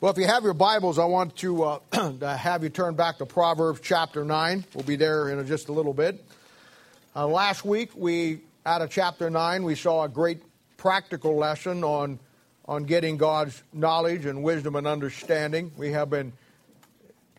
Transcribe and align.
Well, 0.00 0.12
if 0.12 0.18
you 0.18 0.28
have 0.28 0.44
your 0.44 0.54
Bibles, 0.54 0.96
I 0.96 1.06
want 1.06 1.34
to, 1.38 1.64
uh, 1.64 1.78
to 2.20 2.36
have 2.36 2.62
you 2.62 2.68
turn 2.68 2.94
back 2.94 3.18
to 3.18 3.26
Proverbs 3.26 3.80
chapter 3.82 4.24
9. 4.24 4.64
We'll 4.72 4.84
be 4.84 4.94
there 4.94 5.28
in 5.28 5.44
just 5.48 5.70
a 5.70 5.72
little 5.72 5.92
bit. 5.92 6.24
Uh, 7.16 7.26
last 7.26 7.64
week, 7.64 7.90
we, 7.96 8.42
out 8.64 8.80
of 8.80 8.90
chapter 8.90 9.28
9, 9.28 9.64
we 9.64 9.74
saw 9.74 10.04
a 10.04 10.08
great 10.08 10.40
practical 10.76 11.34
lesson 11.34 11.82
on, 11.82 12.20
on 12.66 12.84
getting 12.84 13.16
God's 13.16 13.60
knowledge 13.72 14.24
and 14.24 14.44
wisdom 14.44 14.76
and 14.76 14.86
understanding. 14.86 15.72
We 15.76 15.90
have 15.90 16.10
been 16.10 16.32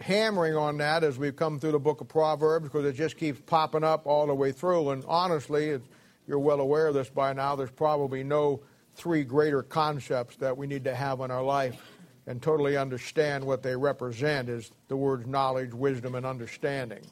hammering 0.02 0.58
on 0.58 0.80
that 0.80 1.06
as 1.06 1.18
we've 1.18 1.38
come 1.38 1.62
through 1.62 1.72
the 1.72 1.80
book 1.80 2.02
of 2.02 2.10
Proverbs 2.10 2.66
because 2.66 2.84
it 2.84 2.92
just 2.92 3.16
keeps 3.16 3.40
popping 3.46 3.86
up 3.86 4.06
all 4.06 4.28
the 4.28 4.36
way 4.36 4.52
through. 4.52 4.90
And 4.90 5.06
honestly, 5.08 5.80
you're 6.28 6.40
well 6.40 6.60
aware 6.60 6.88
of 6.88 6.94
this 6.94 7.08
by 7.08 7.32
now, 7.32 7.56
there's 7.56 7.72
probably 7.72 8.22
no 8.22 8.60
three 8.96 9.24
greater 9.24 9.64
concepts 9.64 10.36
that 10.36 10.58
we 10.58 10.68
need 10.68 10.84
to 10.84 10.94
have 10.94 11.22
in 11.22 11.32
our 11.32 11.42
life 11.42 11.82
and 12.30 12.44
totally 12.44 12.78
understand 12.78 13.44
what 13.44 13.64
they 13.64 13.76
represent 13.76 14.50
is 14.50 14.72
the 14.88 14.96
words 14.96 15.26
knowledge, 15.26 15.74
wisdom, 15.74 16.14
and 16.14 16.28
understanding. 16.28 17.04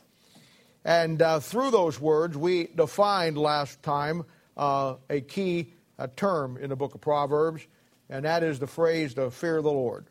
And 0.85 1.19
uh, 1.19 1.39
through 1.39 1.71
those 1.71 1.99
words, 1.99 2.37
we 2.37 2.67
defined 2.67 3.35
last 3.35 3.81
time 3.81 4.25
uh, 4.55 4.93
a 5.09 5.21
key 5.21 5.73
a 5.97 6.07
term 6.07 6.57
in 6.57 6.69
the 6.69 6.75
book 6.75 6.93
of 6.93 7.01
Proverbs, 7.01 7.65
and 8.11 8.25
that 8.25 8.43
is 8.43 8.59
the 8.59 8.67
phrase, 8.67 9.15
the 9.15 9.31
fear 9.31 9.57
of 9.57 9.63
the 9.63 9.71
Lord. 9.71 10.05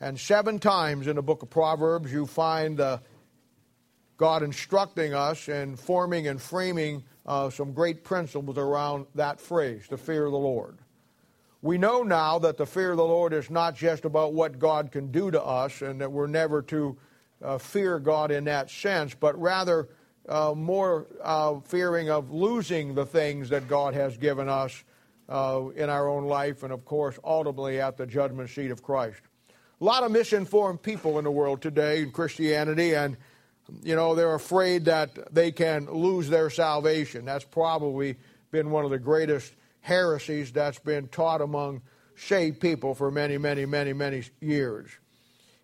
And 0.00 0.18
seven 0.18 0.58
times 0.58 1.08
in 1.08 1.16
the 1.16 1.22
book 1.22 1.42
of 1.42 1.50
Proverbs, 1.50 2.10
you 2.10 2.24
find 2.24 2.80
uh, 2.80 3.00
God 4.16 4.42
instructing 4.42 5.12
us 5.12 5.46
and 5.48 5.78
forming 5.78 6.26
and 6.26 6.40
framing 6.40 7.04
uh, 7.26 7.50
some 7.50 7.74
great 7.74 8.02
principles 8.02 8.56
around 8.56 9.08
that 9.14 9.42
phrase, 9.42 9.84
the 9.90 9.98
fear 9.98 10.24
of 10.24 10.32
the 10.32 10.38
Lord. 10.38 10.78
We 11.66 11.78
know 11.78 12.04
now 12.04 12.38
that 12.38 12.58
the 12.58 12.64
fear 12.64 12.92
of 12.92 12.96
the 12.96 13.04
Lord 13.04 13.32
is 13.32 13.50
not 13.50 13.74
just 13.74 14.04
about 14.04 14.32
what 14.32 14.60
God 14.60 14.92
can 14.92 15.10
do 15.10 15.32
to 15.32 15.42
us 15.42 15.82
and 15.82 16.00
that 16.00 16.12
we're 16.12 16.28
never 16.28 16.62
to 16.62 16.96
uh, 17.42 17.58
fear 17.58 17.98
God 17.98 18.30
in 18.30 18.44
that 18.44 18.70
sense, 18.70 19.16
but 19.16 19.36
rather 19.36 19.88
uh, 20.28 20.54
more 20.54 21.08
uh, 21.20 21.58
fearing 21.64 22.08
of 22.08 22.30
losing 22.30 22.94
the 22.94 23.04
things 23.04 23.48
that 23.48 23.66
God 23.66 23.94
has 23.94 24.16
given 24.16 24.48
us 24.48 24.84
uh, 25.28 25.62
in 25.74 25.90
our 25.90 26.08
own 26.08 26.26
life 26.26 26.62
and, 26.62 26.72
of 26.72 26.84
course, 26.84 27.18
ultimately 27.24 27.80
at 27.80 27.96
the 27.96 28.06
judgment 28.06 28.48
seat 28.48 28.70
of 28.70 28.80
Christ. 28.84 29.20
A 29.80 29.84
lot 29.84 30.04
of 30.04 30.12
misinformed 30.12 30.82
people 30.82 31.18
in 31.18 31.24
the 31.24 31.32
world 31.32 31.62
today 31.62 32.00
in 32.00 32.12
Christianity, 32.12 32.94
and 32.94 33.16
you 33.82 33.96
know, 33.96 34.14
they're 34.14 34.36
afraid 34.36 34.84
that 34.84 35.34
they 35.34 35.50
can 35.50 35.90
lose 35.90 36.28
their 36.28 36.48
salvation. 36.48 37.24
That's 37.24 37.44
probably 37.44 38.18
been 38.52 38.70
one 38.70 38.84
of 38.84 38.92
the 38.92 39.00
greatest 39.00 39.52
heresies 39.86 40.50
that's 40.50 40.80
been 40.80 41.06
taught 41.06 41.40
among 41.40 41.80
saved 42.16 42.58
people 42.58 42.92
for 42.92 43.08
many, 43.08 43.38
many, 43.38 43.64
many, 43.64 43.92
many 43.92 44.24
years. 44.40 44.90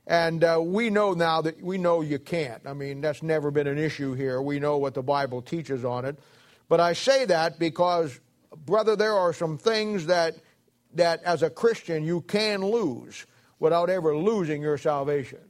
And 0.06 0.44
uh, 0.44 0.60
we 0.62 0.90
know 0.90 1.12
now 1.12 1.42
that 1.42 1.60
we 1.60 1.76
know 1.76 2.02
you 2.02 2.20
can't. 2.20 2.62
I 2.64 2.72
mean, 2.72 3.00
that's 3.00 3.20
never 3.20 3.50
been 3.50 3.66
an 3.66 3.78
issue 3.78 4.14
here. 4.14 4.40
We 4.40 4.60
know 4.60 4.78
what 4.78 4.94
the 4.94 5.02
Bible 5.02 5.42
teaches 5.42 5.84
on 5.84 6.04
it. 6.04 6.20
But 6.68 6.78
I 6.78 6.92
say 6.92 7.24
that 7.24 7.58
because, 7.58 8.20
brother, 8.64 8.94
there 8.94 9.14
are 9.14 9.32
some 9.32 9.58
things 9.58 10.06
that, 10.06 10.36
that 10.94 11.20
as 11.24 11.42
a 11.42 11.50
Christian 11.50 12.04
you 12.04 12.20
can 12.20 12.64
lose 12.64 13.26
without 13.58 13.90
ever 13.90 14.16
losing 14.16 14.62
your 14.62 14.78
salvation. 14.78 15.40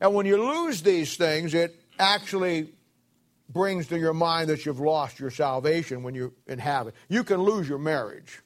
And 0.00 0.14
when 0.14 0.24
you 0.24 0.42
lose 0.42 0.80
these 0.80 1.18
things, 1.18 1.52
it 1.52 1.78
actually 1.98 2.72
brings 3.48 3.86
to 3.88 3.98
your 3.98 4.14
mind 4.14 4.48
that 4.50 4.66
you've 4.66 4.80
lost 4.80 5.20
your 5.20 5.30
salvation 5.30 6.02
when 6.02 6.14
you 6.14 6.32
inhabit. 6.46 6.94
You 7.08 7.24
can 7.24 7.42
lose 7.42 7.68
your 7.68 7.78
marriage. 7.78 8.42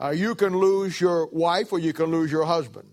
Uh, 0.00 0.10
you 0.10 0.34
can 0.34 0.56
lose 0.56 1.00
your 1.00 1.26
wife 1.26 1.72
or 1.72 1.78
you 1.78 1.92
can 1.92 2.06
lose 2.06 2.32
your 2.32 2.44
husband. 2.44 2.88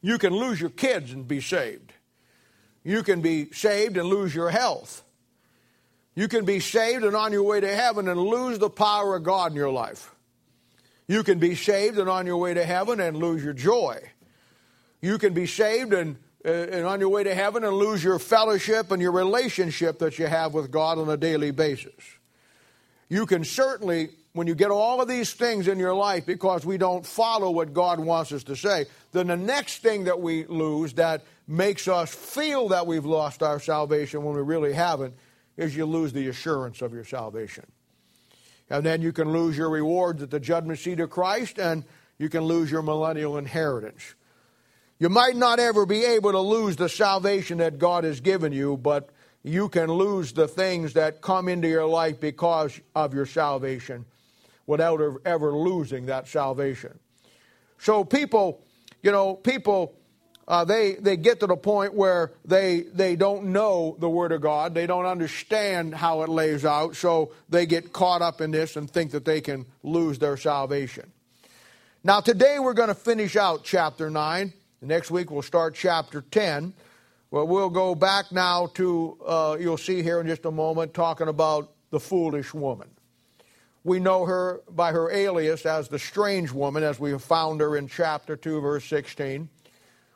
You 0.00 0.18
can 0.18 0.34
lose 0.34 0.60
your 0.60 0.70
kids 0.70 1.12
and 1.12 1.26
be 1.26 1.40
saved. 1.40 1.92
You 2.82 3.02
can 3.02 3.20
be 3.22 3.50
saved 3.52 3.96
and 3.96 4.08
lose 4.08 4.34
your 4.34 4.50
health. 4.50 5.02
You 6.14 6.28
can 6.28 6.44
be 6.44 6.60
saved 6.60 7.04
and 7.04 7.16
on 7.16 7.32
your 7.32 7.42
way 7.42 7.60
to 7.60 7.74
heaven 7.74 8.08
and 8.08 8.20
lose 8.20 8.58
the 8.58 8.70
power 8.70 9.16
of 9.16 9.22
God 9.22 9.52
in 9.52 9.56
your 9.56 9.70
life. 9.70 10.14
You 11.08 11.22
can 11.22 11.38
be 11.38 11.54
saved 11.54 11.98
and 11.98 12.08
on 12.08 12.26
your 12.26 12.36
way 12.36 12.54
to 12.54 12.64
heaven 12.64 13.00
and 13.00 13.16
lose 13.16 13.44
your 13.44 13.52
joy. 13.52 14.00
You 15.02 15.18
can 15.18 15.34
be 15.34 15.46
saved 15.46 15.92
and 15.92 16.16
Uh, 16.44 16.50
and 16.50 16.84
on 16.84 17.00
your 17.00 17.08
way 17.08 17.24
to 17.24 17.34
heaven 17.34 17.64
and 17.64 17.74
lose 17.74 18.04
your 18.04 18.18
fellowship 18.18 18.90
and 18.90 19.00
your 19.00 19.12
relationship 19.12 19.98
that 19.98 20.18
you 20.18 20.26
have 20.26 20.52
with 20.52 20.70
God 20.70 20.98
on 20.98 21.08
a 21.08 21.16
daily 21.16 21.50
basis. 21.50 21.94
You 23.08 23.24
can 23.24 23.44
certainly, 23.44 24.10
when 24.34 24.46
you 24.46 24.54
get 24.54 24.70
all 24.70 25.00
of 25.00 25.08
these 25.08 25.32
things 25.32 25.68
in 25.68 25.78
your 25.78 25.94
life 25.94 26.26
because 26.26 26.66
we 26.66 26.76
don't 26.76 27.06
follow 27.06 27.50
what 27.50 27.72
God 27.72 27.98
wants 27.98 28.30
us 28.32 28.44
to 28.44 28.56
say, 28.56 28.86
then 29.12 29.28
the 29.28 29.36
next 29.36 29.78
thing 29.78 30.04
that 30.04 30.20
we 30.20 30.44
lose 30.44 30.92
that 30.94 31.22
makes 31.48 31.88
us 31.88 32.14
feel 32.14 32.68
that 32.68 32.86
we've 32.86 33.06
lost 33.06 33.42
our 33.42 33.58
salvation 33.58 34.22
when 34.22 34.34
we 34.34 34.42
really 34.42 34.72
haven't 34.74 35.14
is 35.56 35.74
you 35.74 35.86
lose 35.86 36.12
the 36.12 36.28
assurance 36.28 36.82
of 36.82 36.92
your 36.92 37.04
salvation. 37.04 37.64
And 38.68 38.84
then 38.84 39.00
you 39.00 39.12
can 39.12 39.30
lose 39.30 39.56
your 39.56 39.70
rewards 39.70 40.22
at 40.22 40.30
the 40.30 40.40
judgment 40.40 40.78
seat 40.78 41.00
of 41.00 41.10
Christ 41.10 41.58
and 41.58 41.84
you 42.18 42.28
can 42.28 42.42
lose 42.42 42.70
your 42.70 42.82
millennial 42.82 43.38
inheritance. 43.38 44.14
You 45.04 45.10
might 45.10 45.36
not 45.36 45.60
ever 45.60 45.84
be 45.84 46.02
able 46.02 46.32
to 46.32 46.40
lose 46.40 46.76
the 46.76 46.88
salvation 46.88 47.58
that 47.58 47.78
God 47.78 48.04
has 48.04 48.22
given 48.22 48.52
you, 48.52 48.78
but 48.78 49.10
you 49.42 49.68
can 49.68 49.92
lose 49.92 50.32
the 50.32 50.48
things 50.48 50.94
that 50.94 51.20
come 51.20 51.46
into 51.50 51.68
your 51.68 51.84
life 51.84 52.20
because 52.20 52.80
of 52.94 53.12
your 53.12 53.26
salvation 53.26 54.06
without 54.66 55.02
ever 55.26 55.52
losing 55.52 56.06
that 56.06 56.26
salvation. 56.26 56.98
So 57.76 58.02
people, 58.02 58.62
you 59.02 59.12
know, 59.12 59.34
people, 59.34 59.94
uh, 60.48 60.64
they, 60.64 60.94
they 60.94 61.18
get 61.18 61.38
to 61.40 61.48
the 61.48 61.56
point 61.56 61.92
where 61.92 62.32
they, 62.46 62.86
they 62.94 63.14
don't 63.14 63.52
know 63.52 63.96
the 63.98 64.08
Word 64.08 64.32
of 64.32 64.40
God. 64.40 64.72
They 64.72 64.86
don't 64.86 65.04
understand 65.04 65.94
how 65.94 66.22
it 66.22 66.30
lays 66.30 66.64
out, 66.64 66.96
so 66.96 67.32
they 67.50 67.66
get 67.66 67.92
caught 67.92 68.22
up 68.22 68.40
in 68.40 68.52
this 68.52 68.74
and 68.74 68.90
think 68.90 69.10
that 69.10 69.26
they 69.26 69.42
can 69.42 69.66
lose 69.82 70.18
their 70.18 70.38
salvation. 70.38 71.12
Now, 72.02 72.20
today 72.20 72.58
we're 72.58 72.72
going 72.72 72.88
to 72.88 72.94
finish 72.94 73.36
out 73.36 73.64
chapter 73.64 74.08
9. 74.84 74.88
Next 74.88 75.10
week 75.10 75.30
we'll 75.30 75.42
start 75.42 75.74
chapter 75.74 76.22
10. 76.30 76.74
Well, 77.30 77.46
we'll 77.46 77.70
go 77.70 77.94
back 77.94 78.30
now 78.30 78.66
to, 78.74 79.18
uh, 79.26 79.56
you'll 79.58 79.78
see 79.78 80.02
here 80.02 80.20
in 80.20 80.26
just 80.26 80.44
a 80.44 80.50
moment, 80.50 80.94
talking 80.94 81.28
about 81.28 81.72
the 81.90 81.98
foolish 81.98 82.54
woman. 82.54 82.88
We 83.82 83.98
know 84.00 84.24
her 84.24 84.62
by 84.70 84.92
her 84.92 85.10
alias 85.10 85.66
as 85.66 85.88
the 85.88 85.98
strange 85.98 86.52
woman, 86.52 86.82
as 86.82 87.00
we 87.00 87.18
found 87.18 87.60
her 87.60 87.76
in 87.76 87.88
chapter 87.88 88.36
2, 88.36 88.60
verse 88.60 88.84
16. 88.84 89.48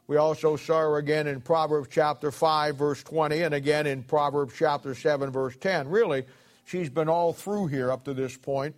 We 0.07 0.17
also 0.17 0.57
saw 0.57 0.81
her 0.81 0.97
again 0.97 1.27
in 1.27 1.41
Proverbs 1.41 1.89
chapter 1.91 2.31
5, 2.31 2.77
verse 2.77 3.03
20, 3.03 3.43
and 3.43 3.55
again 3.55 3.87
in 3.87 4.03
Proverbs 4.05 4.55
chapter 4.57 4.95
7, 4.95 5.31
verse 5.31 5.57
10. 5.57 5.89
Really, 5.89 6.25
she's 6.65 6.89
been 6.89 7.09
all 7.09 7.33
through 7.33 7.67
here 7.67 7.91
up 7.93 8.05
to 8.05 8.15
this 8.15 8.37
point. 8.37 8.75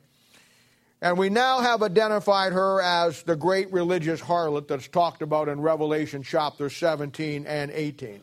And 1.02 1.16
we 1.16 1.30
now 1.30 1.60
have 1.60 1.82
identified 1.82 2.52
her 2.52 2.82
as 2.82 3.22
the 3.22 3.36
great 3.36 3.72
religious 3.72 4.20
harlot 4.20 4.68
that's 4.68 4.88
talked 4.88 5.22
about 5.22 5.48
in 5.48 5.60
Revelation 5.60 6.22
chapter 6.22 6.68
17 6.68 7.46
and 7.46 7.70
18. 7.70 8.20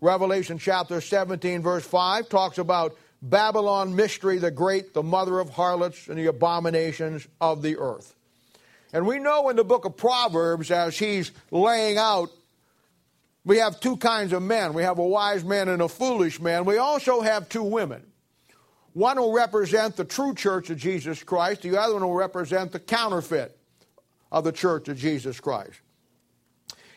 Revelation 0.00 0.58
chapter 0.58 1.00
17, 1.00 1.62
verse 1.62 1.86
5, 1.86 2.28
talks 2.28 2.58
about 2.58 2.96
Babylon 3.22 3.94
mystery, 3.94 4.38
the 4.38 4.50
great, 4.50 4.92
the 4.92 5.04
mother 5.04 5.38
of 5.38 5.50
harlots 5.50 6.08
and 6.08 6.18
the 6.18 6.26
abominations 6.26 7.26
of 7.40 7.62
the 7.62 7.78
earth. 7.78 8.14
And 8.92 9.06
we 9.06 9.18
know 9.18 9.48
in 9.48 9.56
the 9.56 9.64
book 9.64 9.84
of 9.84 9.96
Proverbs, 9.96 10.70
as 10.70 10.98
he's 10.98 11.30
laying 11.50 11.96
out, 11.96 12.30
we 13.44 13.58
have 13.58 13.78
two 13.78 13.96
kinds 13.96 14.32
of 14.32 14.42
men. 14.42 14.74
We 14.74 14.82
have 14.82 14.98
a 14.98 15.06
wise 15.06 15.44
man 15.44 15.68
and 15.68 15.80
a 15.80 15.88
foolish 15.88 16.40
man. 16.40 16.64
We 16.64 16.78
also 16.78 17.20
have 17.20 17.48
two 17.48 17.62
women. 17.62 18.04
One 18.94 19.20
will 19.20 19.32
represent 19.32 19.96
the 19.96 20.04
true 20.04 20.34
church 20.34 20.70
of 20.70 20.78
Jesus 20.78 21.22
Christ, 21.22 21.62
the 21.62 21.76
other 21.76 21.94
one 21.94 22.04
will 22.04 22.14
represent 22.14 22.72
the 22.72 22.80
counterfeit 22.80 23.58
of 24.32 24.44
the 24.44 24.52
church 24.52 24.88
of 24.88 24.96
Jesus 24.96 25.38
Christ. 25.40 25.80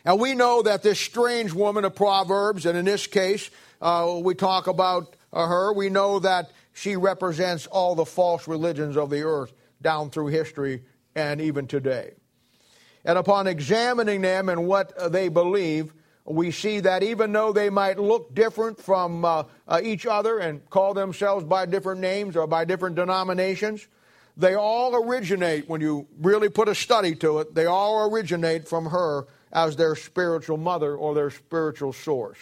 And 0.05 0.19
we 0.19 0.35
know 0.35 0.61
that 0.61 0.83
this 0.83 0.99
strange 0.99 1.51
woman 1.51 1.83
of 1.83 1.95
Proverbs, 1.95 2.65
and 2.65 2.77
in 2.77 2.85
this 2.85 3.07
case, 3.07 3.49
uh, 3.81 4.19
we 4.21 4.35
talk 4.35 4.67
about 4.67 5.15
uh, 5.33 5.45
her, 5.45 5.73
we 5.73 5.89
know 5.89 6.19
that 6.19 6.51
she 6.71 6.95
represents 6.95 7.67
all 7.67 7.95
the 7.95 8.05
false 8.05 8.47
religions 8.47 8.95
of 8.95 9.09
the 9.09 9.23
earth 9.23 9.51
down 9.81 10.09
through 10.11 10.27
history 10.27 10.83
and 11.15 11.41
even 11.41 11.67
today. 11.67 12.13
And 13.03 13.17
upon 13.17 13.47
examining 13.47 14.21
them 14.21 14.49
and 14.49 14.67
what 14.67 15.11
they 15.11 15.29
believe, 15.29 15.94
we 16.27 16.51
see 16.51 16.81
that 16.81 17.03
even 17.03 17.31
though 17.31 17.53
they 17.53 17.69
might 17.69 17.97
look 17.97 18.35
different 18.35 18.79
from 18.79 19.24
uh, 19.24 19.44
uh, 19.68 19.79
each 19.81 20.06
other 20.06 20.39
and 20.39 20.69
call 20.69 20.94
themselves 20.94 21.45
by 21.45 21.65
different 21.65 22.01
names 22.01 22.35
or 22.35 22.45
by 22.45 22.65
different 22.65 22.95
denominations, 22.95 23.88
they 24.35 24.53
all 24.53 24.95
originate, 24.95 25.68
when 25.69 25.81
you 25.81 26.06
really 26.19 26.50
put 26.50 26.68
a 26.68 26.75
study 26.75 27.15
to 27.15 27.39
it, 27.39 27.56
they 27.56 27.65
all 27.65 28.12
originate 28.12 28.68
from 28.68 28.85
her 28.85 29.25
as 29.53 29.75
their 29.77 29.95
spiritual 29.95 30.57
mother 30.57 30.95
or 30.95 31.15
their 31.15 31.29
spiritual 31.29 31.94
source. 31.94 32.38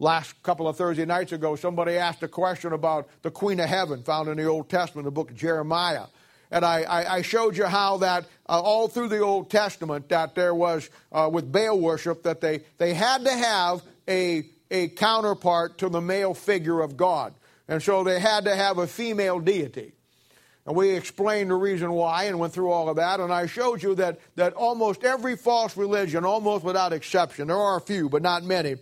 Last 0.00 0.42
couple 0.42 0.66
of 0.66 0.76
Thursday 0.76 1.04
nights 1.04 1.32
ago, 1.32 1.54
somebody 1.54 1.92
asked 1.92 2.22
a 2.22 2.28
question 2.28 2.72
about 2.72 3.08
the 3.22 3.30
Queen 3.30 3.60
of 3.60 3.68
Heaven 3.68 4.02
found 4.02 4.28
in 4.28 4.38
the 4.38 4.46
Old 4.46 4.68
Testament, 4.68 5.04
the 5.04 5.12
book 5.12 5.30
of 5.30 5.36
Jeremiah. 5.36 6.06
And 6.50 6.64
I, 6.64 6.82
I, 6.82 7.14
I 7.16 7.22
showed 7.22 7.56
you 7.56 7.64
how 7.64 7.98
that 7.98 8.24
uh, 8.48 8.60
all 8.60 8.88
through 8.88 9.08
the 9.08 9.20
Old 9.20 9.50
Testament 9.50 10.08
that 10.10 10.34
there 10.34 10.54
was 10.54 10.88
uh, 11.12 11.28
with 11.32 11.50
Baal 11.50 11.78
worship 11.78 12.22
that 12.24 12.40
they, 12.40 12.60
they 12.78 12.94
had 12.94 13.24
to 13.24 13.32
have 13.32 13.82
a, 14.08 14.44
a 14.70 14.88
counterpart 14.88 15.78
to 15.78 15.88
the 15.88 16.00
male 16.00 16.34
figure 16.34 16.80
of 16.80 16.96
God. 16.96 17.34
And 17.68 17.82
so 17.82 18.04
they 18.04 18.20
had 18.20 18.44
to 18.44 18.54
have 18.54 18.78
a 18.78 18.86
female 18.86 19.40
deity. 19.40 19.92
And 20.66 20.76
we 20.76 20.90
explained 20.90 21.50
the 21.50 21.54
reason 21.54 21.92
why 21.92 22.24
and 22.24 22.38
went 22.38 22.52
through 22.52 22.70
all 22.70 22.88
of 22.88 22.96
that. 22.96 23.20
And 23.20 23.32
I 23.32 23.46
showed 23.46 23.82
you 23.82 23.94
that, 23.96 24.18
that 24.36 24.54
almost 24.54 25.04
every 25.04 25.36
false 25.36 25.76
religion, 25.76 26.24
almost 26.24 26.64
without 26.64 26.92
exception, 26.92 27.48
there 27.48 27.56
are 27.56 27.76
a 27.76 27.82
few, 27.82 28.08
but 28.08 28.22
not 28.22 28.44
many, 28.44 28.76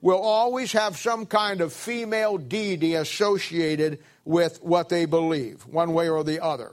will 0.00 0.18
always 0.18 0.72
have 0.72 0.96
some 0.96 1.26
kind 1.26 1.60
of 1.60 1.72
female 1.72 2.38
deity 2.38 2.94
associated 2.94 3.98
with 4.24 4.62
what 4.62 4.88
they 4.88 5.04
believe, 5.04 5.62
one 5.66 5.92
way 5.92 6.08
or 6.08 6.22
the 6.22 6.42
other. 6.42 6.72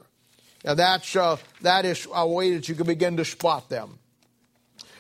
And 0.66 0.80
that's, 0.80 1.16
uh, 1.16 1.38
that 1.62 1.86
is 1.86 2.08
a 2.14 2.28
way 2.28 2.56
that 2.56 2.68
you 2.68 2.74
can 2.74 2.88
begin 2.88 3.18
to 3.18 3.26
spot 3.26 3.70
them. 3.70 4.00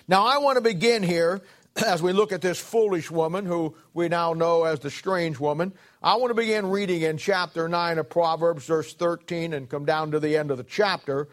Now, 0.07 0.27
I 0.27 0.37
want 0.37 0.57
to 0.57 0.61
begin 0.61 1.01
here 1.01 1.41
as 1.85 2.03
we 2.03 2.13
look 2.13 2.31
at 2.31 2.41
this 2.41 2.59
foolish 2.59 3.09
woman 3.09 3.47
who 3.47 3.75
we 3.93 4.07
now 4.07 4.33
know 4.33 4.63
as 4.63 4.79
the 4.79 4.91
strange 4.91 5.39
woman. 5.39 5.73
I 6.03 6.17
want 6.17 6.29
to 6.29 6.35
begin 6.35 6.67
reading 6.67 7.01
in 7.01 7.17
chapter 7.17 7.67
9 7.67 7.97
of 7.97 8.09
Proverbs, 8.09 8.65
verse 8.65 8.93
13, 8.93 9.53
and 9.53 9.67
come 9.67 9.85
down 9.85 10.11
to 10.11 10.19
the 10.19 10.37
end 10.37 10.51
of 10.51 10.57
the 10.57 10.63
chapter. 10.63 11.27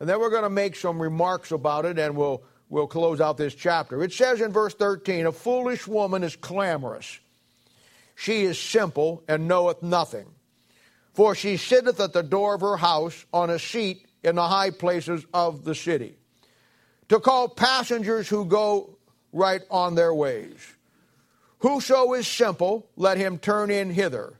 And 0.00 0.08
then 0.08 0.18
we're 0.18 0.30
going 0.30 0.42
to 0.42 0.50
make 0.50 0.74
some 0.74 1.00
remarks 1.00 1.52
about 1.52 1.84
it 1.84 1.96
and 1.96 2.16
we'll, 2.16 2.42
we'll 2.68 2.88
close 2.88 3.20
out 3.20 3.36
this 3.36 3.54
chapter. 3.54 4.02
It 4.02 4.12
says 4.12 4.40
in 4.40 4.52
verse 4.52 4.74
13, 4.74 5.26
A 5.26 5.32
foolish 5.32 5.86
woman 5.86 6.24
is 6.24 6.34
clamorous. 6.34 7.20
She 8.16 8.42
is 8.42 8.60
simple 8.60 9.22
and 9.28 9.46
knoweth 9.46 9.80
nothing. 9.80 10.26
For 11.16 11.34
she 11.34 11.56
sitteth 11.56 11.98
at 11.98 12.12
the 12.12 12.22
door 12.22 12.54
of 12.54 12.60
her 12.60 12.76
house 12.76 13.24
on 13.32 13.48
a 13.48 13.58
seat 13.58 14.06
in 14.22 14.36
the 14.36 14.46
high 14.46 14.70
places 14.70 15.24
of 15.32 15.64
the 15.64 15.74
city, 15.74 16.14
to 17.08 17.20
call 17.20 17.48
passengers 17.48 18.28
who 18.28 18.44
go 18.44 18.98
right 19.32 19.62
on 19.70 19.94
their 19.94 20.12
ways. 20.12 20.58
Whoso 21.60 22.12
is 22.12 22.28
simple, 22.28 22.90
let 22.96 23.16
him 23.16 23.38
turn 23.38 23.70
in 23.70 23.88
hither. 23.88 24.38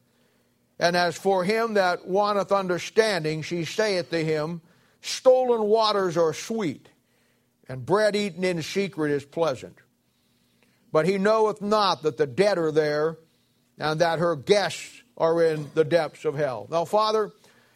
And 0.79 0.97
as 0.97 1.17
for 1.17 1.45
him 1.45 1.75
that 1.75 2.07
wanteth 2.07 2.53
understanding, 2.53 3.41
she 3.41 3.65
saith 3.65 4.11
to 4.11 4.23
him, 4.23 4.61
Stolen 5.01 5.63
waters 5.63 6.19
are 6.19 6.35
sweet, 6.35 6.91
and 7.71 7.87
bread 7.87 8.15
eaten 8.15 8.45
in 8.45 8.61
secret 8.61 9.13
is 9.13 9.25
pleasant. 9.25 9.79
But 10.93 11.07
he 11.07 11.17
knoweth 11.17 11.63
not 11.63 12.03
that 12.03 12.19
the 12.19 12.27
dead 12.27 12.59
are 12.59 12.73
there, 12.73 13.17
and 13.79 13.99
that 14.03 14.19
her 14.19 14.37
guests 14.37 14.96
are 15.17 15.43
in 15.43 15.71
the 15.75 15.85
depths 15.85 16.25
of 16.25 16.35
hell. 16.35 16.67
Now, 16.71 16.85
Father, 16.85 17.33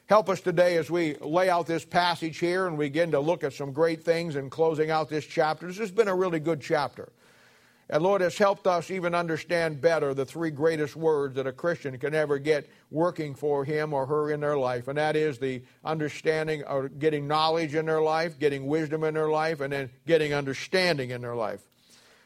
help 0.06 0.28
us 0.28 0.40
today 0.40 0.76
as 0.76 0.90
we 0.90 1.14
lay 1.16 1.48
out 1.48 1.66
this 1.66 1.84
passage 1.84 2.38
here 2.38 2.66
and 2.66 2.78
begin 2.78 3.12
to 3.12 3.20
look 3.20 3.44
at 3.44 3.52
some 3.52 3.72
great 3.72 4.02
things 4.02 4.36
in 4.36 4.50
closing 4.50 4.90
out 4.90 5.08
this 5.08 5.24
chapter. 5.24 5.66
This 5.66 5.78
has 5.78 5.90
been 5.90 6.08
a 6.08 6.14
really 6.14 6.40
good 6.40 6.60
chapter. 6.60 7.10
And 7.92 8.04
Lord, 8.04 8.20
has 8.20 8.38
helped 8.38 8.68
us 8.68 8.88
even 8.92 9.16
understand 9.16 9.80
better 9.80 10.14
the 10.14 10.24
three 10.24 10.52
greatest 10.52 10.94
words 10.94 11.34
that 11.34 11.48
a 11.48 11.52
Christian 11.52 11.98
can 11.98 12.14
ever 12.14 12.38
get 12.38 12.70
working 12.92 13.34
for 13.34 13.64
him 13.64 13.92
or 13.92 14.06
her 14.06 14.30
in 14.30 14.38
their 14.38 14.56
life. 14.56 14.86
And 14.86 14.96
that 14.96 15.16
is 15.16 15.38
the 15.38 15.62
understanding 15.84 16.62
or 16.62 16.88
getting 16.88 17.26
knowledge 17.26 17.74
in 17.74 17.86
their 17.86 18.00
life, 18.00 18.38
getting 18.38 18.66
wisdom 18.66 19.02
in 19.02 19.14
their 19.14 19.28
life, 19.28 19.60
and 19.60 19.72
then 19.72 19.90
getting 20.06 20.32
understanding 20.32 21.10
in 21.10 21.20
their 21.20 21.34
life. 21.34 21.62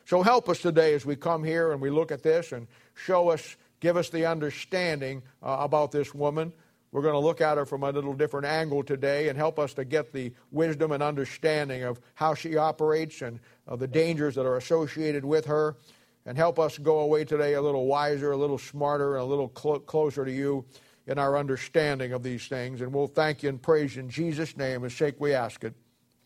So 0.05 0.23
help 0.23 0.51
us 0.51 0.61
today 0.61 0.93
as 0.93 1.07
we 1.07 1.17
come 1.17 1.43
here 1.43 1.73
and 1.73 1.81
we 1.81 1.89
look 1.89 2.13
at 2.13 2.23
this 2.23 2.53
and 2.53 2.67
show 2.95 3.31
us 3.31 3.57
give 3.85 3.99
us 3.99 4.09
the 4.09 4.25
understanding 4.25 5.23
uh, 5.43 5.59
about 5.61 5.93
this 5.93 6.15
woman. 6.15 6.55
We're 6.91 7.03
going 7.03 7.13
to 7.13 7.19
look 7.19 7.43
at 7.43 7.59
her 7.59 7.67
from 7.67 7.83
a 7.83 7.91
little 7.91 8.15
different 8.15 8.47
angle 8.47 8.83
today 8.83 9.29
and 9.29 9.37
help 9.37 9.59
us 9.59 9.75
to 9.75 9.85
get 9.85 10.11
the 10.11 10.33
wisdom 10.51 10.91
and 10.91 11.03
understanding 11.03 11.83
of 11.83 12.01
how 12.15 12.33
she 12.33 12.57
operates 12.57 13.21
and 13.21 13.41
uh, 13.69 13.77
the 13.77 13.87
dangers 13.87 14.37
that 14.37 14.47
are 14.47 14.57
associated 14.57 15.23
with 15.23 15.45
her, 15.45 15.77
and 16.25 16.39
help 16.39 16.59
us 16.59 16.79
go 16.79 17.01
away 17.01 17.27
today 17.27 17.53
a 17.53 17.61
little 17.61 17.85
wiser, 17.85 18.33
a 18.33 18.39
little 18.39 18.57
smarter, 18.57 19.17
and 19.17 19.23
a 19.23 19.27
little 19.27 19.53
cl- 19.55 19.81
closer 19.81 20.25
to 20.25 20.33
you 20.33 20.65
in 21.07 21.19
our 21.19 21.37
understanding 21.37 22.15
of 22.15 22.23
these 22.23 22.47
things. 22.47 22.81
And 22.81 22.91
we'll 22.91 23.07
thank 23.07 23.43
you 23.43 23.51
and 23.51 23.61
praise 23.61 23.97
you 23.97 24.01
in 24.01 24.09
Jesus' 24.09 24.57
name. 24.57 24.83
as 24.87 24.95
sake 24.95 25.17
we 25.19 25.35
ask 25.35 25.63
it. 25.63 25.75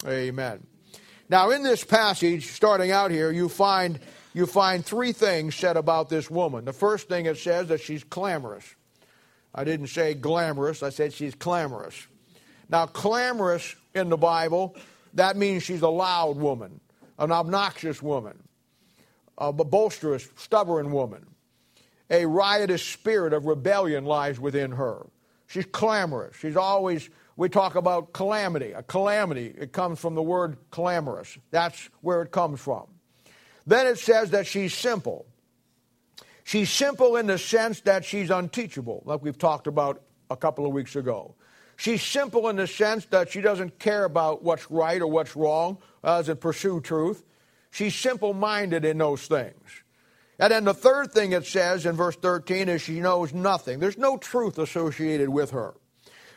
Amen. 0.06 0.64
Now, 1.28 1.50
in 1.50 1.64
this 1.64 1.82
passage, 1.82 2.52
starting 2.52 2.92
out 2.92 3.10
here, 3.10 3.32
you 3.32 3.48
find 3.48 3.98
you 4.38 4.46
find 4.46 4.86
three 4.86 5.10
things 5.10 5.56
said 5.56 5.76
about 5.76 6.08
this 6.08 6.30
woman. 6.30 6.64
The 6.64 6.72
first 6.72 7.08
thing 7.08 7.26
it 7.26 7.38
says 7.38 7.66
that 7.68 7.80
she's 7.80 8.04
clamorous. 8.04 8.64
I 9.52 9.64
didn't 9.64 9.88
say 9.88 10.14
glamorous, 10.14 10.80
I 10.84 10.90
said 10.90 11.12
she's 11.12 11.34
clamorous. 11.34 12.06
Now, 12.68 12.86
clamorous 12.86 13.74
in 13.96 14.10
the 14.10 14.16
Bible, 14.16 14.76
that 15.14 15.36
means 15.36 15.64
she's 15.64 15.82
a 15.82 15.88
loud 15.88 16.36
woman, 16.36 16.78
an 17.18 17.32
obnoxious 17.32 18.00
woman, 18.00 18.38
a 19.38 19.52
boisterous, 19.52 20.28
stubborn 20.36 20.92
woman. 20.92 21.26
A 22.08 22.24
riotous 22.24 22.84
spirit 22.84 23.32
of 23.32 23.44
rebellion 23.44 24.04
lies 24.04 24.38
within 24.38 24.70
her. 24.70 25.04
She's 25.48 25.66
clamorous. 25.66 26.36
She's 26.36 26.56
always, 26.56 27.10
we 27.36 27.48
talk 27.48 27.74
about 27.74 28.12
calamity. 28.12 28.70
A 28.70 28.84
calamity, 28.84 29.52
it 29.58 29.72
comes 29.72 29.98
from 29.98 30.14
the 30.14 30.22
word 30.22 30.58
clamorous. 30.70 31.36
That's 31.50 31.90
where 32.02 32.22
it 32.22 32.30
comes 32.30 32.60
from. 32.60 32.86
Then 33.68 33.86
it 33.86 33.98
says 33.98 34.30
that 34.30 34.46
she's 34.46 34.72
simple. 34.72 35.26
She's 36.42 36.70
simple 36.70 37.16
in 37.16 37.26
the 37.26 37.36
sense 37.36 37.82
that 37.82 38.02
she's 38.02 38.30
unteachable, 38.30 39.02
like 39.04 39.22
we've 39.22 39.36
talked 39.36 39.66
about 39.66 40.00
a 40.30 40.36
couple 40.36 40.64
of 40.64 40.72
weeks 40.72 40.96
ago. 40.96 41.34
She's 41.76 42.02
simple 42.02 42.48
in 42.48 42.56
the 42.56 42.66
sense 42.66 43.04
that 43.06 43.30
she 43.30 43.42
doesn't 43.42 43.78
care 43.78 44.06
about 44.06 44.42
what's 44.42 44.70
right 44.70 45.02
or 45.02 45.06
what's 45.06 45.36
wrong, 45.36 45.76
uh, 46.02 46.16
doesn't 46.16 46.40
pursue 46.40 46.80
truth. 46.80 47.22
She's 47.70 47.94
simple 47.94 48.32
minded 48.32 48.86
in 48.86 48.96
those 48.96 49.26
things. 49.26 49.82
And 50.38 50.50
then 50.50 50.64
the 50.64 50.72
third 50.72 51.12
thing 51.12 51.32
it 51.32 51.44
says 51.44 51.84
in 51.84 51.94
verse 51.94 52.16
13 52.16 52.70
is 52.70 52.80
she 52.80 53.00
knows 53.00 53.34
nothing. 53.34 53.80
There's 53.80 53.98
no 53.98 54.16
truth 54.16 54.58
associated 54.58 55.28
with 55.28 55.50
her. 55.50 55.74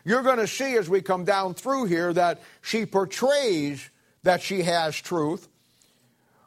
You're 0.03 0.23
going 0.23 0.39
to 0.39 0.47
see 0.47 0.75
as 0.75 0.89
we 0.89 1.01
come 1.01 1.23
down 1.23 1.53
through 1.53 1.85
here 1.85 2.11
that 2.11 2.41
she 2.61 2.85
portrays 2.85 3.89
that 4.23 4.41
she 4.41 4.63
has 4.63 4.97
truth, 4.97 5.47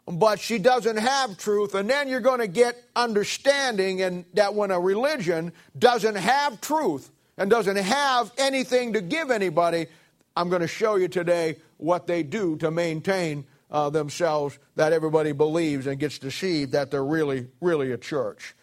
but 0.07 0.39
she 0.39 0.59
doesn't 0.59 0.99
have 0.99 1.39
truth. 1.39 1.75
And 1.75 1.89
then 1.89 2.09
you're 2.09 2.21
going 2.21 2.41
to 2.41 2.47
get 2.47 2.83
understanding 2.95 4.03
and 4.03 4.25
that 4.35 4.55
when 4.55 4.71
a 4.71 4.79
religion 4.79 5.53
doesn't 5.79 6.17
have 6.17 6.61
truth 6.61 7.11
and 7.37 7.51
doesn't 7.51 7.77
have 7.77 8.33
anything 8.37 8.93
to 8.93 9.01
give 9.01 9.31
anybody, 9.31 9.87
I'm 10.37 10.49
going 10.49 10.63
to 10.63 10.69
show 10.69 10.97
you 10.97 11.09
today 11.09 11.57
what 11.79 12.07
they 12.07 12.23
do 12.23 12.57
to 12.57 12.71
maintain 12.71 13.47
uh, 13.71 13.91
themselves 13.91 14.59
that 14.77 14.93
everybody 14.93 15.33
believes 15.33 15.87
and 15.87 15.99
gets 15.99 16.19
deceived 16.19 16.73
that 16.73 16.91
they're 16.91 17.05
really, 17.05 17.49
really 17.61 17.93
a 17.93 17.99
church. 17.99 18.55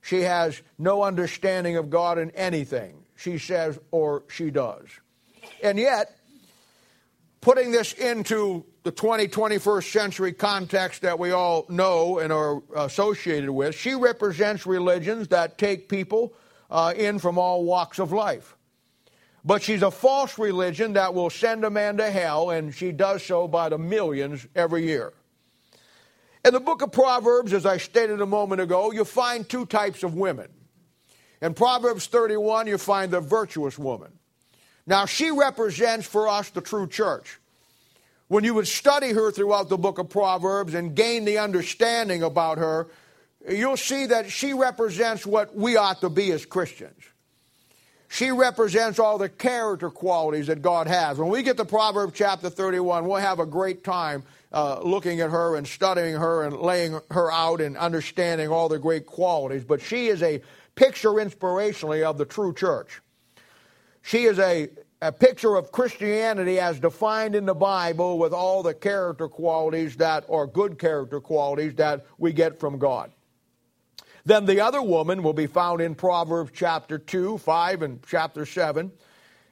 She 0.00 0.22
has 0.22 0.62
no 0.78 1.02
understanding 1.02 1.76
of 1.76 1.90
God 1.90 2.18
in 2.18 2.30
anything 2.30 3.04
she 3.16 3.38
says 3.38 3.78
or 3.90 4.22
she 4.28 4.50
does. 4.50 4.86
And 5.62 5.78
yet, 5.78 6.16
putting 7.40 7.72
this 7.72 7.92
into 7.92 8.64
the 8.88 8.92
20, 8.92 9.28
21st 9.28 9.92
century 9.92 10.32
context 10.32 11.02
that 11.02 11.18
we 11.18 11.30
all 11.30 11.66
know 11.68 12.20
and 12.20 12.32
are 12.32 12.62
associated 12.74 13.50
with, 13.50 13.74
she 13.74 13.94
represents 13.94 14.64
religions 14.64 15.28
that 15.28 15.58
take 15.58 15.90
people 15.90 16.32
uh, 16.70 16.94
in 16.96 17.18
from 17.18 17.36
all 17.36 17.64
walks 17.64 17.98
of 17.98 18.12
life. 18.12 18.56
But 19.44 19.62
she's 19.62 19.82
a 19.82 19.90
false 19.90 20.38
religion 20.38 20.94
that 20.94 21.12
will 21.12 21.28
send 21.28 21.66
a 21.66 21.70
man 21.70 21.98
to 21.98 22.10
hell, 22.10 22.48
and 22.48 22.74
she 22.74 22.90
does 22.90 23.22
so 23.22 23.46
by 23.46 23.68
the 23.68 23.76
millions 23.76 24.46
every 24.54 24.86
year. 24.86 25.12
In 26.42 26.54
the 26.54 26.60
book 26.60 26.80
of 26.80 26.90
Proverbs, 26.90 27.52
as 27.52 27.66
I 27.66 27.76
stated 27.76 28.22
a 28.22 28.26
moment 28.26 28.62
ago, 28.62 28.90
you 28.90 29.04
find 29.04 29.46
two 29.46 29.66
types 29.66 30.02
of 30.02 30.14
women. 30.14 30.48
In 31.42 31.52
Proverbs 31.52 32.06
31, 32.06 32.66
you 32.66 32.78
find 32.78 33.12
the 33.12 33.20
virtuous 33.20 33.78
woman. 33.78 34.12
Now, 34.86 35.04
she 35.04 35.30
represents 35.30 36.06
for 36.06 36.26
us 36.26 36.48
the 36.48 36.62
true 36.62 36.86
church 36.86 37.38
when 38.28 38.44
you 38.44 38.54
would 38.54 38.68
study 38.68 39.12
her 39.12 39.30
throughout 39.30 39.68
the 39.68 39.78
book 39.78 39.98
of 39.98 40.08
Proverbs 40.08 40.74
and 40.74 40.94
gain 40.94 41.24
the 41.24 41.38
understanding 41.38 42.22
about 42.22 42.58
her, 42.58 42.88
you'll 43.48 43.76
see 43.76 44.06
that 44.06 44.30
she 44.30 44.52
represents 44.52 45.26
what 45.26 45.54
we 45.56 45.76
ought 45.76 46.00
to 46.02 46.10
be 46.10 46.30
as 46.32 46.44
Christians. 46.44 47.02
She 48.08 48.30
represents 48.30 48.98
all 48.98 49.18
the 49.18 49.28
character 49.28 49.90
qualities 49.90 50.46
that 50.46 50.62
God 50.62 50.86
has. 50.86 51.18
When 51.18 51.28
we 51.28 51.42
get 51.42 51.58
to 51.58 51.64
Proverbs 51.64 52.14
chapter 52.16 52.48
31, 52.48 53.06
we'll 53.06 53.18
have 53.18 53.38
a 53.38 53.46
great 53.46 53.84
time 53.84 54.22
uh, 54.50 54.80
looking 54.80 55.20
at 55.20 55.30
her 55.30 55.56
and 55.56 55.66
studying 55.66 56.14
her 56.14 56.44
and 56.44 56.56
laying 56.56 56.98
her 57.10 57.30
out 57.30 57.60
and 57.60 57.76
understanding 57.76 58.48
all 58.48 58.68
the 58.68 58.78
great 58.78 59.04
qualities. 59.04 59.62
But 59.62 59.82
she 59.82 60.06
is 60.08 60.22
a 60.22 60.40
picture 60.74 61.10
inspirationally 61.10 62.02
of 62.02 62.16
the 62.16 62.24
true 62.24 62.54
church. 62.54 63.02
She 64.00 64.24
is 64.24 64.38
a 64.38 64.70
a 65.00 65.12
picture 65.12 65.54
of 65.54 65.70
Christianity 65.70 66.58
as 66.58 66.80
defined 66.80 67.34
in 67.34 67.46
the 67.46 67.54
Bible 67.54 68.18
with 68.18 68.32
all 68.32 68.62
the 68.62 68.74
character 68.74 69.28
qualities 69.28 69.96
that 69.96 70.24
are 70.28 70.46
good 70.46 70.78
character 70.78 71.20
qualities 71.20 71.74
that 71.76 72.04
we 72.18 72.32
get 72.32 72.58
from 72.58 72.78
God. 72.78 73.12
Then 74.24 74.44
the 74.44 74.60
other 74.60 74.82
woman 74.82 75.22
will 75.22 75.32
be 75.32 75.46
found 75.46 75.80
in 75.80 75.94
Proverbs 75.94 76.50
chapter 76.52 76.98
2, 76.98 77.38
5, 77.38 77.82
and 77.82 78.00
chapter 78.06 78.44
7. 78.44 78.90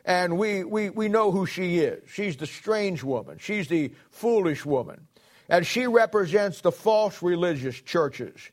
and 0.05 0.37
we, 0.38 0.65
we, 0.65 0.91
we 0.91 1.09
know 1.09 1.31
who 1.33 1.47
she 1.47 1.79
is. 1.79 2.03
She's 2.11 2.37
the 2.37 2.47
strange 2.47 3.03
woman, 3.03 3.38
she's 3.38 3.69
the 3.69 3.93
foolish 4.11 4.65
woman. 4.65 5.07
And 5.49 5.65
she 5.65 5.87
represents 5.87 6.61
the 6.61 6.73
false 6.73 7.23
religious 7.23 7.81
churches. 7.81 8.50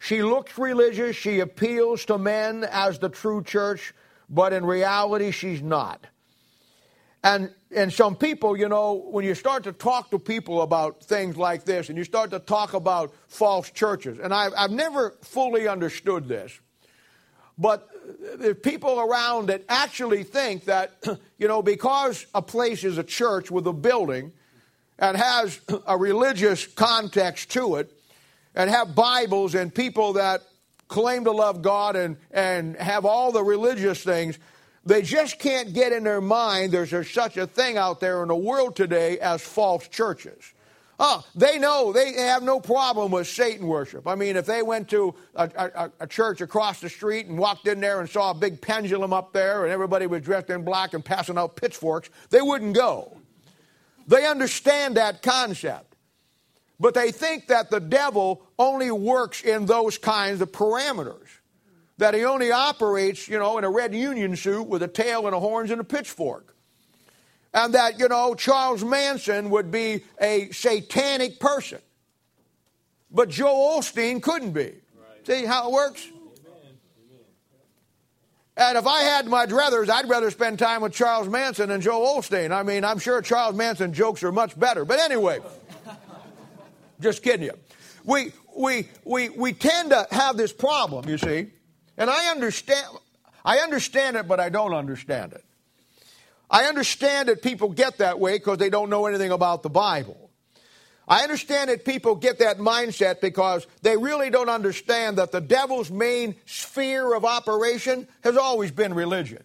She 0.00 0.22
looks 0.24 0.58
religious, 0.58 1.14
she 1.14 1.38
appeals 1.38 2.04
to 2.06 2.18
men 2.18 2.64
as 2.64 2.98
the 2.98 3.08
true 3.08 3.42
church, 3.42 3.94
but 4.28 4.52
in 4.52 4.66
reality, 4.66 5.30
she's 5.30 5.62
not. 5.62 6.06
And, 7.24 7.50
and 7.74 7.90
some 7.90 8.16
people, 8.16 8.54
you 8.54 8.68
know, 8.68 8.92
when 8.92 9.24
you 9.24 9.34
start 9.34 9.64
to 9.64 9.72
talk 9.72 10.10
to 10.10 10.18
people 10.18 10.60
about 10.60 11.02
things 11.02 11.38
like 11.38 11.64
this 11.64 11.88
and 11.88 11.96
you 11.96 12.04
start 12.04 12.30
to 12.32 12.38
talk 12.38 12.74
about 12.74 13.14
false 13.28 13.70
churches, 13.70 14.18
and 14.18 14.32
I've, 14.34 14.52
I've 14.54 14.70
never 14.70 15.16
fully 15.22 15.66
understood 15.66 16.28
this, 16.28 16.60
but 17.56 17.88
there's 18.36 18.58
people 18.58 19.00
around 19.00 19.46
that 19.46 19.64
actually 19.70 20.22
think 20.22 20.66
that, 20.66 21.02
you 21.38 21.48
know, 21.48 21.62
because 21.62 22.26
a 22.34 22.42
place 22.42 22.84
is 22.84 22.98
a 22.98 23.04
church 23.04 23.50
with 23.50 23.66
a 23.66 23.72
building 23.72 24.32
and 24.98 25.16
has 25.16 25.58
a 25.86 25.96
religious 25.96 26.66
context 26.66 27.52
to 27.52 27.76
it, 27.76 27.90
and 28.54 28.68
have 28.68 28.94
Bibles 28.94 29.54
and 29.54 29.74
people 29.74 30.12
that 30.12 30.42
claim 30.88 31.24
to 31.24 31.32
love 31.32 31.62
God 31.62 31.96
and, 31.96 32.18
and 32.30 32.76
have 32.76 33.06
all 33.06 33.32
the 33.32 33.42
religious 33.42 34.04
things, 34.04 34.38
they 34.86 35.02
just 35.02 35.38
can't 35.38 35.72
get 35.72 35.92
in 35.92 36.04
their 36.04 36.20
mind 36.20 36.72
there's 36.72 37.10
such 37.10 37.36
a 37.36 37.46
thing 37.46 37.76
out 37.76 38.00
there 38.00 38.22
in 38.22 38.28
the 38.28 38.36
world 38.36 38.76
today 38.76 39.18
as 39.18 39.42
false 39.42 39.88
churches. 39.88 40.52
Oh, 40.98 41.24
they 41.34 41.58
know 41.58 41.92
they 41.92 42.12
have 42.12 42.42
no 42.42 42.60
problem 42.60 43.10
with 43.10 43.26
Satan 43.26 43.66
worship. 43.66 44.06
I 44.06 44.14
mean, 44.14 44.36
if 44.36 44.46
they 44.46 44.62
went 44.62 44.88
to 44.90 45.14
a, 45.34 45.50
a, 45.56 45.90
a, 46.00 46.06
church 46.06 46.40
across 46.40 46.80
the 46.80 46.88
street 46.88 47.26
and 47.26 47.36
walked 47.36 47.66
in 47.66 47.80
there 47.80 48.00
and 48.00 48.08
saw 48.08 48.30
a 48.30 48.34
big 48.34 48.60
pendulum 48.60 49.12
up 49.12 49.32
there 49.32 49.64
and 49.64 49.72
everybody 49.72 50.06
was 50.06 50.22
dressed 50.22 50.50
in 50.50 50.62
black 50.62 50.94
and 50.94 51.04
passing 51.04 51.36
out 51.36 51.56
pitchforks, 51.56 52.10
they 52.30 52.40
wouldn't 52.40 52.76
go. 52.76 53.16
They 54.06 54.24
understand 54.24 54.96
that 54.96 55.20
concept. 55.20 55.96
But 56.78 56.94
they 56.94 57.10
think 57.10 57.48
that 57.48 57.70
the 57.70 57.80
devil 57.80 58.42
only 58.58 58.90
works 58.90 59.42
in 59.42 59.66
those 59.66 59.98
kinds 59.98 60.40
of 60.40 60.52
parameters. 60.52 61.28
That 61.98 62.14
he 62.14 62.24
only 62.24 62.50
operates, 62.50 63.28
you 63.28 63.38
know, 63.38 63.56
in 63.58 63.64
a 63.64 63.70
red 63.70 63.94
union 63.94 64.34
suit 64.36 64.66
with 64.66 64.82
a 64.82 64.88
tail 64.88 65.26
and 65.26 65.34
a 65.34 65.38
horns 65.38 65.70
and 65.70 65.80
a 65.80 65.84
pitchfork. 65.84 66.56
And 67.52 67.74
that, 67.74 68.00
you 68.00 68.08
know, 68.08 68.34
Charles 68.34 68.84
Manson 68.84 69.50
would 69.50 69.70
be 69.70 70.02
a 70.20 70.50
satanic 70.50 71.38
person. 71.38 71.78
But 73.12 73.28
Joel 73.28 73.78
Osteen 73.78 74.20
couldn't 74.20 74.52
be. 74.52 74.62
Right. 74.62 75.26
See 75.26 75.44
how 75.44 75.68
it 75.68 75.72
works? 75.72 76.04
And 78.56 78.78
if 78.78 78.86
I 78.86 79.02
had 79.02 79.26
my 79.26 79.46
druthers, 79.46 79.88
I'd 79.88 80.08
rather 80.08 80.30
spend 80.30 80.60
time 80.60 80.82
with 80.82 80.92
Charles 80.92 81.28
Manson 81.28 81.70
than 81.70 81.80
Joel 81.80 82.20
Osteen. 82.20 82.52
I 82.52 82.62
mean, 82.62 82.84
I'm 82.84 83.00
sure 83.00 83.20
Charles 83.20 83.56
Manson 83.56 83.92
jokes 83.92 84.22
are 84.22 84.32
much 84.32 84.58
better. 84.58 84.84
But 84.84 85.00
anyway. 85.00 85.40
Just 87.00 87.22
kidding 87.22 87.46
you. 87.46 87.52
We, 88.04 88.32
we, 88.56 88.88
we, 89.04 89.28
we 89.30 89.52
tend 89.52 89.90
to 89.90 90.06
have 90.10 90.36
this 90.36 90.52
problem, 90.52 91.08
you 91.08 91.18
see, 91.18 91.48
and 91.96 92.10
I 92.10 92.30
understand, 92.30 92.86
I 93.44 93.58
understand 93.58 94.16
it, 94.16 94.26
but 94.26 94.40
I 94.40 94.48
don't 94.48 94.74
understand 94.74 95.32
it. 95.32 95.44
I 96.50 96.64
understand 96.64 97.28
that 97.28 97.42
people 97.42 97.70
get 97.70 97.98
that 97.98 98.20
way 98.20 98.38
because 98.38 98.58
they 98.58 98.70
don't 98.70 98.90
know 98.90 99.06
anything 99.06 99.32
about 99.32 99.62
the 99.62 99.70
Bible. 99.70 100.30
I 101.06 101.22
understand 101.22 101.68
that 101.68 101.84
people 101.84 102.14
get 102.14 102.38
that 102.38 102.58
mindset 102.58 103.20
because 103.20 103.66
they 103.82 103.96
really 103.96 104.30
don't 104.30 104.48
understand 104.48 105.18
that 105.18 105.32
the 105.32 105.40
devil's 105.40 105.90
main 105.90 106.34
sphere 106.46 107.14
of 107.14 107.24
operation 107.24 108.08
has 108.22 108.36
always 108.36 108.70
been 108.70 108.94
religion. 108.94 109.44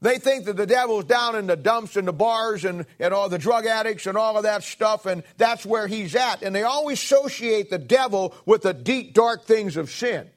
They 0.00 0.18
think 0.18 0.46
that 0.46 0.56
the 0.56 0.66
devil's 0.66 1.04
down 1.04 1.36
in 1.36 1.46
the 1.46 1.54
dumps 1.54 1.96
and 1.96 2.08
the 2.08 2.12
bars 2.12 2.64
and, 2.64 2.86
and 2.98 3.14
all 3.14 3.28
the 3.28 3.38
drug 3.38 3.66
addicts 3.66 4.06
and 4.06 4.18
all 4.18 4.36
of 4.36 4.42
that 4.42 4.64
stuff, 4.64 5.06
and 5.06 5.22
that's 5.36 5.64
where 5.64 5.86
he's 5.86 6.16
at. 6.16 6.42
And 6.42 6.54
they 6.54 6.64
always 6.64 7.00
associate 7.00 7.70
the 7.70 7.78
devil 7.78 8.34
with 8.44 8.62
the 8.62 8.74
deep, 8.74 9.14
dark 9.14 9.44
things 9.44 9.76
of 9.76 9.90
sin. 9.90 10.28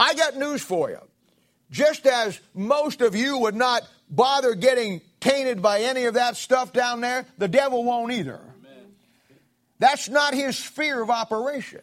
I 0.00 0.14
got 0.14 0.34
news 0.34 0.62
for 0.62 0.88
you. 0.88 0.98
Just 1.70 2.06
as 2.06 2.40
most 2.54 3.02
of 3.02 3.14
you 3.14 3.36
would 3.38 3.54
not 3.54 3.82
bother 4.08 4.54
getting 4.54 5.02
tainted 5.20 5.60
by 5.60 5.82
any 5.82 6.06
of 6.06 6.14
that 6.14 6.36
stuff 6.36 6.72
down 6.72 7.02
there, 7.02 7.26
the 7.36 7.48
devil 7.48 7.84
won't 7.84 8.10
either. 8.10 8.40
Amen. 8.40 8.94
That's 9.78 10.08
not 10.08 10.32
his 10.32 10.56
sphere 10.56 11.02
of 11.02 11.10
operation. 11.10 11.82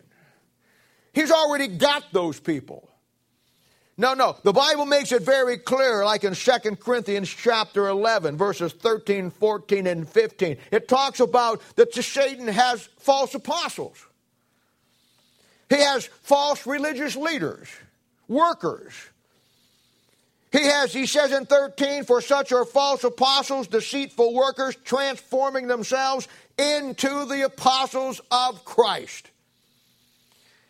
He's 1.14 1.32
already 1.32 1.68
got 1.68 2.06
those 2.12 2.40
people. 2.40 2.90
No, 3.98 4.16
no. 4.16 4.36
The 4.44 4.54
Bible 4.54 4.88
makes 4.88 5.12
it 5.12 5.22
very 5.22 5.60
clear, 5.60 6.04
like 6.04 6.24
in 6.24 6.34
2 6.34 6.52
Corinthians 6.78 7.30
chapter 7.30 7.88
11, 7.88 8.36
verses 8.36 8.74
13, 8.74 9.30
14, 9.30 9.86
and 9.86 10.10
15. 10.10 10.58
It 10.72 10.88
talks 10.88 11.20
about 11.20 11.62
that 11.76 11.94
Satan 11.94 12.48
has 12.48 12.90
false 12.98 13.36
apostles. 13.36 14.04
He 15.70 15.78
has 15.78 16.08
false 16.24 16.66
religious 16.66 17.16
leaders, 17.16 17.70
workers. 18.28 18.94
He 20.52 20.64
has, 20.64 20.94
he 20.94 21.06
says 21.06 21.32
in 21.32 21.46
13, 21.46 22.06
for 22.06 22.22
such 22.22 22.52
are 22.52 22.66
false 22.66 23.04
apostles, 23.04 23.68
deceitful 23.68 24.34
workers, 24.34 24.76
transforming 24.84 25.68
themselves 25.68 26.28
into 26.58 27.26
the 27.26 27.44
apostles 27.46 28.22
of 28.32 28.64
Christ. 28.64 29.30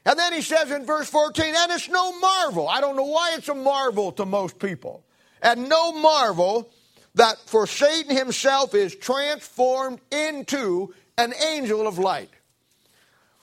And 0.05 0.17
then 0.17 0.33
he 0.33 0.41
says 0.41 0.71
in 0.71 0.85
verse 0.85 1.09
14, 1.09 1.53
and 1.55 1.71
it's 1.71 1.89
no 1.89 2.17
marvel. 2.19 2.67
I 2.67 2.81
don't 2.81 2.95
know 2.95 3.03
why 3.03 3.35
it's 3.37 3.49
a 3.49 3.55
marvel 3.55 4.11
to 4.13 4.25
most 4.25 4.57
people. 4.57 5.03
And 5.41 5.69
no 5.69 5.91
marvel 5.91 6.69
that 7.15 7.37
for 7.45 7.67
Satan 7.67 8.15
himself 8.15 8.73
is 8.73 8.95
transformed 8.95 9.99
into 10.11 10.93
an 11.17 11.33
angel 11.45 11.87
of 11.87 11.99
light. 11.99 12.29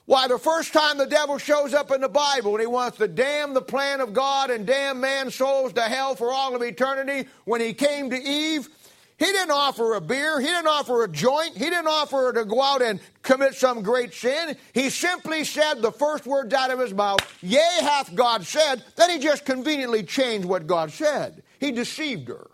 Why, 0.06 0.28
the 0.28 0.38
first 0.38 0.72
time 0.74 0.98
the 0.98 1.06
devil 1.06 1.38
shows 1.38 1.72
up 1.72 1.90
in 1.90 2.02
the 2.02 2.08
Bible 2.08 2.52
and 2.52 2.60
he 2.60 2.66
wants 2.66 2.98
to 2.98 3.08
damn 3.08 3.54
the 3.54 3.62
plan 3.62 4.00
of 4.00 4.12
God 4.12 4.50
and 4.50 4.66
damn 4.66 5.00
man's 5.00 5.34
souls 5.34 5.72
to 5.74 5.82
hell 5.82 6.14
for 6.14 6.30
all 6.30 6.54
of 6.54 6.62
eternity, 6.62 7.28
when 7.44 7.62
he 7.62 7.72
came 7.72 8.10
to 8.10 8.16
Eve, 8.16 8.68
he 9.16 9.26
didn't 9.26 9.52
offer 9.52 9.94
a 9.94 10.00
beer. 10.00 10.40
He 10.40 10.46
didn't 10.46 10.66
offer 10.66 11.04
a 11.04 11.08
joint. 11.08 11.56
He 11.56 11.70
didn't 11.70 11.86
offer 11.86 12.16
her 12.16 12.32
to 12.32 12.44
go 12.44 12.60
out 12.60 12.82
and 12.82 13.00
commit 13.22 13.54
some 13.54 13.82
great 13.82 14.12
sin. 14.12 14.56
He 14.72 14.90
simply 14.90 15.44
said 15.44 15.80
the 15.80 15.92
first 15.92 16.26
words 16.26 16.52
out 16.52 16.70
of 16.70 16.80
his 16.80 16.92
mouth, 16.92 17.20
Yea, 17.40 17.78
hath 17.80 18.14
God 18.14 18.44
said. 18.44 18.82
Then 18.96 19.10
he 19.10 19.18
just 19.20 19.44
conveniently 19.44 20.02
changed 20.02 20.46
what 20.46 20.66
God 20.66 20.90
said. 20.90 21.44
He 21.60 21.70
deceived 21.70 22.28
her. 22.28 22.50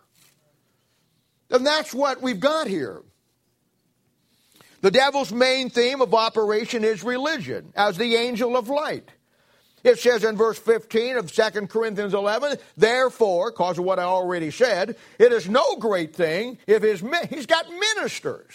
And 1.51 1.67
that's 1.67 1.95
what 1.95 2.23
we've 2.23 2.39
got 2.39 2.69
here. 2.69 3.03
The 4.81 4.91
devil's 4.91 5.33
main 5.33 5.71
theme 5.71 6.01
of 6.01 6.15
operation 6.15 6.85
is 6.85 7.05
religion 7.05 7.73
as 7.77 7.97
the 7.97 8.17
angel 8.17 8.57
of 8.57 8.69
light. 8.69 9.11
It 9.83 9.99
says 9.99 10.25
in 10.25 10.37
verse 10.37 10.59
15 10.59 11.17
of 11.17 11.33
2 11.33 11.67
Corinthians 11.67 12.13
11, 12.13 12.59
therefore, 12.77 13.51
because 13.51 13.79
of 13.79 13.85
what 13.85 13.99
I 13.99 14.03
already 14.03 14.51
said, 14.51 14.97
it 15.19 15.33
is 15.33 15.49
no 15.49 15.77
great 15.77 16.15
thing 16.15 16.59
if 16.67 16.83
his, 16.83 17.03
he's 17.31 17.47
got 17.47 17.67
ministers. 17.69 18.53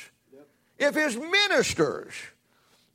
If 0.77 0.94
his 0.94 1.17
ministers 1.17 2.13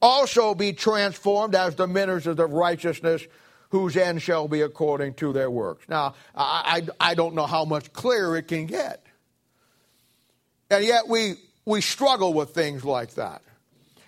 also 0.01 0.55
be 0.55 0.73
transformed 0.73 1.55
as 1.55 1.75
the 1.75 1.87
ministers 1.87 2.39
of 2.39 2.53
righteousness, 2.53 3.27
whose 3.71 3.97
end 3.97 4.21
shall 4.21 4.49
be 4.49 4.63
according 4.63 5.15
to 5.15 5.33
their 5.33 5.51
works. 5.51 5.89
Now, 5.89 6.15
I, 6.35 6.83
I, 7.01 7.11
I 7.11 7.15
don't 7.15 7.35
know 7.35 7.47
how 7.47 7.65
much 7.65 7.93
clearer 7.93 8.37
it 8.37 8.49
can 8.49 8.67
get. 8.67 9.05
And 10.71 10.85
yet 10.85 11.09
we, 11.09 11.35
we 11.65 11.81
struggle 11.81 12.35
with 12.35 12.51
things 12.51 12.85
like 12.85 13.15
that. 13.15 13.43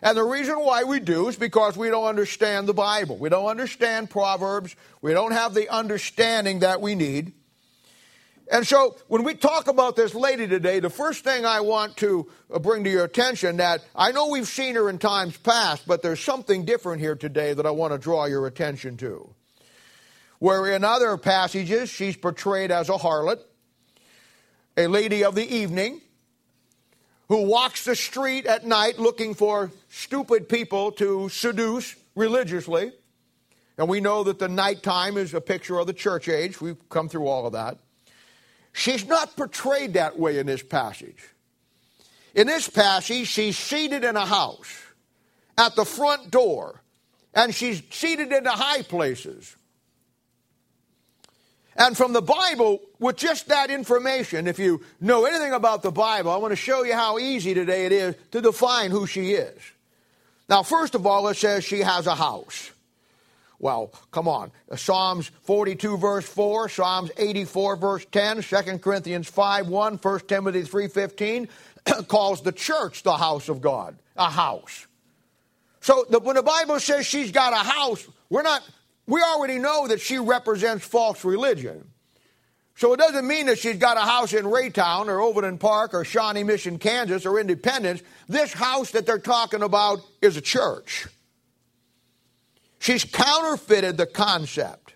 And 0.03 0.17
the 0.17 0.25
reason 0.25 0.57
why 0.57 0.83
we 0.83 0.99
do 0.99 1.29
is 1.29 1.37
because 1.37 1.77
we 1.77 1.89
don't 1.89 2.07
understand 2.07 2.67
the 2.67 2.75
Bible. 2.75 3.17
We 3.17 3.29
don't 3.29 3.47
understand 3.47 4.11
Proverbs. 4.11 4.75
We 5.01 5.13
don't 5.13 5.31
have 5.31 5.55
the 5.55 5.69
understanding 5.69 6.61
that 6.61 6.81
we 6.81 6.97
need. 6.97 7.33
And 8.51 8.67
so 8.67 8.97
when 9.09 9.23
we 9.23 9.35
talk 9.35 9.67
about 9.67 9.97
this 9.97 10.15
lady 10.15 10.47
today, 10.47 10.79
the 10.79 10.91
first 10.91 11.25
thing 11.25 11.47
I 11.47 11.61
want 11.61 11.97
to 11.99 12.31
uh, 12.53 12.59
bring 12.59 12.85
to 12.85 12.91
your 12.91 13.05
attention 13.05 13.57
that 13.57 13.83
I 13.97 14.13
know 14.13 14.29
we've 14.29 14.47
seen 14.47 14.75
her 14.75 14.91
in 14.91 14.99
times 14.99 15.39
past, 15.39 15.87
but 15.87 16.03
there's 16.03 16.21
something 16.21 16.67
different 16.67 17.01
here 17.01 17.15
today 17.15 17.55
that 17.55 17.65
I 17.65 17.71
want 17.71 17.95
to 17.95 17.99
draw 17.99 18.27
your 18.27 18.47
attention 18.47 18.99
to. 18.99 19.35
Where 20.39 20.67
in 20.67 20.85
other 20.85 21.17
passages 21.17 21.89
she's 21.89 22.15
portrayed 22.15 22.71
as 22.71 22.91
a 22.91 22.99
harlot, 22.99 23.41
a 24.77 24.87
lady 24.87 25.25
of 25.25 25.35
the 25.35 25.47
evening, 25.47 26.02
who 27.33 27.45
walks 27.45 27.87
the 27.87 27.97
street 27.97 28.45
at 28.45 28.67
night 28.67 28.99
looking 28.99 29.33
for 29.33 29.71
stupid 29.89 30.51
people 30.51 30.93
to 30.93 31.31
seduce 31.31 31.97
religiously. 32.15 32.93
And 33.79 33.89
we 33.89 34.03
know 34.03 34.23
that 34.25 34.39
the 34.39 34.49
nighttime 34.49 35.17
is 35.17 35.33
a 35.33 35.41
picture 35.41 35.79
of 35.79 35.87
the 35.87 35.95
church 35.95 36.29
age. 36.29 36.61
We've 36.61 36.77
come 36.91 37.09
through 37.09 37.29
all 37.29 37.47
of 37.47 37.55
that. 37.55 37.79
She's 38.75 39.07
not 39.07 39.35
portrayed 39.35 39.95
that 39.95 40.19
way 40.19 40.41
in 40.41 40.47
this 40.47 40.63
passage. 40.63 41.25
In 42.35 42.49
this 42.49 42.69
passage, 42.69 43.29
she's 43.29 43.57
seated 43.57 44.05
in 44.05 44.15
a 44.15 44.27
house 44.27 44.71
at 45.57 45.75
the 45.75 45.87
front 45.87 46.31
door, 46.31 46.83
and 47.33 47.55
she's 47.55 47.83
seated 47.89 48.31
in 48.31 48.45
the 48.45 48.51
high 48.51 48.83
places. 48.83 49.57
And 51.77 51.97
from 51.97 52.13
the 52.13 52.23
Bible, 52.23 52.81
with 52.99 53.17
just 53.17 53.49
that 53.49 53.71
information, 53.71 54.47
if 54.47 54.59
you 54.59 54.83
know 55.01 55.25
anything 55.25 55.53
about 55.53 55.83
the 55.83 55.91
Bible, 55.91 56.31
I 56.31 56.37
want 56.37 56.53
to 56.53 56.57
show 56.57 56.85
you 56.85 56.95
how 56.95 57.19
easy 57.19 57.55
today 57.55 57.87
it 57.87 57.93
is 57.93 58.15
to 58.33 58.41
define 58.41 58.91
who 58.91 59.07
she 59.07 59.33
is. 59.33 59.59
Now, 60.49 60.63
first 60.63 60.95
of 60.95 61.07
all, 61.07 61.29
it 61.29 61.37
says 61.37 61.65
she 61.65 61.81
has 61.81 62.07
a 62.07 62.15
house. 62.15 62.71
Well, 63.59 63.93
come 64.11 64.29
on. 64.29 64.51
Psalms 64.75 65.31
42, 65.45 65.97
verse 65.97 66.27
4, 66.27 66.69
Psalms 66.69 67.11
84, 67.17 67.77
verse 67.77 68.05
10, 68.11 68.43
2 68.43 68.79
Corinthians 68.79 69.29
5, 69.29 69.69
1, 69.69 69.95
1 69.95 70.21
Timothy 70.27 70.63
3, 70.63 70.89
15 70.89 71.49
calls 72.09 72.43
the 72.43 72.53
church 72.53 73.03
the 73.05 73.17
house 73.17 73.49
of 73.49 73.61
God, 73.61 73.97
a 74.17 74.29
house. 74.29 74.87
So 75.81 76.05
the, 76.11 76.19
when 76.19 76.37
the 76.37 76.43
Bible 76.43 76.81
says 76.81 77.07
she's 77.07 77.31
got 77.31 77.53
a 77.53 77.69
house, 77.69 78.07
we're 78.29 78.43
not 78.43 78.63
we 79.07 79.21
already 79.23 79.59
know 79.59 79.89
that 79.89 80.01
she 80.01 80.19
represents 80.19 80.85
false 80.85 81.25
religion. 81.25 81.89
So 82.75 82.93
it 82.93 82.97
doesn't 82.97 83.27
mean 83.27 83.47
that 83.47 83.59
she's 83.59 83.77
got 83.77 83.97
a 83.97 84.01
house 84.01 84.33
in 84.33 84.45
Raytown 84.45 85.09
or 85.09 85.21
Overland 85.21 85.61
Park 85.61 85.95
or 85.95 86.05
Shawnee 86.05 86.43
Mission, 86.43 86.79
Kansas 86.79 87.27
or 87.27 87.39
Independence. 87.39 88.03
This 88.29 88.53
house 88.53 88.93
that 88.93 89.07
they're 89.07 89.19
talking 89.19 89.63
about 89.63 90.01
is 90.21 90.37
a 90.37 90.41
church. 90.41 91.07
She's 92.79 93.05
counterfeited 93.05 93.97
the 93.97 94.07
concept. 94.07 94.95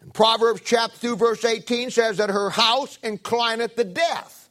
And 0.00 0.14
Proverbs 0.14 0.62
chapter 0.64 0.98
2, 0.98 1.16
verse 1.16 1.44
18 1.44 1.90
says 1.90 2.18
that 2.18 2.30
her 2.30 2.50
house 2.50 2.98
inclineth 3.02 3.74
to 3.76 3.84
death. 3.84 4.48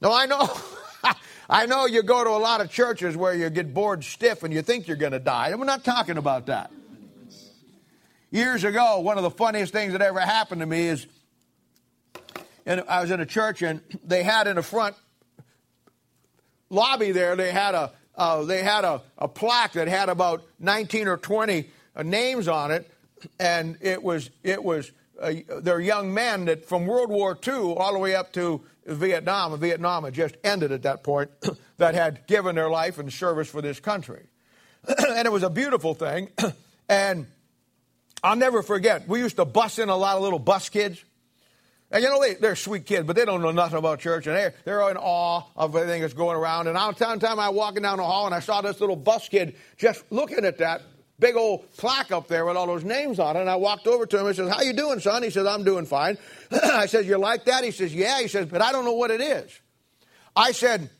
Now 0.00 0.12
I 0.12 0.26
know 0.26 0.48
I 1.48 1.66
know 1.66 1.86
you 1.86 2.02
go 2.02 2.24
to 2.24 2.30
a 2.30 2.38
lot 2.38 2.60
of 2.60 2.70
churches 2.70 3.16
where 3.16 3.34
you 3.34 3.50
get 3.50 3.74
bored 3.74 4.04
stiff 4.04 4.42
and 4.42 4.52
you 4.52 4.62
think 4.62 4.88
you're 4.88 4.96
going 4.96 5.12
to 5.12 5.18
die. 5.18 5.48
And 5.48 5.58
we're 5.58 5.66
not 5.66 5.84
talking 5.84 6.16
about 6.16 6.46
that. 6.46 6.70
Years 8.30 8.64
ago, 8.64 9.00
one 9.00 9.16
of 9.16 9.22
the 9.22 9.30
funniest 9.30 9.72
things 9.72 9.92
that 9.92 10.02
ever 10.02 10.20
happened 10.20 10.60
to 10.60 10.66
me 10.66 10.88
is 10.88 11.06
and 12.66 12.82
I 12.88 13.02
was 13.02 13.10
in 13.10 13.20
a 13.20 13.26
church 13.26 13.62
and 13.62 13.80
they 14.04 14.22
had 14.22 14.46
in 14.46 14.56
the 14.56 14.62
front 14.62 14.96
lobby 16.70 17.12
there, 17.12 17.36
they 17.36 17.52
had 17.52 17.74
a 17.74 17.92
uh, 18.16 18.44
they 18.44 18.62
had 18.62 18.84
a, 18.84 19.02
a 19.18 19.26
plaque 19.26 19.72
that 19.72 19.88
had 19.88 20.08
about 20.08 20.44
19 20.60 21.08
or 21.08 21.16
20 21.16 21.68
uh, 21.96 22.02
names 22.04 22.46
on 22.46 22.70
it, 22.70 22.88
and 23.40 23.76
it 23.80 24.02
was 24.02 24.30
it 24.42 24.62
was 24.62 24.92
uh, 25.22 25.76
young 25.78 26.12
men 26.12 26.46
that 26.46 26.64
from 26.64 26.86
World 26.86 27.10
War 27.10 27.38
II 27.46 27.74
all 27.76 27.92
the 27.92 27.98
way 27.98 28.14
up 28.14 28.32
to 28.34 28.62
Vietnam, 28.86 29.52
and 29.52 29.60
Vietnam 29.60 30.04
had 30.04 30.14
just 30.14 30.36
ended 30.44 30.72
at 30.72 30.82
that 30.82 31.02
point, 31.02 31.30
that 31.78 31.94
had 31.94 32.26
given 32.26 32.54
their 32.54 32.70
life 32.70 32.98
in 32.98 33.10
service 33.10 33.48
for 33.48 33.62
this 33.62 33.80
country. 33.80 34.26
and 34.86 35.26
it 35.26 35.32
was 35.32 35.42
a 35.42 35.50
beautiful 35.50 35.94
thing. 35.94 36.30
and 36.88 37.26
I'll 38.22 38.36
never 38.36 38.62
forget, 38.62 39.08
we 39.08 39.20
used 39.20 39.36
to 39.36 39.44
bus 39.44 39.78
in 39.78 39.88
a 39.88 39.96
lot 39.96 40.16
of 40.16 40.22
little 40.22 40.38
bus 40.38 40.68
kids. 40.68 41.02
And 41.90 42.02
you 42.02 42.08
know, 42.08 42.20
they, 42.20 42.34
they're 42.34 42.56
sweet 42.56 42.86
kids, 42.86 43.06
but 43.06 43.14
they 43.14 43.24
don't 43.24 43.40
know 43.40 43.52
nothing 43.52 43.78
about 43.78 44.00
church. 44.00 44.26
And 44.26 44.36
they're, 44.36 44.54
they're 44.64 44.90
in 44.90 44.96
awe 44.96 45.42
of 45.54 45.76
everything 45.76 46.02
that's 46.02 46.14
going 46.14 46.36
around. 46.36 46.66
And 46.66 46.76
I'll 46.76 46.92
time 46.92 47.20
time 47.20 47.38
I 47.38 47.50
walking 47.50 47.82
down 47.82 47.98
the 47.98 48.04
hall 48.04 48.26
and 48.26 48.34
I 48.34 48.40
saw 48.40 48.60
this 48.62 48.80
little 48.80 48.96
bus 48.96 49.28
kid 49.28 49.54
just 49.76 50.04
looking 50.10 50.44
at 50.44 50.58
that 50.58 50.82
big 51.18 51.36
old 51.36 51.70
plaque 51.76 52.12
up 52.12 52.28
there 52.28 52.44
with 52.44 52.56
all 52.56 52.66
those 52.66 52.84
names 52.84 53.18
on 53.18 53.36
it. 53.36 53.40
And 53.40 53.50
I 53.50 53.56
walked 53.56 53.86
over 53.86 54.06
to 54.06 54.20
him 54.20 54.26
and 54.26 54.36
says, 54.36 54.48
How 54.48 54.62
you 54.62 54.72
doing, 54.72 55.00
son? 55.00 55.22
He 55.22 55.30
says, 55.30 55.46
I'm 55.46 55.64
doing 55.64 55.86
fine. 55.86 56.18
I 56.50 56.86
said, 56.86 57.06
You 57.06 57.18
like 57.18 57.44
that? 57.46 57.64
He 57.64 57.70
says, 57.70 57.94
Yeah. 57.94 58.20
He 58.20 58.28
says, 58.28 58.46
But 58.46 58.62
I 58.62 58.72
don't 58.72 58.84
know 58.84 58.94
what 58.94 59.10
it 59.10 59.20
is. 59.20 59.58
I 60.34 60.52
said, 60.52 60.90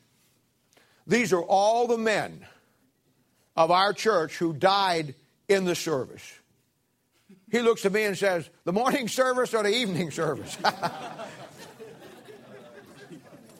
These 1.07 1.33
are 1.33 1.41
all 1.41 1.87
the 1.87 1.97
men 1.97 2.45
of 3.55 3.71
our 3.71 3.93
church 3.93 4.37
who 4.37 4.53
died 4.53 5.15
in 5.47 5.65
the 5.65 5.75
service. 5.75 6.33
He 7.51 7.61
looks 7.61 7.85
at 7.85 7.91
me 7.91 8.03
and 8.03 8.17
says, 8.17 8.49
The 8.63 8.73
morning 8.73 9.07
service 9.07 9.53
or 9.53 9.63
the 9.63 9.75
evening 9.75 10.11
service? 10.11 10.57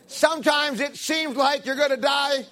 Sometimes 0.07 0.79
it 0.79 0.95
seems 0.95 1.35
like 1.35 1.65
you're 1.65 1.75
going 1.75 1.89
to 1.89 1.97
die. 1.97 2.45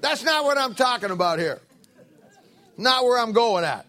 That's 0.00 0.22
not 0.22 0.44
what 0.44 0.56
I'm 0.56 0.74
talking 0.74 1.10
about 1.10 1.38
here. 1.38 1.60
Not 2.82 3.04
where 3.04 3.18
I'm 3.18 3.32
going 3.32 3.64
at. 3.64 3.86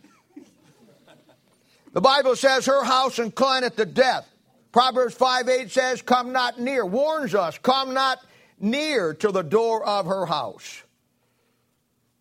The 1.94 2.02
Bible 2.02 2.36
says 2.36 2.66
her 2.66 2.84
house 2.84 3.18
inclineth 3.18 3.76
to 3.76 3.86
death. 3.86 4.28
Proverbs 4.72 5.14
5 5.16 5.50
8 5.50 5.72
says, 5.72 6.02
Come 6.02 6.32
not 6.32 6.60
near, 6.60 6.86
warns 6.86 7.36
us, 7.36 7.58
come 7.58 7.94
not 7.94 8.20
near 8.60 9.14
to 9.16 9.32
the 9.32 9.44
door 9.44 9.86
of 9.86 10.06
her 10.08 10.26
house. 10.26 10.82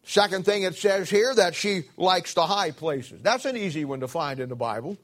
Second 0.05 0.45
thing 0.45 0.65
it 0.65 0.75
says 0.75 1.09
here, 1.09 1.35
that 1.35 1.55
she 1.55 1.85
likes 1.97 2.35
the 2.35 2.47
high 2.47 2.73
places. 2.73 3.23
That's 3.23 3.45
an 3.45 3.57
easy 3.57 3.85
one 3.85 4.01
to 4.01 4.09
find 4.09 4.41
in 4.41 4.49
the 4.49 4.57
Bible. 4.57 4.99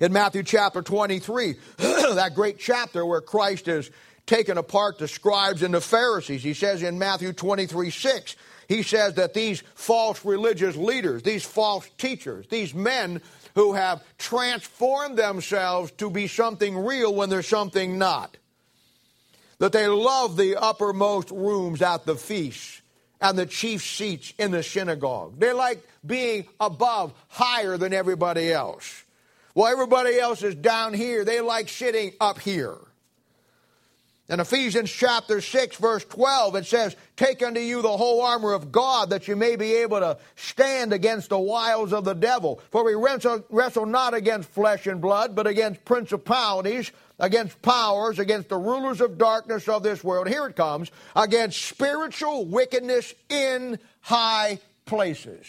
In 0.00 0.12
Matthew 0.12 0.42
chapter 0.42 0.82
23, 0.82 1.54
that 1.76 2.32
great 2.34 2.58
chapter 2.58 3.06
where 3.06 3.20
Christ 3.20 3.68
is 3.68 3.90
taken 4.26 4.58
apart 4.58 4.98
the 4.98 5.08
scribes 5.08 5.62
and 5.62 5.72
the 5.72 5.80
Pharisees, 5.80 6.42
he 6.42 6.54
says 6.54 6.82
in 6.82 6.98
Matthew 6.98 7.32
23 7.32 7.90
6, 7.90 8.36
he 8.68 8.82
says 8.82 9.14
that 9.14 9.34
these 9.34 9.62
false 9.74 10.24
religious 10.24 10.76
leaders, 10.76 11.22
these 11.22 11.44
false 11.44 11.88
teachers, 11.98 12.46
these 12.48 12.74
men 12.74 13.20
who 13.54 13.74
have 13.74 14.02
transformed 14.18 15.18
themselves 15.18 15.90
to 15.92 16.10
be 16.10 16.26
something 16.26 16.76
real 16.76 17.14
when 17.14 17.28
they're 17.28 17.42
something 17.42 17.98
not, 17.98 18.36
that 19.58 19.72
they 19.72 19.86
love 19.86 20.36
the 20.36 20.56
uppermost 20.56 21.30
rooms 21.30 21.82
at 21.82 22.06
the 22.06 22.16
feasts 22.16 22.80
and 23.20 23.38
the 23.38 23.46
chief 23.46 23.82
seats 23.82 24.34
in 24.38 24.50
the 24.50 24.62
synagogue. 24.62 25.38
They 25.38 25.52
like 25.52 25.82
being 26.04 26.46
above, 26.58 27.12
higher 27.28 27.76
than 27.76 27.92
everybody 27.92 28.52
else. 28.52 29.04
While 29.54 29.72
everybody 29.72 30.18
else 30.18 30.42
is 30.42 30.54
down 30.54 30.94
here, 30.94 31.24
they 31.24 31.40
like 31.40 31.68
sitting 31.68 32.12
up 32.20 32.38
here. 32.40 32.76
In 34.28 34.40
Ephesians 34.40 34.90
chapter 34.90 35.40
6, 35.40 35.76
verse 35.76 36.04
12, 36.04 36.56
it 36.56 36.66
says, 36.66 36.96
Take 37.16 37.42
unto 37.42 37.60
you 37.60 37.82
the 37.82 37.96
whole 37.96 38.22
armor 38.22 38.52
of 38.52 38.72
God 38.72 39.10
that 39.10 39.28
you 39.28 39.36
may 39.36 39.56
be 39.56 39.74
able 39.74 39.98
to 39.98 40.16
stand 40.36 40.92
against 40.92 41.28
the 41.28 41.38
wiles 41.38 41.92
of 41.92 42.04
the 42.04 42.14
devil. 42.14 42.60
For 42.70 42.84
we 42.84 42.94
wrestle, 42.94 43.86
not 43.86 44.14
against 44.14 44.48
flesh 44.48 44.86
and 44.86 45.00
blood, 45.00 45.34
but 45.34 45.46
against 45.46 45.84
principalities, 45.84 46.92
against 47.18 47.60
powers, 47.62 48.18
against 48.18 48.48
the 48.48 48.56
rulers 48.56 49.00
of 49.00 49.18
darkness 49.18 49.68
of 49.68 49.82
this 49.82 50.02
world. 50.02 50.28
Here 50.28 50.46
it 50.46 50.56
comes 50.56 50.90
against 51.16 51.60
spiritual 51.60 52.46
wickedness 52.46 53.12
in 53.28 53.78
high 54.00 54.60
places. 54.86 55.46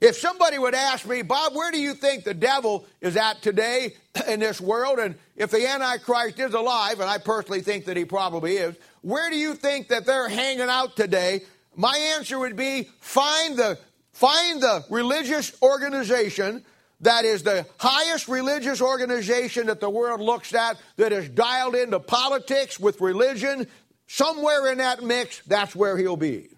If 0.00 0.16
somebody 0.16 0.58
would 0.58 0.74
ask 0.74 1.06
me, 1.06 1.22
Bob, 1.22 1.54
where 1.54 1.70
do 1.70 1.80
you 1.80 1.94
think 1.94 2.24
the 2.24 2.34
devil 2.34 2.84
is 3.00 3.16
at 3.16 3.40
today 3.40 3.94
in 4.28 4.40
this 4.40 4.60
world? 4.60 4.98
And 4.98 5.14
if 5.36 5.50
the 5.50 5.66
Antichrist 5.66 6.38
is 6.38 6.54
alive, 6.54 7.00
and 7.00 7.08
I 7.08 7.18
personally 7.18 7.62
think 7.62 7.86
that 7.86 7.96
he 7.96 8.04
probably 8.04 8.56
is, 8.56 8.76
where 9.02 9.30
do 9.30 9.36
you 9.36 9.54
think 9.54 9.88
that 9.88 10.04
they're 10.04 10.28
hanging 10.28 10.68
out 10.68 10.96
today? 10.96 11.42
My 11.74 11.96
answer 12.16 12.38
would 12.38 12.56
be 12.56 12.88
find 13.00 13.56
the, 13.56 13.78
find 14.12 14.60
the 14.60 14.84
religious 14.90 15.56
organization 15.62 16.64
that 17.00 17.24
is 17.24 17.42
the 17.42 17.66
highest 17.78 18.26
religious 18.28 18.80
organization 18.80 19.66
that 19.66 19.80
the 19.80 19.90
world 19.90 20.20
looks 20.20 20.54
at 20.54 20.78
that 20.96 21.12
is 21.12 21.28
dialed 21.28 21.74
into 21.74 22.00
politics 22.00 22.80
with 22.80 23.00
religion. 23.00 23.66
Somewhere 24.06 24.72
in 24.72 24.78
that 24.78 25.02
mix, 25.02 25.40
that's 25.46 25.76
where 25.76 25.98
he'll 25.98 26.16
be. 26.16 26.48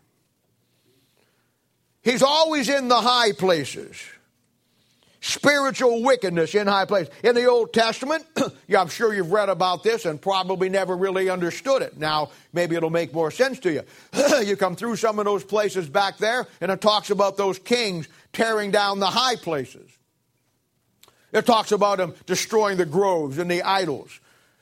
He's 2.09 2.23
always 2.23 2.71
in 2.71 2.89
the 2.89 3.03
high 3.03 3.33
places. 3.33 4.03
Spiritual 5.21 6.03
wickedness 6.03 6.55
in 6.55 6.67
high 6.67 6.87
places. 6.87 7.13
In 7.23 7.35
the 7.35 7.45
Old 7.45 7.75
Testament, 7.75 8.25
I'm 8.75 8.89
sure 8.89 9.13
you've 9.13 9.31
read 9.31 9.51
about 9.51 9.83
this 9.83 10.07
and 10.07 10.19
probably 10.19 10.71
never 10.71 10.97
really 10.97 11.29
understood 11.29 11.83
it. 11.83 11.99
Now, 11.99 12.31
maybe 12.55 12.77
it'll 12.77 12.89
make 12.89 13.13
more 13.13 13.31
sense 13.31 13.59
to 13.59 13.73
you. 13.73 13.83
you 14.43 14.57
come 14.57 14.75
through 14.75 14.97
some 14.97 15.19
of 15.19 15.27
those 15.27 15.45
places 15.45 15.87
back 15.87 16.17
there, 16.17 16.47
and 16.63 16.73
it 16.73 16.81
talks 16.81 17.11
about 17.11 17.37
those 17.37 17.59
kings 17.59 18.09
tearing 18.33 18.71
down 18.71 19.01
the 19.01 19.07
high 19.07 19.37
places. 19.37 19.91
It 21.31 21.45
talks 21.45 21.73
about 21.73 21.99
them 21.99 22.15
destroying 22.25 22.79
the 22.79 22.87
groves 22.87 23.37
and 23.37 23.51
the 23.51 23.63
idols 23.65 24.19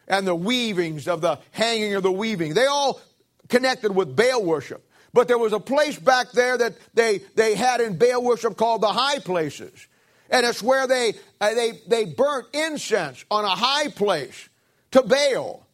and 0.08 0.26
the 0.26 0.34
weavings 0.34 1.06
of 1.06 1.20
the 1.20 1.38
hanging 1.52 1.94
of 1.94 2.02
the 2.02 2.10
weaving. 2.10 2.54
They 2.54 2.66
all 2.66 3.00
connected 3.48 3.94
with 3.94 4.16
Baal 4.16 4.42
worship. 4.42 4.82
But 5.16 5.28
there 5.28 5.38
was 5.38 5.54
a 5.54 5.58
place 5.58 5.98
back 5.98 6.32
there 6.32 6.58
that 6.58 6.74
they, 6.92 7.20
they 7.36 7.54
had 7.54 7.80
in 7.80 7.96
Baal 7.96 8.22
worship 8.22 8.54
called 8.54 8.82
the 8.82 8.92
high 8.92 9.18
places. 9.18 9.86
And 10.28 10.44
it's 10.44 10.62
where 10.62 10.86
they, 10.86 11.14
uh, 11.40 11.54
they, 11.54 11.80
they 11.88 12.04
burnt 12.04 12.48
incense 12.52 13.24
on 13.30 13.46
a 13.46 13.48
high 13.48 13.88
place 13.88 14.50
to 14.90 15.00
Baal. 15.00 15.66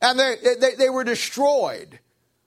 And 0.00 0.16
they, 0.16 0.36
they, 0.60 0.76
they 0.76 0.88
were 0.88 1.02
destroyed. 1.02 1.98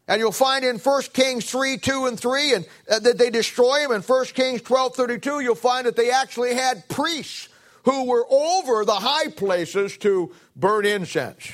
And 0.08 0.22
you'll 0.22 0.32
find 0.32 0.64
in 0.64 0.78
1 0.78 1.02
Kings 1.12 1.44
3, 1.44 1.78
2 1.80 2.06
and 2.06 2.18
3, 2.18 2.54
and 2.54 2.66
uh, 2.90 3.00
that 3.00 3.18
they 3.18 3.30
destroy 3.30 3.82
them. 3.82 3.92
In 3.92 4.02
1 4.02 4.26
Kings 4.28 4.62
12, 4.62 4.96
32, 4.96 5.42
you'll 5.42 5.56
find 5.56 5.88
that 5.88 5.98
they 5.98 6.10
actually 6.10 6.56
had 6.56 6.88
priests 6.88 7.50
who 7.84 8.06
were 8.06 8.26
over 8.32 8.86
the 8.86 8.94
high 8.94 9.28
places 9.28 9.98
to 9.98 10.32
burn 10.56 10.86
incense. 10.86 11.52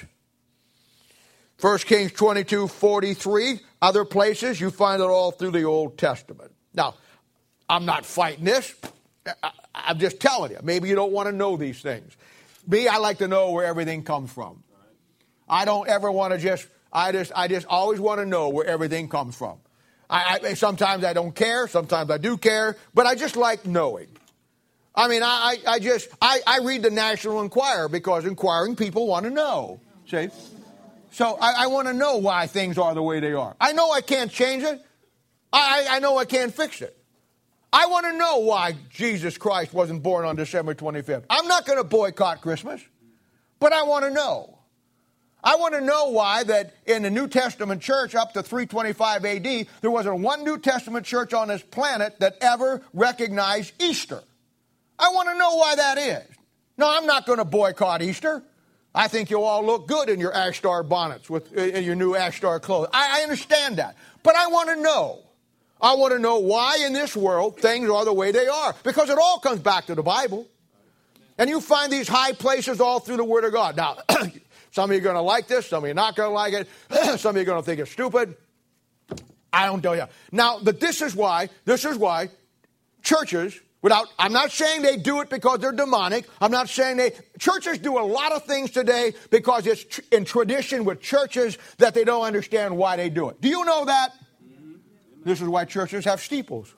1 1.60 1.79
Kings 1.79 2.12
22, 2.12 2.67
43, 2.67 3.62
other 3.82 4.06
places, 4.06 4.60
you 4.60 4.70
find 4.72 5.02
it 5.02 5.06
all 5.06 5.32
through 5.32 5.52
the 5.52 5.63
Old 5.63 5.98
Testament. 5.98 6.52
Now, 6.74 6.96
I'm 7.70 7.86
not 7.86 8.06
fighting 8.06 8.46
this. 8.46 8.76
I'm 9.74 10.00
just 10.00 10.20
telling 10.20 10.52
you. 10.52 10.60
Maybe 10.63 10.89
you 10.89 10.96
don't 10.96 11.12
want 11.12 11.28
to 11.28 11.32
know 11.32 11.56
these 11.56 11.82
things. 11.82 12.15
Me, 12.68 12.88
I 12.88 12.98
like 12.98 13.20
to 13.20 13.28
know 13.28 13.52
where 13.52 13.65
everything 13.65 14.04
comes 14.04 14.32
from. 14.32 14.63
I 15.48 15.65
don't 15.65 15.88
ever 15.88 16.12
want 16.12 16.34
to 16.34 16.39
just. 16.39 16.68
I 16.92 17.12
just. 17.12 17.32
I 17.36 17.48
just 17.48 17.68
always 17.68 18.00
want 18.00 18.20
to 18.20 18.26
know 18.26 18.50
where 18.50 18.65
everything 18.65 19.08
comes 19.08 19.36
from. 19.36 19.58
I, 20.10 20.39
I, 20.44 20.54
sometimes 20.56 21.04
I 21.04 21.13
don't 21.13 21.34
care. 21.34 21.68
Sometimes 21.68 22.10
I 22.10 22.18
do 22.18 22.38
care. 22.38 22.76
But 22.94 23.06
I 23.06 23.15
just 23.15 23.36
like 23.36 23.65
knowing. 23.65 24.08
I 24.96 25.08
mean, 25.08 25.22
I, 25.24 25.58
I 25.68 25.80
just 25.80 26.10
I, 26.22 26.42
I 26.46 26.60
read 26.60 26.82
the 26.82 26.89
National 26.89 27.42
Enquirer 27.42 27.88
because 27.88 28.26
inquiring 28.26 28.76
people 28.76 29.08
want 29.08 29.26
to 29.26 29.30
know. 29.30 29.80
See, 30.08 30.30
so 31.12 31.38
I, 31.39 31.63
I 31.63 31.67
want 31.67 31.88
to 31.88 31.93
know 31.93 32.17
why 32.17 32.48
things 32.48 32.78
are 32.78 32.93
the 32.93 33.04
way 33.04 33.19
they 33.19 33.34
are. 33.34 33.56
I 33.60 33.74
know 33.74 33.91
I 33.91 34.02
can't 34.02 34.32
change 34.32 34.63
it. 34.63 34.84
I, 35.52 35.88
I 35.89 36.00
know 36.00 36.17
I 36.17 36.26
can't 36.26 36.54
fix 36.54 36.82
it. 36.82 36.95
I 37.72 37.86
want 37.86 38.06
to 38.06 38.13
know 38.17 38.39
why 38.39 38.76
Jesus 38.89 39.38
Christ 39.38 39.74
wasn't 39.74 40.02
born 40.02 40.26
on 40.26 40.36
December 40.36 40.74
25th. 40.74 41.26
I'm 41.30 41.48
not 41.48 41.65
going 41.65 41.78
to 41.78 41.84
boycott 41.84 42.41
Christmas, 42.41 42.82
but 43.60 43.74
I 43.74 43.84
want 43.84 44.06
to 44.06 44.12
know. 44.12 44.60
I 45.43 45.56
want 45.56 45.74
to 45.76 45.82
know 45.82 46.10
why 46.10 46.43
that 46.43 46.74
in 46.86 47.04
the 47.04 47.10
New 47.10 47.28
Testament 47.28 47.82
church 47.82 48.13
up 48.13 48.34
to 48.34 48.43
325 48.43 49.26
AD, 49.26 49.67
there 49.82 49.91
wasn't 49.91 50.19
one 50.19 50.43
New 50.43 50.58
Testament 50.58 51.06
church 51.06 51.34
on 51.34 51.48
this 51.48 51.62
planet 51.62 52.19
that 52.19 52.38
ever 52.41 52.82
recognized 52.93 53.74
Easter. 53.82 54.22
I 54.98 55.10
want 55.13 55.30
to 55.30 55.38
know 55.38 55.56
why 55.56 55.76
that 55.76 55.98
is. 55.98 56.36
No, 56.78 56.89
I'm 56.89 57.06
not 57.06 57.26
going 57.26 57.38
to 57.38 57.45
boycott 57.45 58.02
Easter. 58.02 58.43
I 59.00 59.08
think 59.08 59.30
you'll 59.30 59.46
all 59.46 59.66
look 59.66 59.88
good 59.88 60.10
in 60.10 60.20
your 60.20 60.34
ash 60.34 60.58
star 60.58 60.84
bonnets 60.84 61.30
with 61.30 61.58
uh, 61.58 61.62
in 61.62 61.86
your 61.86 61.96
new 61.96 62.18
ash 62.18 62.36
star 62.36 62.60
clothes. 62.60 62.90
I, 62.94 63.20
I 63.20 63.24
understand 63.24 63.78
that. 63.78 63.96
But 64.24 64.36
I 64.36 64.48
want 64.48 64.68
to 64.68 64.76
know. 64.76 65.20
I 65.80 65.96
want 65.96 66.12
to 66.12 66.20
know 66.20 66.40
why 66.40 66.84
in 66.86 66.92
this 66.92 67.16
world 67.16 67.62
things 67.62 67.90
are 67.90 68.04
the 68.04 68.12
way 68.12 68.34
they 68.34 68.48
are. 68.48 68.76
Because 68.84 69.10
it 69.10 69.18
all 69.18 69.40
comes 69.40 69.62
back 69.62 69.86
to 69.86 69.96
the 69.96 70.04
Bible. 70.04 70.50
And 71.38 71.50
you 71.50 71.62
find 71.62 71.90
these 71.90 72.10
high 72.10 72.34
places 72.34 72.82
all 72.82 73.00
through 73.00 73.16
the 73.16 73.24
Word 73.24 73.46
of 73.46 73.54
God. 73.54 73.78
Now, 73.78 74.00
some 74.72 74.90
of 74.90 74.94
you 74.94 74.98
are 74.98 75.04
going 75.04 75.16
to 75.16 75.22
like 75.22 75.48
this, 75.48 75.68
some 75.68 75.86
of 75.86 75.88
you 75.88 75.92
are 75.92 75.94
not 75.94 76.18
going 76.18 76.32
to 76.32 76.34
like 76.34 76.54
it, 76.54 76.68
some 77.22 77.30
of 77.30 77.36
you 77.38 77.44
are 77.44 77.46
going 77.46 77.62
to 77.62 77.66
think 77.66 77.80
it's 77.80 77.92
stupid. 77.92 78.36
I 79.54 79.68
don't 79.68 79.82
tell 79.82 79.96
you. 79.96 80.08
Now, 80.34 80.60
but 80.62 80.82
this 80.82 81.02
is 81.02 81.16
why, 81.16 81.48
this 81.64 81.86
is 81.86 81.96
why 81.96 82.32
churches 83.02 83.58
Without, 83.82 84.08
I'm 84.20 84.34
not 84.34 84.52
saying 84.52 84.82
they 84.82 84.98
do 84.98 85.22
it 85.22 85.30
because 85.30 85.60
they're 85.60 85.72
demonic. 85.72 86.28
I'm 86.42 86.52
not 86.52 86.68
saying 86.68 86.98
they, 86.98 87.13
churches 87.39 87.78
do 87.78 87.98
a 87.98 88.04
lot 88.04 88.34
of 88.34 88.44
things 88.44 88.72
today 88.72 89.13
because 89.30 89.65
it's 89.65 89.86
tr- 89.86 90.02
in 90.12 90.26
tradition 90.26 90.84
with 90.84 91.00
churches 91.00 91.58
that 91.78 91.94
they 91.94 92.04
don't 92.04 92.24
understand 92.24 92.76
why 92.76 92.98
they 92.98 93.10
do 93.10 93.30
it. 93.30 93.39
Do 93.39 93.48
you 93.48 93.63
know 93.63 93.86
that? 93.86 94.13
This 95.24 95.39
is 95.39 95.48
why 95.48 95.63
churches 95.63 96.04
have 96.06 96.20
steeples. 96.20 96.74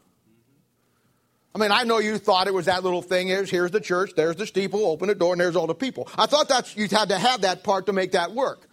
I 1.54 1.60
mean, 1.60 1.72
I 1.72 1.84
know 1.84 1.98
you 1.98 2.18
thought 2.18 2.48
it 2.48 2.54
was 2.54 2.68
that 2.68 2.84
little 2.84 3.02
thing 3.02 3.30
is 3.30 3.50
here's 3.50 3.72
the 3.72 3.82
church, 3.82 4.12
there's 4.16 4.36
the 4.36 4.46
steeple, 4.46 4.86
open 4.86 5.08
the 5.08 5.16
door, 5.16 5.34
and 5.34 5.42
there's 5.42 5.56
all 5.56 5.68
the 5.68 5.76
people. 5.76 6.08
I 6.18 6.26
thought 6.28 6.48
that's 6.48 6.78
you 6.78 6.88
had 6.88 7.10
to 7.10 7.18
have 7.18 7.42
that 7.42 7.64
part 7.64 7.88
to 7.88 7.94
make 7.94 8.14
that 8.14 8.32
work. 8.32 8.68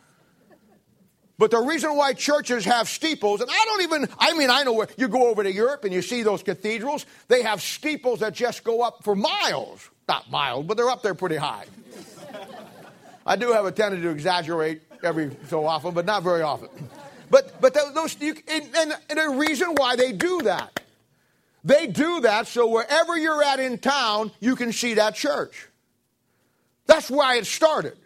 But 1.38 1.52
the 1.52 1.60
reason 1.60 1.94
why 1.96 2.14
churches 2.14 2.64
have 2.64 2.88
steeples, 2.88 3.40
and 3.40 3.48
I 3.48 3.64
don't 3.66 3.82
even, 3.82 4.08
I 4.18 4.36
mean, 4.36 4.50
I 4.50 4.64
know 4.64 4.72
where 4.72 4.88
you 4.96 5.06
go 5.06 5.28
over 5.28 5.44
to 5.44 5.52
Europe 5.52 5.84
and 5.84 5.94
you 5.94 6.02
see 6.02 6.24
those 6.24 6.42
cathedrals, 6.42 7.06
they 7.28 7.42
have 7.42 7.62
steeples 7.62 8.20
that 8.20 8.34
just 8.34 8.64
go 8.64 8.82
up 8.82 9.04
for 9.04 9.14
miles. 9.14 9.88
Not 10.08 10.28
miles, 10.30 10.66
but 10.66 10.76
they're 10.76 10.90
up 10.90 11.02
there 11.02 11.14
pretty 11.14 11.36
high. 11.36 11.66
I 13.24 13.36
do 13.36 13.52
have 13.52 13.66
a 13.66 13.72
tendency 13.72 14.02
to 14.02 14.10
exaggerate 14.10 14.82
every 15.04 15.30
so 15.46 15.64
often, 15.64 15.94
but 15.94 16.04
not 16.04 16.24
very 16.24 16.42
often. 16.42 16.70
But, 17.30 17.60
but 17.60 17.72
those, 17.94 18.20
you, 18.20 18.34
and, 18.48 18.64
and, 18.76 18.94
and 19.08 19.18
the 19.18 19.36
reason 19.38 19.74
why 19.76 19.94
they 19.94 20.12
do 20.12 20.42
that, 20.42 20.80
they 21.62 21.86
do 21.86 22.22
that 22.22 22.48
so 22.48 22.68
wherever 22.68 23.16
you're 23.16 23.44
at 23.44 23.60
in 23.60 23.78
town, 23.78 24.32
you 24.40 24.56
can 24.56 24.72
see 24.72 24.94
that 24.94 25.14
church. 25.14 25.68
That's 26.86 27.10
why 27.10 27.36
it 27.36 27.46
started. 27.46 27.96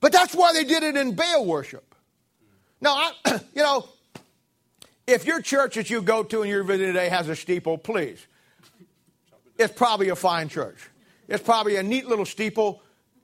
But 0.00 0.12
that's 0.12 0.34
why 0.34 0.52
they 0.52 0.64
did 0.64 0.82
it 0.82 0.96
in 0.96 1.14
Baal 1.14 1.46
worship. 1.46 1.91
Now, 2.82 2.96
I, 2.96 3.12
you 3.54 3.62
know, 3.62 3.88
if 5.06 5.24
your 5.24 5.40
church 5.40 5.76
that 5.76 5.88
you 5.88 6.02
go 6.02 6.22
to 6.24 6.42
and 6.42 6.50
you're 6.50 6.64
visiting 6.64 6.92
today 6.92 7.08
has 7.08 7.28
a 7.28 7.36
steeple, 7.36 7.78
please. 7.78 8.26
It's 9.58 9.72
probably 9.72 10.10
a 10.10 10.16
fine 10.16 10.48
church. 10.48 10.90
It's 11.28 11.42
probably 11.42 11.76
a 11.76 11.82
neat 11.82 12.06
little 12.06 12.26
steeple. 12.26 12.82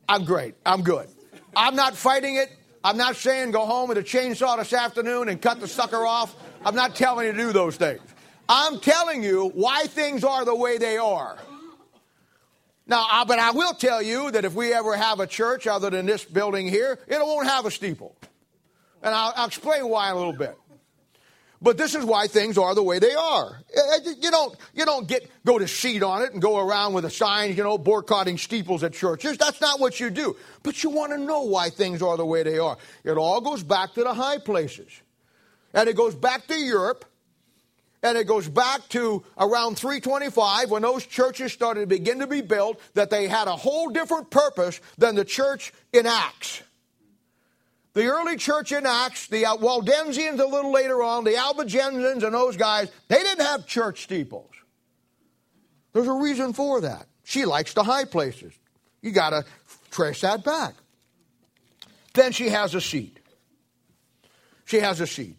I'm 0.09 0.25
great. 0.25 0.55
I'm 0.65 0.83
good. 0.83 1.09
I'm 1.55 1.75
not 1.75 1.97
fighting 1.97 2.37
it. 2.37 2.51
I'm 2.85 2.97
not 2.97 3.17
saying 3.17 3.51
go 3.51 3.67
home 3.67 3.89
with 3.89 3.99
a 3.99 4.03
chainsaw 4.03 4.57
this 4.57 4.73
afternoon 4.73 5.29
and 5.29 5.43
cut 5.43 5.61
the 5.61 5.67
sucker 5.67 6.07
off. 6.07 6.35
I'm 6.65 6.77
not 6.77 6.95
telling 6.95 7.27
you 7.27 7.33
to 7.33 7.39
do 7.39 7.53
those 7.53 7.77
things. 7.77 8.01
I'm 8.49 8.79
telling 8.81 9.23
you 9.23 9.51
why 9.55 9.85
things 9.87 10.25
are 10.25 10.45
the 10.45 10.55
way 10.55 10.79
they 10.79 10.97
are. 10.97 11.37
Now, 12.87 13.25
but 13.27 13.39
I 13.39 13.51
will 13.51 13.75
tell 13.75 14.01
you 14.01 14.31
that 14.31 14.45
if 14.45 14.55
we 14.55 14.73
ever 14.73 14.97
have 14.97 15.21
a 15.21 15.27
church 15.27 15.67
other 15.67 15.91
than 15.91 16.07
this 16.07 16.25
building 16.25 16.69
here, 16.69 16.99
it 17.07 17.21
won't 17.21 17.47
have 17.47 17.67
a 17.67 17.71
steeple. 17.71 18.17
And 19.03 19.15
I'll, 19.15 19.33
I'll 19.37 19.47
explain 19.47 19.89
why 19.89 20.11
in 20.11 20.17
a 20.17 20.19
little 20.19 20.33
bit. 20.33 20.57
But 21.61 21.77
this 21.77 21.95
is 21.95 22.05
why 22.05 22.29
things 22.29 22.57
are 22.57 22.75
the 22.75 22.83
way 22.83 23.01
they 23.01 23.15
are. 23.15 23.61
Eh, 23.75 23.81
eh, 23.81 24.15
you 24.21 24.31
don't, 24.31 24.57
you 24.75 24.85
don't 24.85 25.09
get 25.09 25.29
go 25.45 25.59
to 25.59 25.67
seat 25.67 26.03
on 26.05 26.23
it 26.23 26.33
and 26.33 26.41
go 26.41 26.59
around 26.59 26.93
with 26.93 27.05
a 27.05 27.11
sign, 27.11 27.57
you 27.57 27.65
know, 27.65 27.77
boycotting 27.77 28.39
steeples 28.39 28.85
at 28.85 28.93
churches. 28.93 29.37
That's 29.39 29.61
not 29.61 29.81
what 29.81 29.99
you 29.99 30.11
do. 30.11 30.37
But 30.63 30.85
you 30.85 30.91
want 30.91 31.13
to 31.13 31.19
know 31.19 31.43
why 31.43 31.71
things 31.71 32.01
are 32.01 32.17
the 32.17 32.25
way 32.25 32.45
they 32.45 32.59
are. 32.59 32.77
It 33.03 33.17
all 33.17 33.41
goes 33.41 33.65
back 33.65 33.95
to 33.95 34.05
the 34.05 34.15
high 34.15 34.39
places. 34.39 34.89
And 35.75 35.89
it 35.89 35.97
goes 35.97 36.15
back 36.15 36.47
to 36.47 36.55
Europe. 36.55 37.05
And 38.05 38.17
it 38.17 38.29
goes 38.29 38.49
back 38.49 38.89
to 38.91 39.25
around 39.37 39.77
325 39.77 40.71
when 40.71 40.83
those 40.83 41.05
churches 41.05 41.53
started 41.53 41.81
to 41.81 41.87
begin 41.89 42.21
to 42.21 42.29
be 42.29 42.43
built, 42.43 42.81
that 42.95 43.11
they 43.11 43.27
had 43.27 43.49
a 43.49 43.57
whole 43.57 43.89
different 43.89 44.31
purpose 44.31 44.81
than 44.99 45.17
the 45.17 45.25
church 45.25 45.73
in 45.93 46.07
Acts. 46.07 46.63
The 47.95 48.07
early 48.07 48.37
church 48.37 48.71
in 48.73 48.87
Acts, 48.87 49.27
the 49.29 49.43
Waldensians 49.43 50.39
a 50.39 50.47
little 50.47 50.73
later 50.73 51.03
on, 51.03 51.25
the 51.25 51.33
Albigensians 51.33 52.23
and 52.23 52.35
those 52.35 52.57
guys, 52.57 52.91
they 53.09 53.17
didn't 53.17 53.45
have 53.45 53.67
church 53.67 54.03
steeples. 54.03 54.51
There's 55.93 56.07
a 56.07 56.13
reason 56.13 56.53
for 56.53 56.83
that. 56.83 57.07
She 57.25 57.45
likes 57.45 57.75
the 57.75 57.83
high 57.83 58.05
places. 58.05 58.53
You 59.03 59.11
got 59.11 59.31
to 59.31 59.45
trace 59.91 60.21
that 60.21 60.45
back. 60.45 60.75
Then 62.15 62.33
she 62.33 62.49
has 62.51 62.75
a 62.75 62.81
seat. 62.81 63.19
She 64.65 64.79
has 64.79 65.01
a 65.01 65.07
seat. 65.07 65.37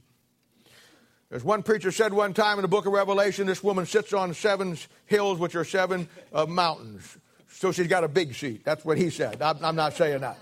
As 1.31 1.43
one 1.43 1.61
preacher 1.61 1.91
said 1.91 2.11
one 2.11 2.33
time 2.33 2.57
in 2.57 2.63
the 2.63 2.67
book 2.67 2.87
of 2.87 2.93
Revelation, 2.93 3.45
this 3.45 3.63
woman 3.63 3.85
sits 3.85 4.13
on 4.13 4.33
seven 4.33 4.77
hills, 5.05 5.37
which 5.37 5.55
are 5.55 5.63
seven 5.63 6.09
uh, 6.33 6.47
mountains. 6.47 7.17
So 7.51 7.71
she's 7.71 7.87
got 7.87 8.03
a 8.03 8.07
big 8.07 8.33
seat. 8.33 8.63
That's 8.63 8.83
what 8.83 8.97
he 8.97 9.09
said. 9.11 9.41
I'm, 9.41 9.63
I'm 9.63 9.75
not 9.75 9.93
saying 9.93 10.21
that. 10.21 10.37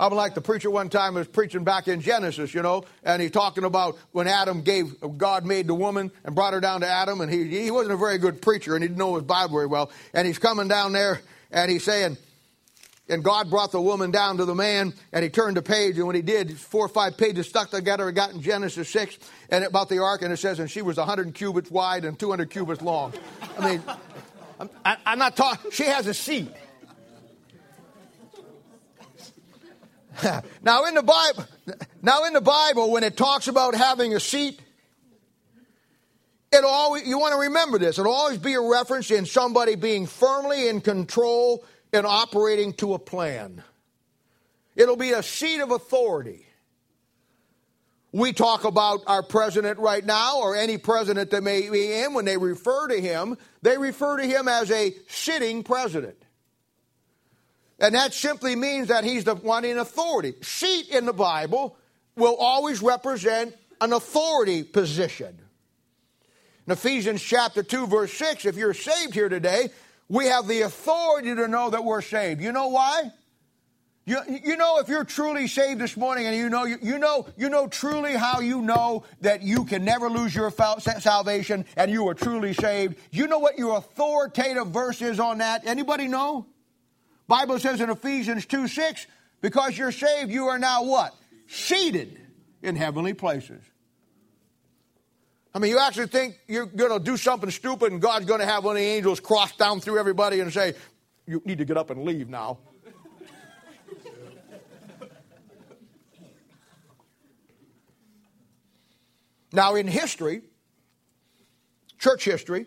I'm 0.00 0.14
like 0.14 0.34
the 0.34 0.40
preacher 0.40 0.70
one 0.70 0.88
time 0.88 1.12
was 1.12 1.28
preaching 1.28 1.62
back 1.62 1.86
in 1.86 2.00
Genesis, 2.00 2.54
you 2.54 2.62
know, 2.62 2.84
and 3.04 3.20
he's 3.20 3.32
talking 3.32 3.64
about 3.64 3.98
when 4.12 4.26
Adam 4.26 4.62
gave, 4.62 4.96
God 5.18 5.44
made 5.44 5.66
the 5.66 5.74
woman 5.74 6.10
and 6.24 6.34
brought 6.34 6.54
her 6.54 6.60
down 6.60 6.80
to 6.80 6.88
Adam, 6.88 7.20
and 7.20 7.30
he, 7.30 7.44
he 7.64 7.70
wasn't 7.70 7.92
a 7.92 7.98
very 7.98 8.16
good 8.16 8.40
preacher 8.40 8.74
and 8.74 8.82
he 8.82 8.88
didn't 8.88 8.98
know 8.98 9.14
his 9.16 9.24
Bible 9.24 9.56
very 9.56 9.66
well. 9.66 9.90
And 10.14 10.26
he's 10.26 10.38
coming 10.38 10.68
down 10.68 10.92
there 10.92 11.20
and 11.50 11.70
he's 11.70 11.84
saying, 11.84 12.16
and 13.10 13.22
God 13.22 13.50
brought 13.50 13.72
the 13.72 13.80
woman 13.80 14.10
down 14.10 14.38
to 14.38 14.46
the 14.46 14.54
man, 14.54 14.94
and 15.12 15.22
he 15.22 15.28
turned 15.28 15.56
the 15.56 15.62
page, 15.62 15.98
and 15.98 16.06
when 16.06 16.14
he 16.14 16.22
did, 16.22 16.56
four 16.56 16.86
or 16.86 16.88
five 16.88 17.18
pages 17.18 17.48
stuck 17.48 17.70
together, 17.70 18.08
it 18.08 18.12
got 18.12 18.32
in 18.32 18.40
Genesis 18.40 18.88
6, 18.88 19.18
and 19.50 19.64
about 19.64 19.88
the 19.88 19.98
ark, 19.98 20.22
and 20.22 20.32
it 20.32 20.36
says, 20.36 20.60
and 20.60 20.70
she 20.70 20.80
was 20.80 20.96
100 20.96 21.34
cubits 21.34 21.72
wide 21.72 22.04
and 22.04 22.16
200 22.16 22.50
cubits 22.50 22.80
long. 22.80 23.12
I 23.58 23.68
mean, 23.68 23.82
I'm, 24.60 24.70
I, 24.84 24.96
am 25.06 25.18
not 25.18 25.36
talking, 25.36 25.72
she 25.72 25.86
has 25.86 26.06
a 26.06 26.14
seat. 26.14 26.52
now 30.62 30.84
in 30.84 30.94
the 30.94 31.02
Bible, 31.02 31.44
now 32.02 32.24
in 32.24 32.32
the 32.32 32.40
Bible, 32.40 32.90
when 32.90 33.04
it 33.04 33.16
talks 33.16 33.48
about 33.48 33.74
having 33.74 34.14
a 34.14 34.20
seat, 34.20 34.60
it 36.52 36.64
always 36.64 37.06
you 37.06 37.18
want 37.18 37.32
to 37.32 37.38
remember 37.38 37.78
this. 37.78 37.98
It'll 37.98 38.12
always 38.12 38.38
be 38.38 38.54
a 38.54 38.60
reference 38.60 39.10
in 39.10 39.26
somebody 39.26 39.76
being 39.76 40.06
firmly 40.06 40.68
in 40.68 40.80
control 40.80 41.64
and 41.92 42.06
operating 42.06 42.72
to 42.74 42.94
a 42.94 42.98
plan. 42.98 43.62
It'll 44.76 44.96
be 44.96 45.12
a 45.12 45.22
seat 45.22 45.60
of 45.60 45.70
authority. 45.70 46.46
We 48.12 48.32
talk 48.32 48.64
about 48.64 49.00
our 49.06 49.22
president 49.22 49.78
right 49.78 50.04
now, 50.04 50.40
or 50.40 50.56
any 50.56 50.78
president 50.78 51.30
that 51.30 51.44
may 51.44 51.70
be 51.70 51.92
in, 51.92 52.12
when 52.12 52.24
they 52.24 52.36
refer 52.36 52.88
to 52.88 53.00
him, 53.00 53.36
they 53.62 53.78
refer 53.78 54.16
to 54.16 54.26
him 54.26 54.48
as 54.48 54.70
a 54.72 54.94
sitting 55.06 55.62
president. 55.62 56.16
And 57.80 57.94
that 57.94 58.12
simply 58.12 58.54
means 58.56 58.88
that 58.88 59.04
he's 59.04 59.24
the 59.24 59.34
one 59.34 59.64
in 59.64 59.78
authority. 59.78 60.34
Seat 60.42 60.88
in 60.90 61.06
the 61.06 61.12
Bible 61.12 61.76
will 62.14 62.36
always 62.36 62.82
represent 62.82 63.54
an 63.80 63.92
authority 63.92 64.62
position. 64.62 65.38
In 66.66 66.72
Ephesians 66.72 67.22
chapter 67.22 67.62
2, 67.62 67.86
verse 67.86 68.12
6, 68.12 68.44
if 68.44 68.56
you're 68.56 68.74
saved 68.74 69.14
here 69.14 69.30
today, 69.30 69.70
we 70.08 70.26
have 70.26 70.46
the 70.46 70.62
authority 70.62 71.34
to 71.34 71.48
know 71.48 71.70
that 71.70 71.82
we're 71.82 72.02
saved. 72.02 72.42
You 72.42 72.52
know 72.52 72.68
why? 72.68 73.10
You, 74.04 74.18
you 74.42 74.56
know 74.56 74.78
if 74.78 74.88
you're 74.88 75.04
truly 75.04 75.46
saved 75.46 75.80
this 75.80 75.96
morning 75.96 76.26
and 76.26 76.34
you 76.34 76.48
know 76.48 76.64
you, 76.64 76.78
you 76.82 76.98
know 76.98 77.28
you 77.36 77.48
know 77.48 77.68
truly 77.68 78.14
how 78.14 78.40
you 78.40 78.60
know 78.60 79.04
that 79.20 79.42
you 79.42 79.64
can 79.64 79.84
never 79.84 80.08
lose 80.08 80.34
your 80.34 80.50
salvation 80.50 81.64
and 81.76 81.90
you 81.90 82.08
are 82.08 82.14
truly 82.14 82.52
saved. 82.52 82.96
You 83.12 83.26
know 83.28 83.38
what 83.38 83.58
your 83.58 83.76
authoritative 83.76 84.68
verse 84.68 85.00
is 85.00 85.20
on 85.20 85.38
that? 85.38 85.66
Anybody 85.66 86.08
know? 86.08 86.46
Bible 87.30 87.60
says 87.60 87.80
in 87.80 87.90
Ephesians 87.90 88.44
2 88.44 88.66
6, 88.66 89.06
because 89.40 89.78
you're 89.78 89.92
saved, 89.92 90.32
you 90.32 90.48
are 90.48 90.58
now 90.58 90.82
what? 90.82 91.14
Seated 91.46 92.20
in 92.60 92.74
heavenly 92.74 93.14
places. 93.14 93.62
I 95.54 95.60
mean, 95.60 95.70
you 95.70 95.78
actually 95.78 96.08
think 96.08 96.34
you're 96.48 96.66
going 96.66 96.90
to 96.90 96.98
do 96.98 97.16
something 97.16 97.48
stupid 97.50 97.92
and 97.92 98.02
God's 98.02 98.26
going 98.26 98.40
to 98.40 98.46
have 98.46 98.64
one 98.64 98.74
of 98.74 98.82
the 98.82 98.86
angels 98.86 99.20
cross 99.20 99.56
down 99.56 99.78
through 99.78 100.00
everybody 100.00 100.40
and 100.40 100.52
say, 100.52 100.74
You 101.24 101.40
need 101.44 101.58
to 101.58 101.64
get 101.64 101.76
up 101.76 101.90
and 101.90 102.02
leave 102.04 102.28
now. 102.28 102.58
Now, 109.52 109.74
in 109.74 109.88
history, 109.88 110.42
church 111.98 112.24
history, 112.24 112.66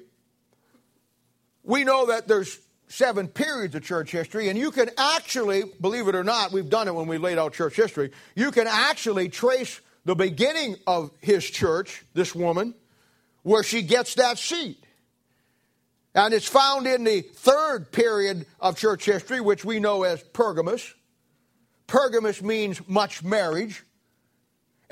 we 1.63 1.85
know 1.85 2.07
that 2.07 2.27
there's 2.27 2.59
seven 2.93 3.27
periods 3.27 3.73
of 3.73 3.83
church 3.83 4.11
history, 4.11 4.49
and 4.49 4.57
you 4.57 4.69
can 4.69 4.89
actually, 4.97 5.63
believe 5.81 6.07
it 6.07 6.13
or 6.13 6.23
not, 6.23 6.51
we've 6.51 6.69
done 6.69 6.87
it 6.87 6.93
when 6.93 7.07
we 7.07 7.17
laid 7.17 7.39
out 7.39 7.53
church 7.53 7.75
history, 7.75 8.11
you 8.35 8.51
can 8.51 8.67
actually 8.67 9.29
trace 9.29 9.81
the 10.05 10.15
beginning 10.15 10.75
of 10.85 11.09
his 11.19 11.43
church, 11.43 12.05
this 12.13 12.35
woman, 12.35 12.75
where 13.41 13.63
she 13.63 13.81
gets 13.81 14.15
that 14.15 14.37
seat. 14.37 14.83
And 16.13 16.35
it's 16.35 16.47
found 16.47 16.85
in 16.85 17.03
the 17.03 17.21
third 17.21 17.91
period 17.91 18.45
of 18.59 18.77
church 18.77 19.05
history, 19.05 19.41
which 19.41 19.65
we 19.65 19.79
know 19.79 20.03
as 20.03 20.21
Pergamus. 20.21 20.93
Pergamus 21.87 22.43
means 22.43 22.87
much 22.87 23.23
marriage. 23.23 23.83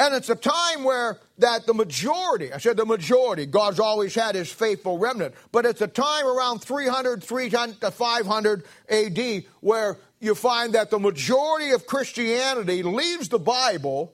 And 0.01 0.15
it's 0.15 0.29
a 0.29 0.35
time 0.35 0.83
where 0.83 1.19
that 1.37 1.67
the 1.67 1.75
majority, 1.75 2.51
I 2.51 2.57
said 2.57 2.75
the 2.75 2.87
majority, 2.87 3.45
God's 3.45 3.79
always 3.79 4.15
had 4.15 4.33
his 4.33 4.51
faithful 4.51 4.97
remnant, 4.97 5.35
but 5.51 5.63
it's 5.63 5.81
a 5.81 5.87
time 5.87 6.25
around 6.25 6.63
300, 6.63 7.23
300 7.23 7.81
to 7.81 7.91
500 7.91 8.63
AD 8.89 9.43
where 9.59 9.99
you 10.19 10.33
find 10.33 10.73
that 10.73 10.89
the 10.89 10.97
majority 10.97 11.69
of 11.69 11.85
Christianity 11.85 12.81
leaves 12.81 13.29
the 13.29 13.37
Bible 13.37 14.11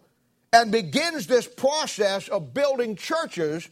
and 0.51 0.73
begins 0.73 1.25
this 1.25 1.47
process 1.47 2.27
of 2.27 2.53
building 2.53 2.97
churches 2.97 3.69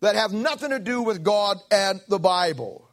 that 0.00 0.14
have 0.14 0.32
nothing 0.32 0.70
to 0.70 0.78
do 0.78 1.02
with 1.02 1.22
God 1.22 1.58
and 1.70 2.00
the 2.08 2.18
Bible. 2.18 2.89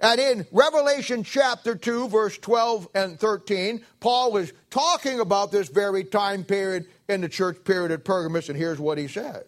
And 0.00 0.20
in 0.20 0.46
Revelation 0.52 1.24
chapter 1.24 1.74
2, 1.74 2.08
verse 2.08 2.36
12 2.38 2.88
and 2.94 3.18
13, 3.18 3.82
Paul 4.00 4.36
is 4.36 4.52
talking 4.68 5.20
about 5.20 5.50
this 5.50 5.68
very 5.68 6.04
time 6.04 6.44
period 6.44 6.86
in 7.08 7.22
the 7.22 7.28
church 7.28 7.64
period 7.64 7.92
at 7.92 8.04
Pergamus, 8.04 8.48
and 8.48 8.58
here's 8.58 8.78
what 8.78 8.98
he 8.98 9.08
says. 9.08 9.44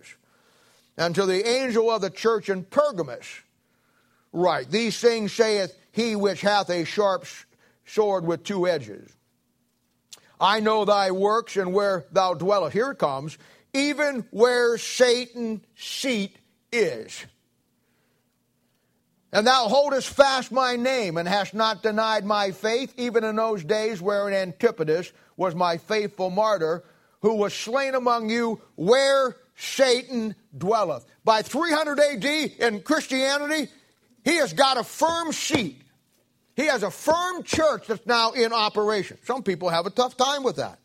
And 0.96 1.14
to 1.14 1.26
the 1.26 1.46
angel 1.46 1.90
of 1.90 2.00
the 2.00 2.10
church 2.10 2.48
in 2.48 2.64
Pergamus, 2.64 3.42
write, 4.32 4.70
these 4.70 4.98
things 4.98 5.32
saith 5.32 5.74
he 5.92 6.16
which 6.16 6.40
hath 6.40 6.70
a 6.70 6.84
sharp 6.84 7.26
sword 7.84 8.24
with 8.24 8.42
two 8.42 8.66
edges. 8.66 9.10
I 10.40 10.60
know 10.60 10.84
thy 10.84 11.10
works 11.10 11.56
and 11.56 11.74
where 11.74 12.06
thou 12.12 12.34
dwellest. 12.34 12.72
Here 12.72 12.92
it 12.92 12.98
comes. 12.98 13.36
Even 13.74 14.24
where 14.30 14.78
Satan's 14.78 15.60
seat 15.76 16.36
is. 16.72 17.26
And 19.32 19.46
thou 19.46 19.68
holdest 19.68 20.08
fast 20.08 20.50
my 20.50 20.76
name, 20.76 21.18
and 21.18 21.28
hast 21.28 21.52
not 21.52 21.82
denied 21.82 22.24
my 22.24 22.50
faith, 22.50 22.94
even 22.96 23.24
in 23.24 23.36
those 23.36 23.62
days 23.62 24.00
wherein 24.00 24.52
Antipatus 24.52 25.12
was 25.36 25.54
my 25.54 25.76
faithful 25.76 26.30
martyr, 26.30 26.82
who 27.20 27.34
was 27.34 27.52
slain 27.52 27.94
among 27.94 28.30
you 28.30 28.60
where 28.76 29.36
Satan 29.56 30.34
dwelleth. 30.56 31.04
By 31.24 31.42
300 31.42 32.00
AD 32.00 32.24
in 32.24 32.80
Christianity, 32.80 33.70
he 34.24 34.36
has 34.36 34.52
got 34.52 34.78
a 34.78 34.84
firm 34.84 35.32
seat. 35.32 35.82
He 36.56 36.66
has 36.66 36.82
a 36.82 36.90
firm 36.90 37.42
church 37.42 37.86
that's 37.86 38.06
now 38.06 38.32
in 38.32 38.52
operation. 38.52 39.18
Some 39.24 39.42
people 39.42 39.68
have 39.68 39.86
a 39.86 39.90
tough 39.90 40.16
time 40.16 40.42
with 40.42 40.56
that. 40.56 40.78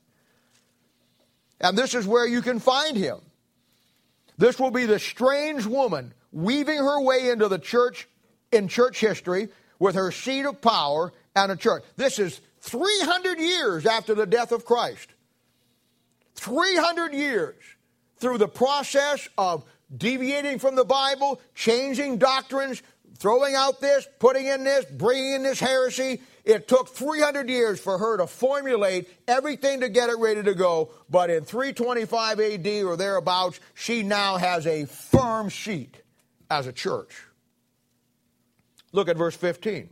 And 1.62 1.78
this 1.78 1.96
is 1.96 2.06
where 2.06 2.28
you 2.28 2.42
can 2.42 2.60
find 2.60 2.98
him. 2.98 3.20
This 4.38 4.60
will 4.60 4.72
be 4.72 4.86
the 4.86 5.00
strange 5.00 5.66
woman 5.66 6.14
weaving 6.32 6.78
her 6.78 7.00
way 7.02 7.30
into 7.30 7.48
the 7.48 7.60
church 7.60 8.08
in 8.54 8.68
church 8.68 9.00
history 9.00 9.50
with 9.80 9.96
her 9.96 10.12
seat 10.12 10.46
of 10.46 10.62
power 10.62 11.12
and 11.36 11.52
a 11.52 11.56
church. 11.56 11.84
This 11.98 12.20
is 12.20 12.39
300 12.62 13.39
years 13.39 13.86
after 13.86 14.16
the 14.16 14.26
death 14.26 14.52
of 14.52 14.66
Christ. 14.66 15.10
300 16.36 17.13
years 17.13 17.56
through 18.18 18.38
the 18.38 18.48
process 18.48 19.28
of 19.38 19.63
deviating 19.96 20.60
from 20.60 20.76
the 20.76 20.86
Bible, 20.86 21.42
changing 21.56 22.18
doctrines, 22.18 22.82
throwing 23.18 23.56
out 23.56 23.82
this, 23.82 24.08
putting 24.20 24.48
in 24.48 24.63
this, 24.63 24.86
bringing 24.86 25.34
in 25.34 25.44
this 25.44 25.60
heresy. 25.60 26.22
It 26.46 26.68
took 26.68 26.89
300 26.89 27.50
years 27.50 27.80
for 27.80 27.98
her 27.98 28.18
to 28.18 28.28
formulate 28.28 29.10
everything 29.28 29.82
to 29.82 29.89
get 29.89 30.10
it 30.10 30.18
ready 30.18 30.44
to 30.44 30.54
go. 30.54 30.92
But 31.10 31.30
in 31.30 31.44
325 31.44 32.39
AD 32.39 32.68
or 32.84 32.98
thereabouts, 32.98 33.60
she 33.74 34.04
now 34.04 34.38
has 34.38 34.66
a 34.68 34.86
firm 34.86 35.50
seat 35.50 36.02
as 36.50 36.68
a 36.68 36.74
church. 36.74 37.24
Look 38.94 39.10
at 39.10 39.18
verse 39.18 39.36
15 39.36 39.90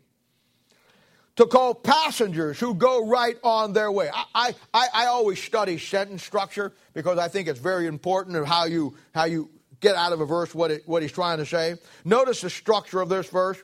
to 1.37 1.45
call 1.45 1.73
passengers 1.73 2.59
who 2.59 2.75
go 2.75 3.07
right 3.07 3.37
on 3.43 3.73
their 3.73 3.91
way. 3.91 4.09
I, 4.13 4.53
I, 4.73 4.87
I 4.93 5.05
always 5.07 5.41
study 5.41 5.77
sentence 5.77 6.23
structure 6.23 6.73
because 6.93 7.17
I 7.17 7.27
think 7.27 7.47
it's 7.47 7.59
very 7.59 7.87
important 7.87 8.35
of 8.35 8.45
how 8.45 8.65
you, 8.65 8.95
how 9.13 9.25
you 9.25 9.49
get 9.79 9.95
out 9.95 10.13
of 10.13 10.21
a 10.21 10.25
verse 10.25 10.53
what, 10.53 10.71
it, 10.71 10.83
what 10.85 11.01
he's 11.01 11.11
trying 11.11 11.39
to 11.39 11.45
say. 11.45 11.75
Notice 12.05 12.41
the 12.41 12.49
structure 12.49 13.01
of 13.01 13.09
this 13.09 13.29
verse 13.29 13.61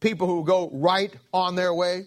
people 0.00 0.26
who 0.26 0.44
go 0.44 0.70
right 0.72 1.14
on 1.32 1.54
their 1.54 1.74
way. 1.74 2.06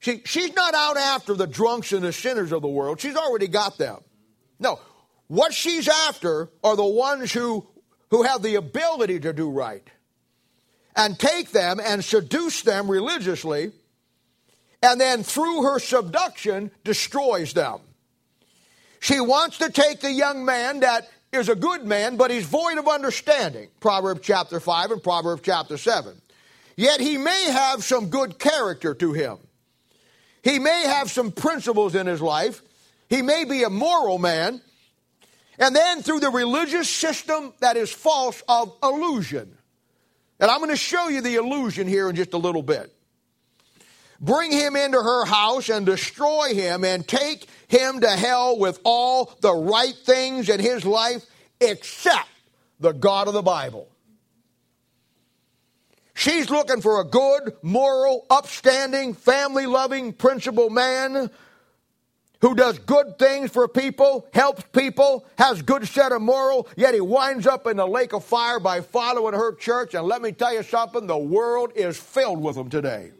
She, 0.00 0.22
she's 0.26 0.52
not 0.54 0.74
out 0.74 0.98
after 0.98 1.34
the 1.34 1.46
drunks 1.46 1.92
and 1.92 2.02
the 2.02 2.12
sinners 2.12 2.52
of 2.52 2.62
the 2.62 2.68
world, 2.68 3.00
she's 3.00 3.16
already 3.16 3.48
got 3.48 3.78
them. 3.78 3.98
No, 4.58 4.78
what 5.26 5.52
she's 5.52 5.88
after 5.88 6.50
are 6.62 6.76
the 6.76 6.84
ones 6.84 7.32
who, 7.32 7.66
who 8.10 8.22
have 8.22 8.42
the 8.42 8.54
ability 8.56 9.20
to 9.20 9.32
do 9.32 9.50
right 9.50 9.82
and 10.96 11.18
take 11.18 11.50
them 11.50 11.78
and 11.82 12.02
seduce 12.02 12.62
them 12.62 12.90
religiously, 12.90 13.70
and 14.82 15.00
then 15.00 15.22
through 15.22 15.62
her 15.62 15.78
subduction 15.78 16.70
destroys 16.84 17.52
them. 17.52 17.80
She 19.00 19.20
wants 19.20 19.58
to 19.58 19.70
take 19.70 20.00
the 20.00 20.10
young 20.10 20.44
man 20.44 20.80
that 20.80 21.08
is 21.32 21.48
a 21.48 21.54
good 21.54 21.84
man, 21.84 22.16
but 22.16 22.30
he's 22.30 22.46
void 22.46 22.78
of 22.78 22.88
understanding. 22.88 23.68
Proverbs 23.80 24.20
chapter 24.22 24.58
5 24.58 24.90
and 24.92 25.02
Proverbs 25.02 25.42
chapter 25.44 25.76
7. 25.76 26.20
Yet 26.76 27.00
he 27.00 27.18
may 27.18 27.50
have 27.50 27.84
some 27.84 28.08
good 28.08 28.38
character 28.38 28.94
to 28.94 29.12
him. 29.12 29.38
He 30.42 30.58
may 30.58 30.84
have 30.86 31.10
some 31.10 31.32
principles 31.32 31.94
in 31.94 32.06
his 32.06 32.22
life. 32.22 32.62
He 33.08 33.22
may 33.22 33.44
be 33.44 33.64
a 33.64 33.70
moral 33.70 34.18
man. 34.18 34.60
And 35.58 35.74
then 35.74 36.02
through 36.02 36.20
the 36.20 36.30
religious 36.30 36.88
system 36.88 37.52
that 37.60 37.76
is 37.76 37.90
false 37.90 38.42
of 38.48 38.76
illusion, 38.82 39.55
and 40.38 40.50
I'm 40.50 40.58
going 40.58 40.70
to 40.70 40.76
show 40.76 41.08
you 41.08 41.20
the 41.20 41.36
illusion 41.36 41.86
here 41.86 42.08
in 42.08 42.16
just 42.16 42.34
a 42.34 42.38
little 42.38 42.62
bit. 42.62 42.92
Bring 44.20 44.50
him 44.50 44.76
into 44.76 45.00
her 45.00 45.24
house 45.26 45.68
and 45.68 45.84
destroy 45.84 46.54
him 46.54 46.84
and 46.84 47.06
take 47.06 47.48
him 47.68 48.00
to 48.00 48.10
hell 48.10 48.58
with 48.58 48.80
all 48.84 49.36
the 49.40 49.52
right 49.52 49.94
things 49.94 50.48
in 50.48 50.60
his 50.60 50.84
life 50.84 51.24
except 51.60 52.28
the 52.80 52.92
God 52.92 53.28
of 53.28 53.34
the 53.34 53.42
Bible. 53.42 53.88
She's 56.14 56.48
looking 56.48 56.80
for 56.80 57.00
a 57.00 57.04
good, 57.04 57.56
moral, 57.60 58.24
upstanding, 58.30 59.12
family 59.12 59.66
loving, 59.66 60.14
principled 60.14 60.72
man 60.72 61.30
who 62.40 62.54
does 62.54 62.78
good 62.78 63.18
things 63.18 63.50
for 63.50 63.66
people, 63.66 64.26
helps 64.32 64.62
people, 64.72 65.26
has 65.38 65.62
good 65.62 65.86
set 65.88 66.12
of 66.12 66.22
moral, 66.22 66.68
yet 66.76 66.94
he 66.94 67.00
winds 67.00 67.46
up 67.46 67.66
in 67.66 67.76
the 67.76 67.86
lake 67.86 68.12
of 68.12 68.24
fire 68.24 68.60
by 68.60 68.80
following 68.80 69.34
her 69.34 69.54
church. 69.54 69.94
And 69.94 70.06
let 70.06 70.22
me 70.22 70.32
tell 70.32 70.52
you 70.52 70.62
something, 70.62 71.06
the 71.06 71.16
world 71.16 71.72
is 71.74 71.96
filled 71.96 72.42
with 72.42 72.56
them 72.56 72.68
today. 72.68 73.12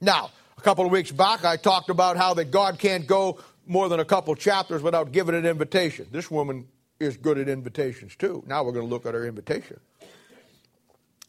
Now, 0.00 0.30
a 0.58 0.60
couple 0.62 0.84
of 0.84 0.90
weeks 0.90 1.12
back, 1.12 1.44
I 1.44 1.56
talked 1.56 1.90
about 1.90 2.16
how 2.16 2.34
that 2.34 2.50
God 2.50 2.78
can't 2.78 3.06
go 3.06 3.38
more 3.66 3.88
than 3.88 4.00
a 4.00 4.04
couple 4.04 4.34
chapters 4.34 4.82
without 4.82 5.12
giving 5.12 5.34
an 5.34 5.46
invitation. 5.46 6.08
This 6.10 6.30
woman 6.30 6.66
is 6.98 7.16
good 7.16 7.38
at 7.38 7.48
invitations 7.48 8.16
too. 8.16 8.42
Now 8.46 8.64
we're 8.64 8.72
going 8.72 8.86
to 8.86 8.90
look 8.90 9.06
at 9.06 9.14
her 9.14 9.26
invitation. 9.26 9.78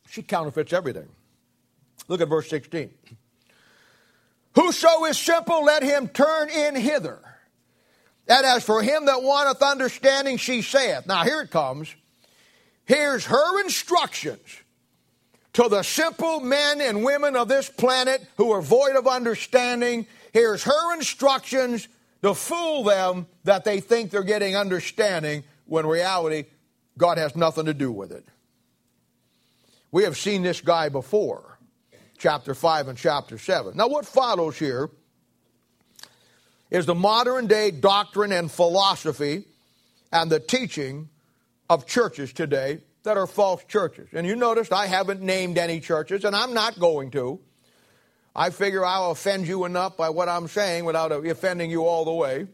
She 0.10 0.22
counterfeits 0.24 0.74
everything. 0.74 1.10
Look 2.08 2.22
at 2.22 2.28
verse 2.28 2.50
16. 2.50 2.92
Whoso 4.56 5.06
is 5.06 5.18
simple, 5.18 5.64
let 5.64 5.84
him 5.84 6.08
turn 6.08 6.50
in 6.50 6.76
hither. 6.76 7.20
And 8.28 8.46
as 8.46 8.64
for 8.64 8.82
him 8.82 9.06
that 9.06 9.24
wanteth 9.24 9.62
understanding, 9.62 10.38
she 10.38 10.62
saith. 10.62 11.06
Now 11.08 11.24
here 11.24 11.42
it 11.42 11.52
comes. 11.52 11.94
Here's 12.86 13.26
her 13.26 13.62
instructions 13.62 14.42
To 15.54 15.70
the 15.70 15.84
simple 15.84 16.40
men 16.40 16.82
and 16.82 17.04
women 17.04 17.36
of 17.36 17.48
this 17.48 17.70
planet 17.70 18.26
who 18.38 18.52
are 18.52 18.62
void 18.62 18.96
of 18.96 19.08
understanding, 19.08 20.08
here's 20.34 20.64
her 20.64 20.96
instructions 20.96 21.88
to 22.24 22.34
fool 22.34 22.84
them 22.84 23.28
that 23.44 23.64
they 23.64 23.80
think 23.80 24.10
they're 24.10 24.24
getting 24.24 24.56
understanding 24.56 25.44
when 25.66 25.86
reality, 25.86 26.46
God 26.98 27.18
has 27.18 27.36
nothing 27.36 27.66
to 27.66 27.74
do 27.74 27.92
with 27.92 28.12
it. 28.12 28.26
We 29.92 30.04
have 30.04 30.18
seen 30.18 30.42
this 30.42 30.60
guy 30.62 30.90
before, 30.90 31.53
chapter 32.24 32.56
5 32.56 32.88
and 32.88 32.98
chapter 32.98 33.38
7. 33.38 33.76
Now, 33.76 33.90
what 33.90 34.06
follows 34.06 34.58
here 34.58 34.90
is 36.72 36.86
the 36.86 36.96
modern 36.96 37.48
day 37.48 37.70
doctrine 37.70 38.32
and 38.32 38.50
philosophy 38.50 39.44
and 40.10 40.32
the 40.32 40.40
teaching 40.40 41.10
of 41.70 41.86
churches 41.86 42.32
today 42.32 42.80
that 43.04 43.18
are 43.18 43.28
false 43.28 43.62
churches. 43.66 44.08
And 44.14 44.26
you 44.26 44.38
noticed 44.38 44.72
I 44.72 44.88
haven't 44.88 45.22
named 45.22 45.58
any 45.58 45.82
churches, 45.82 46.24
and 46.24 46.34
I'm 46.34 46.54
not 46.54 46.80
going 46.80 47.12
to. 47.12 47.42
I 48.34 48.52
figure 48.52 48.86
I'll 48.86 49.12
offend 49.12 49.46
you 49.46 49.66
enough 49.66 49.98
by 49.98 50.10
what 50.10 50.30
I'm 50.30 50.48
saying 50.48 50.86
without 50.86 51.12
offending 51.12 51.70
you 51.72 51.86
all 51.86 52.06
the 52.06 52.14
way. 52.14 52.48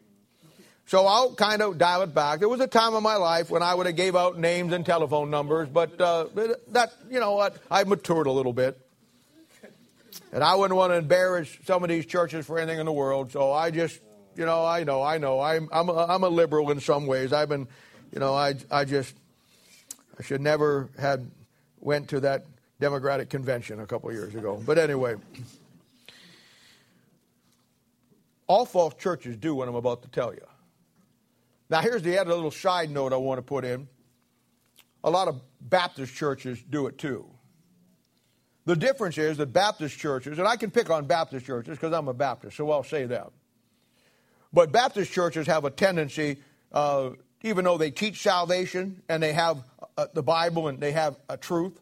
So 0.88 1.06
I'll 1.06 1.36
kind 1.36 1.62
of 1.62 1.78
dial 1.78 2.02
it 2.02 2.16
back. 2.16 2.40
There 2.40 2.50
was 2.50 2.60
a 2.60 2.66
time 2.66 2.96
in 2.96 3.04
my 3.04 3.18
life 3.18 3.52
when 3.52 3.62
I 3.62 3.76
would 3.76 3.86
have 3.86 3.96
gave 3.96 4.16
out 4.16 4.40
names 4.40 4.74
and 4.74 4.84
telephone 4.84 5.30
numbers, 5.30 5.70
but 5.70 6.02
uh, 6.02 6.26
that, 6.70 6.92
you 7.12 7.20
know 7.20 7.34
what, 7.34 7.56
I 7.70 7.84
matured 7.84 8.26
a 8.26 8.32
little 8.32 8.54
bit. 8.54 8.84
And 10.32 10.44
I 10.44 10.56
wouldn't 10.56 10.78
want 10.78 10.92
to 10.92 10.98
embarrass 10.98 11.56
some 11.66 11.84
of 11.84 11.90
these 11.90 12.06
churches 12.06 12.46
for 12.46 12.60
anything 12.60 12.80
in 12.80 12.86
the 12.86 12.94
world, 12.94 13.32
so 13.32 13.52
I 13.52 13.72
just 13.72 14.00
you 14.40 14.46
know, 14.46 14.66
I 14.66 14.86
know, 14.86 15.02
I 15.02 15.18
know. 15.18 15.42
I'm, 15.42 15.68
I'm, 15.70 15.90
a, 15.90 16.06
I'm 16.06 16.24
a 16.24 16.30
liberal 16.30 16.72
in 16.72 16.80
some 16.80 17.08
ways. 17.08 17.34
I've 17.34 17.50
been, 17.50 17.68
you 18.14 18.20
know, 18.20 18.34
I, 18.34 18.56
I 18.72 18.86
just, 18.86 19.14
I 20.18 20.24
should 20.24 20.40
never 20.40 20.90
had 20.98 21.30
went 21.82 22.10
to 22.10 22.22
that 22.22 22.46
Democratic 22.80 23.30
convention 23.30 23.82
a 23.82 23.86
couple 23.86 24.10
years 24.14 24.34
ago. 24.34 24.62
But 24.66 24.78
anyway, 24.78 25.16
all 28.48 28.66
false 28.66 28.94
churches 28.96 29.36
do 29.36 29.54
what 29.54 29.68
I'm 29.68 29.76
about 29.76 30.04
to 30.04 30.08
tell 30.08 30.34
you. 30.34 30.46
Now, 31.70 31.82
here's 31.82 32.02
the 32.02 32.18
other 32.18 32.34
little 32.34 32.50
side 32.50 32.90
note 32.90 33.12
I 33.12 33.18
want 33.18 33.40
to 33.40 33.44
put 33.44 33.66
in. 33.66 33.90
A 35.04 35.10
lot 35.10 35.28
of 35.28 35.42
Baptist 35.60 36.16
churches 36.16 36.64
do 36.70 36.88
it 36.88 36.98
too. 36.98 37.30
The 38.70 38.76
difference 38.76 39.18
is 39.18 39.38
that 39.38 39.52
Baptist 39.52 39.98
churches, 39.98 40.38
and 40.38 40.48
I 40.48 40.56
can 40.56 40.70
pick 40.70 40.92
on 40.92 41.08
Baptist 41.08 41.44
churches 41.44 41.76
because 41.76 41.92
I'm 41.92 42.08
a 42.08 42.14
Baptist, 42.14 42.56
so 42.56 42.70
I'll 42.70 42.84
say 42.84 43.08
that. 43.08 43.32
But 44.54 44.72
Baptist 44.72 45.12
churches 45.12 45.48
have 45.48 45.66
a 45.66 45.72
tendency, 45.72 46.38
uh, 46.72 47.10
even 47.42 47.66
though 47.66 47.80
they 47.80 47.90
teach 47.90 48.22
salvation 48.22 49.02
and 49.10 49.24
they 49.24 49.34
have 49.34 49.64
uh, 49.98 50.06
the 50.14 50.22
Bible 50.22 50.68
and 50.68 50.80
they 50.80 50.92
have 50.92 51.18
a 51.30 51.36
truth, 51.36 51.82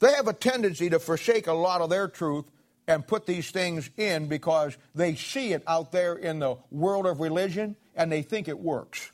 they 0.00 0.12
have 0.12 0.28
a 0.28 0.34
tendency 0.34 0.90
to 0.90 0.98
forsake 0.98 1.46
a 1.46 1.54
lot 1.54 1.80
of 1.80 1.88
their 1.88 2.08
truth 2.08 2.44
and 2.86 3.06
put 3.06 3.24
these 3.24 3.50
things 3.50 3.88
in 3.96 4.28
because 4.28 4.76
they 4.94 5.14
see 5.14 5.54
it 5.54 5.62
out 5.66 5.92
there 5.92 6.14
in 6.14 6.40
the 6.40 6.56
world 6.70 7.06
of 7.06 7.20
religion 7.20 7.74
and 7.96 8.12
they 8.12 8.20
think 8.20 8.48
it 8.48 8.58
works. 8.58 9.10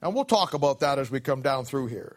And 0.00 0.14
we'll 0.14 0.24
talk 0.24 0.54
about 0.54 0.80
that 0.80 0.98
as 0.98 1.10
we 1.10 1.20
come 1.20 1.42
down 1.42 1.66
through 1.66 1.88
here. 1.88 2.16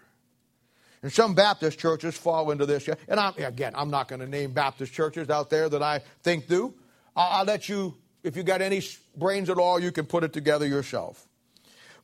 And 1.04 1.12
some 1.12 1.34
Baptist 1.34 1.80
churches 1.80 2.16
fall 2.16 2.52
into 2.52 2.66
this. 2.66 2.88
And 3.08 3.20
I'm, 3.20 3.34
again, 3.38 3.74
I'm 3.76 3.90
not 3.90 4.08
going 4.08 4.20
to 4.20 4.28
name 4.28 4.52
Baptist 4.52 4.94
churches 4.94 5.30
out 5.30 5.50
there 5.50 5.68
that 5.68 5.82
I 5.82 6.02
think 6.22 6.48
do. 6.48 6.74
I'll, 7.16 7.40
I'll 7.40 7.46
let 7.46 7.68
you 7.68 7.96
if 8.24 8.36
you 8.36 8.44
got 8.44 8.62
any 8.62 8.82
brains 9.16 9.50
at 9.50 9.58
all, 9.58 9.80
you 9.80 9.92
can 9.92 10.06
put 10.06 10.24
it 10.24 10.34
together 10.34 10.66
yourself. 10.66 11.28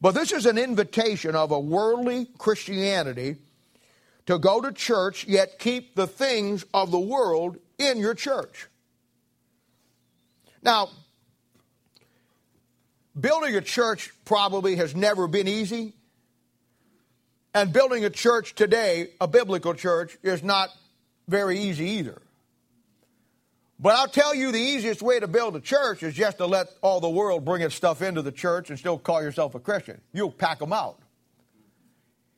But 0.02 0.12
this 0.12 0.32
is 0.32 0.46
an 0.46 0.58
invitation 0.58 1.36
of 1.36 1.52
a 1.52 1.60
worldly 1.60 2.28
Christianity 2.38 3.38
to 4.26 4.38
go 4.38 4.62
to 4.62 4.72
church, 4.72 5.26
yet 5.28 5.60
keep 5.60 5.96
the 5.96 6.08
things 6.08 6.66
of 6.74 6.92
the 6.92 7.00
world 7.00 7.58
in 7.78 7.98
your 7.98 8.14
church. 8.14 8.68
Now, 10.62 10.90
building 13.20 13.56
a 13.56 13.62
church 13.62 14.12
probably 14.26 14.76
has 14.76 14.96
never 14.96 15.28
been 15.28 15.48
easy. 15.48 15.94
And 17.58 17.74
building 17.74 18.06
a 18.06 18.12
church 18.12 18.54
today, 18.54 19.08
a 19.20 19.28
biblical 19.28 19.74
church, 19.74 20.15
is 20.22 20.43
not 20.43 20.70
very 21.28 21.58
easy 21.58 21.86
either. 21.86 22.22
But 23.80 23.96
I'll 23.96 24.08
tell 24.08 24.36
you 24.36 24.52
the 24.52 24.60
easiest 24.60 25.02
way 25.02 25.20
to 25.20 25.26
build 25.26 25.56
a 25.56 25.60
church 25.60 26.04
is 26.04 26.13
just 26.13 26.38
to 26.38 26.46
let 26.46 26.67
all 26.84 27.00
the 27.00 27.10
world 27.10 27.46
bring 27.46 27.63
its 27.63 27.74
stuff 27.74 28.04
into 28.04 28.22
the 28.22 28.32
church 28.32 28.70
and 28.70 28.78
still 28.78 29.00
call 29.00 29.24
yourself 29.24 29.56
a 29.56 29.60
Christian. 29.60 30.00
You'll 30.13 30.32
pack 30.32 30.60
them 30.60 30.72
out. 30.72 31.00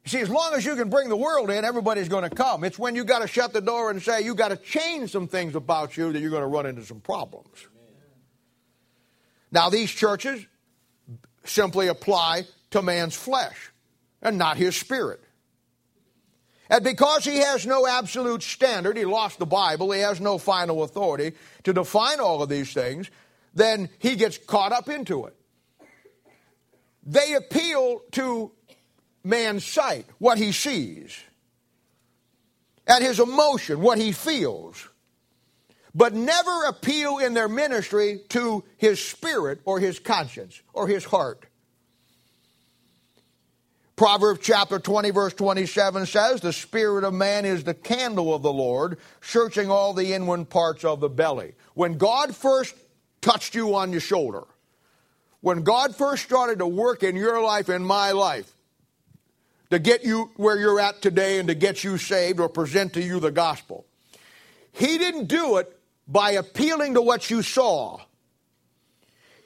See, 0.06 0.22
as 0.22 0.30
long 0.30 0.54
as 0.54 0.66
you 0.66 0.78
can 0.78 0.90
bring 0.90 1.10
the 1.10 1.18
world 1.18 1.50
in, 1.50 1.66
everybody's 1.66 2.08
going 2.08 2.28
to 2.30 2.34
come. 2.34 2.64
It's 2.64 2.80
when 2.80 2.96
you 2.96 3.04
got 3.04 3.20
to 3.20 3.28
shut 3.28 3.52
the 3.52 3.60
door 3.60 3.92
and 3.92 4.02
say 4.02 4.22
you 4.22 4.36
got 4.36 4.52
to 4.52 4.58
change 4.58 5.12
some 5.12 5.28
things 5.28 5.54
about 5.54 5.98
you 5.98 6.14
that 6.14 6.20
you're 6.22 6.32
going 6.32 6.44
to 6.44 6.48
run 6.48 6.66
into 6.66 6.86
some 6.86 7.02
problems. 7.02 7.68
Now, 9.52 9.70
these 9.70 9.92
churches 9.92 10.46
simply 11.44 11.88
apply 11.88 12.46
to 12.72 12.82
man's 12.82 13.18
flesh 13.18 13.74
and 14.22 14.38
not 14.38 14.58
his 14.58 14.76
spirit. 14.76 15.22
And 16.70 16.84
because 16.84 17.26
he 17.26 17.40
has 17.40 17.66
no 17.66 17.88
absolute 17.88 18.44
standard, 18.44 18.96
he 18.96 19.06
lost 19.06 19.40
the 19.40 19.46
Bible, 19.46 19.92
he 19.92 20.02
has 20.02 20.22
no 20.22 20.38
final 20.38 20.84
authority 20.84 21.36
to 21.64 21.74
define 21.74 22.20
all 22.20 22.44
of 22.44 22.50
these 22.50 22.74
things, 22.74 23.10
then 23.56 23.90
he 23.98 24.16
gets 24.16 24.38
caught 24.38 24.72
up 24.72 24.88
into 24.88 25.26
it. 25.26 25.36
They 27.04 27.34
appeal 27.34 28.02
to 28.12 28.52
man's 29.24 29.66
sight, 29.66 30.06
what 30.20 30.38
he 30.38 30.52
sees, 30.52 31.20
and 32.86 33.04
his 33.04 33.20
emotion, 33.20 33.82
what 33.82 33.98
he 33.98 34.12
feels, 34.12 34.88
but 35.96 36.14
never 36.14 36.66
appeal 36.66 37.18
in 37.18 37.34
their 37.34 37.50
ministry 37.50 38.22
to 38.30 38.64
his 38.78 39.04
spirit 39.04 39.60
or 39.66 39.80
his 39.80 39.98
conscience 39.98 40.62
or 40.72 40.88
his 40.88 41.04
heart. 41.04 41.46
Proverbs 44.00 44.40
chapter 44.42 44.80
20, 44.80 45.10
verse 45.10 45.34
27 45.34 46.06
says, 46.06 46.40
The 46.40 46.54
spirit 46.54 47.04
of 47.04 47.14
man 47.14 47.44
is 47.44 47.66
the 47.66 47.74
candle 47.74 48.34
of 48.34 48.42
the 48.42 48.54
Lord, 48.54 48.98
searching 49.20 49.70
all 49.70 49.94
the 49.94 50.14
inward 50.14 50.50
parts 50.50 50.86
of 50.86 51.02
the 51.02 51.10
belly. 51.10 51.52
When 51.74 51.98
God 51.98 52.34
first 52.34 52.76
touched 53.20 53.56
you 53.56 53.76
on 53.76 53.92
your 53.92 54.00
shoulder, 54.00 54.44
when 55.42 55.64
God 55.64 55.98
first 55.98 56.24
started 56.24 56.60
to 56.60 56.66
work 56.66 57.04
in 57.04 57.18
your 57.18 57.44
life 57.44 57.68
and 57.68 57.86
my 57.86 58.14
life, 58.14 58.50
to 59.70 59.80
get 59.80 60.06
you 60.06 60.32
where 60.38 60.58
you're 60.58 60.80
at 60.80 61.02
today 61.02 61.38
and 61.38 61.50
to 61.50 61.54
get 61.54 61.84
you 61.84 61.98
saved 61.98 62.40
or 62.40 62.48
present 62.48 62.94
to 62.94 63.02
you 63.02 63.20
the 63.20 63.32
gospel, 63.32 63.86
He 64.72 64.98
didn't 64.98 65.26
do 65.26 65.58
it 65.58 65.78
by 66.08 66.32
appealing 66.32 66.94
to 66.94 67.02
what 67.02 67.30
you 67.30 67.42
saw. 67.42 68.00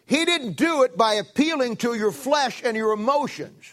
He 0.06 0.26
didn't 0.26 0.58
do 0.58 0.84
it 0.84 0.96
by 0.96 1.16
appealing 1.16 1.78
to 1.78 1.96
your 1.96 2.12
flesh 2.12 2.62
and 2.64 2.78
your 2.78 2.94
emotions. 2.94 3.73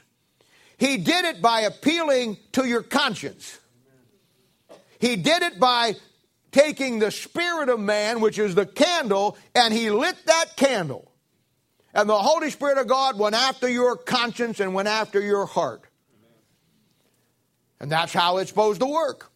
He 0.81 0.97
did 0.97 1.27
it 1.27 1.43
by 1.43 1.61
appealing 1.61 2.39
to 2.53 2.67
your 2.67 2.83
conscience. 2.83 3.59
He 4.99 5.15
did 5.15 5.43
it 5.43 5.61
by 5.61 5.95
taking 6.53 7.01
the 7.01 7.11
spirit 7.11 7.69
of 7.69 7.79
man, 7.79 8.23
which 8.23 8.39
is 8.39 8.55
the 8.55 8.65
candle, 8.65 9.37
and 9.55 9.75
he 9.75 9.91
lit 9.91 10.17
that 10.25 10.57
candle. 10.57 11.13
And 11.93 12.09
the 12.09 12.17
Holy 12.17 12.49
Spirit 12.49 12.79
of 12.79 12.87
God 12.87 13.19
went 13.19 13.35
after 13.35 13.69
your 13.69 13.95
conscience 13.95 14.59
and 14.59 14.73
went 14.73 14.89
after 14.89 15.21
your 15.21 15.45
heart. 15.45 15.83
And 17.79 17.93
that's 17.93 18.15
how 18.15 18.39
it's 18.39 18.49
supposed 18.49 18.81
to 18.81 18.87
work. 18.87 19.31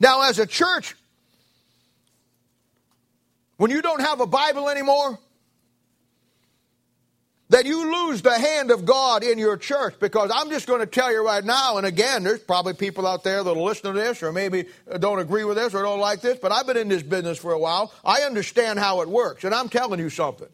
Now, 0.00 0.28
as 0.28 0.40
a 0.40 0.46
church, 0.48 0.96
when 3.56 3.70
you 3.70 3.82
don't 3.82 4.00
have 4.00 4.20
a 4.20 4.26
Bible 4.26 4.68
anymore, 4.68 5.20
that 7.52 7.66
you 7.66 8.08
lose 8.08 8.22
the 8.22 8.32
hand 8.32 8.70
of 8.70 8.86
God 8.86 9.22
in 9.22 9.38
your 9.38 9.58
church. 9.58 9.94
Because 10.00 10.30
I'm 10.34 10.48
just 10.48 10.66
going 10.66 10.80
to 10.80 10.86
tell 10.86 11.12
you 11.12 11.24
right 11.24 11.44
now, 11.44 11.76
and 11.76 11.86
again, 11.86 12.22
there's 12.22 12.40
probably 12.40 12.72
people 12.72 13.06
out 13.06 13.24
there 13.24 13.44
that'll 13.44 13.62
listen 13.62 13.92
to 13.92 14.00
this 14.00 14.22
or 14.22 14.32
maybe 14.32 14.64
uh, 14.90 14.96
don't 14.96 15.18
agree 15.18 15.44
with 15.44 15.58
this 15.58 15.74
or 15.74 15.82
don't 15.82 16.00
like 16.00 16.22
this, 16.22 16.38
but 16.38 16.50
I've 16.50 16.66
been 16.66 16.78
in 16.78 16.88
this 16.88 17.02
business 17.02 17.36
for 17.36 17.52
a 17.52 17.58
while. 17.58 17.92
I 18.04 18.22
understand 18.22 18.78
how 18.78 19.02
it 19.02 19.08
works, 19.08 19.44
and 19.44 19.54
I'm 19.54 19.68
telling 19.68 20.00
you 20.00 20.08
something. 20.08 20.48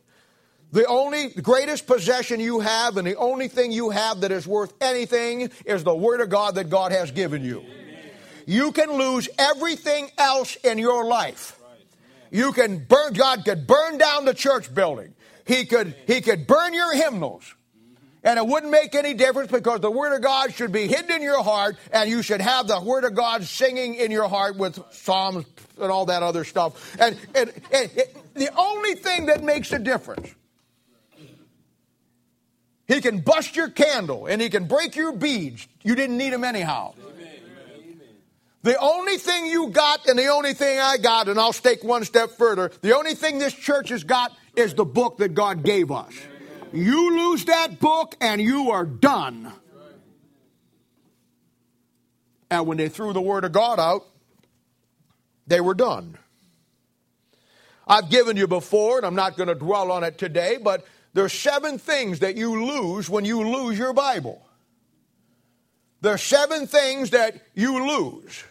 The 0.73 0.87
only 0.87 1.29
greatest 1.29 1.87
possession 1.87 2.41
you 2.41 2.59
have 2.61 2.97
and 2.97 3.07
the 3.07 3.15
only 3.15 3.47
thing 3.47 3.71
you 3.71 3.91
have 3.91 4.21
that 4.23 4.33
is 4.33 4.45
worth 4.45 4.75
anything 4.81 5.51
is 5.65 5.85
the 5.85 5.95
Word 5.95 6.21
of 6.21 6.31
God 6.31 6.57
that 6.57 6.69
God 6.69 6.91
has 6.91 7.13
given 7.13 7.45
you. 7.45 7.65
You 8.45 8.73
can 8.73 8.91
lose 8.91 9.29
everything 9.39 10.11
else 10.19 10.57
in 10.57 10.79
your 10.79 11.05
life. 11.05 11.61
You 12.33 12.53
can 12.53 12.79
burn, 12.79 13.13
God 13.13 13.45
could 13.45 13.69
burn 13.69 13.99
down 13.99 14.25
the 14.25 14.35
church 14.35 14.75
building. 14.75 15.15
He 15.49 15.65
could, 15.65 15.97
he 16.07 16.21
could 16.21 16.47
burn 16.47 16.75
your 16.75 16.95
hymnals. 16.95 17.55
And 18.23 18.39
it 18.39 18.47
wouldn't 18.47 18.71
make 18.71 18.95
any 18.95 19.15
difference 19.15 19.51
because 19.51 19.81
the 19.81 19.91
Word 19.91 20.15
of 20.15 20.23
God 20.23 20.53
should 20.53 20.73
be 20.73 20.87
hidden 20.87 21.11
in 21.11 21.23
your 21.23 21.43
heart, 21.43 21.77
and 21.93 22.11
you 22.11 22.21
should 22.21 22.43
have 22.43 22.69
the 22.69 22.81
Word 22.81 23.05
of 23.05 23.15
God 23.15 23.45
singing 23.45 23.95
in 23.95 24.11
your 24.11 24.29
heart 24.29 24.57
with 24.57 24.79
Psalms 24.91 25.47
and 25.81 25.91
all 25.91 26.07
that 26.07 26.23
other 26.23 26.45
stuff. 26.45 26.97
And, 27.01 27.17
and, 27.35 27.51
and, 27.73 27.91
and 27.91 28.09
the 28.35 28.51
only 28.57 28.95
thing 28.97 29.27
that 29.27 29.43
makes 29.43 29.73
a 29.73 29.79
difference 29.79 30.29
He 32.89 33.03
can 33.03 33.21
bust 33.21 33.55
your 33.55 33.69
candle 33.69 34.27
and 34.27 34.41
he 34.41 34.49
can 34.49 34.65
break 34.65 34.97
your 34.97 35.13
beads. 35.13 35.69
You 35.83 35.95
didn't 35.95 36.17
need 36.17 36.33
him 36.33 36.43
anyhow. 36.43 36.95
The 38.69 38.77
only 38.81 39.17
thing 39.17 39.47
you 39.47 39.71
got 39.71 40.07
and 40.09 40.19
the 40.19 40.27
only 40.27 40.53
thing 40.53 40.79
I 40.79 40.99
got, 40.99 41.27
and 41.31 41.41
I'll 41.41 41.55
take 41.55 41.83
one 41.83 42.05
step 42.05 42.33
further, 42.33 42.71
the 42.83 42.95
only 42.95 43.15
thing 43.15 43.39
this 43.39 43.55
church 43.55 43.89
has 43.89 44.05
got 44.05 44.37
is 44.57 44.75
the 44.75 44.85
book 44.85 45.17
that 45.21 45.33
God 45.33 45.63
gave 45.65 45.91
us. 45.91 46.13
You 46.71 47.17
lose 47.17 47.47
that 47.47 47.81
book 47.81 48.15
and 48.21 48.43
you 48.43 48.71
are 48.73 48.85
done. 48.85 49.51
And 52.51 52.67
when 52.67 52.77
they 52.77 52.91
threw 52.91 53.15
the 53.15 53.23
Word 53.23 53.47
of 53.47 53.53
God 53.53 53.81
out, 53.81 54.05
they 55.47 55.63
were 55.63 55.73
done. 55.73 56.19
I've 57.87 58.11
given 58.11 58.37
you 58.37 58.47
before, 58.47 58.99
and 58.99 59.07
I'm 59.07 59.15
not 59.15 59.39
going 59.39 59.49
to 59.49 59.55
dwell 59.55 59.91
on 59.91 60.05
it 60.05 60.19
today, 60.19 60.59
but 60.63 60.85
there's 61.15 61.33
seven 61.33 61.79
things 61.79 62.19
that 62.19 62.37
you 62.37 62.67
lose 62.67 63.09
when 63.09 63.25
you 63.25 63.49
lose 63.49 63.79
your 63.79 63.95
Bible. 63.95 64.47
There's 66.03 66.23
seven 66.23 66.67
things 66.67 67.09
that 67.11 67.41
you 67.55 67.89
lose. 67.89 68.45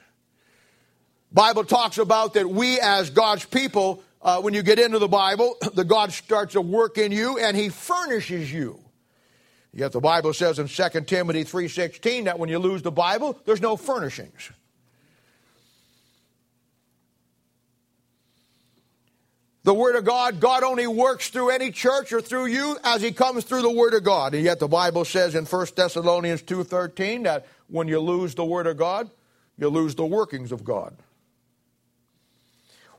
Bible 1.37 1.65
talks 1.65 1.99
about 1.99 2.33
that 2.33 2.49
we 2.49 2.79
as 2.79 3.11
God's 3.11 3.45
people, 3.45 4.03
uh, 4.23 4.41
when 4.41 4.55
you 4.55 4.63
get 4.63 4.79
into 4.79 4.97
the 4.97 5.07
Bible, 5.07 5.55
the 5.75 5.83
God 5.83 6.11
starts 6.11 6.53
to 6.53 6.61
work 6.61 6.97
in 6.97 7.11
you 7.11 7.37
and 7.37 7.55
He 7.55 7.69
furnishes 7.69 8.51
you. 8.51 8.79
Yet 9.71 9.91
the 9.91 9.99
Bible 9.99 10.33
says 10.33 10.57
in 10.57 10.67
2 10.67 11.01
Timothy 11.01 11.43
3.16 11.43 12.23
that 12.23 12.39
when 12.39 12.49
you 12.49 12.57
lose 12.57 12.81
the 12.81 12.89
Bible, 12.89 13.39
there's 13.45 13.61
no 13.61 13.77
furnishings. 13.77 14.49
The 19.61 19.75
Word 19.75 19.95
of 19.95 20.05
God, 20.05 20.39
God 20.39 20.63
only 20.63 20.87
works 20.87 21.29
through 21.29 21.51
any 21.51 21.69
church 21.69 22.11
or 22.11 22.19
through 22.19 22.47
you 22.47 22.79
as 22.83 23.03
He 23.03 23.11
comes 23.11 23.43
through 23.43 23.61
the 23.61 23.69
Word 23.69 23.93
of 23.93 24.03
God. 24.03 24.33
And 24.33 24.43
yet 24.43 24.57
the 24.57 24.67
Bible 24.67 25.05
says 25.05 25.35
in 25.35 25.45
1 25.45 25.67
Thessalonians 25.75 26.41
2.13 26.41 27.25
that 27.25 27.45
when 27.67 27.87
you 27.87 27.99
lose 27.99 28.33
the 28.33 28.45
Word 28.45 28.65
of 28.65 28.77
God, 28.77 29.11
you 29.59 29.69
lose 29.69 29.93
the 29.93 30.03
workings 30.03 30.51
of 30.51 30.63
God. 30.63 30.97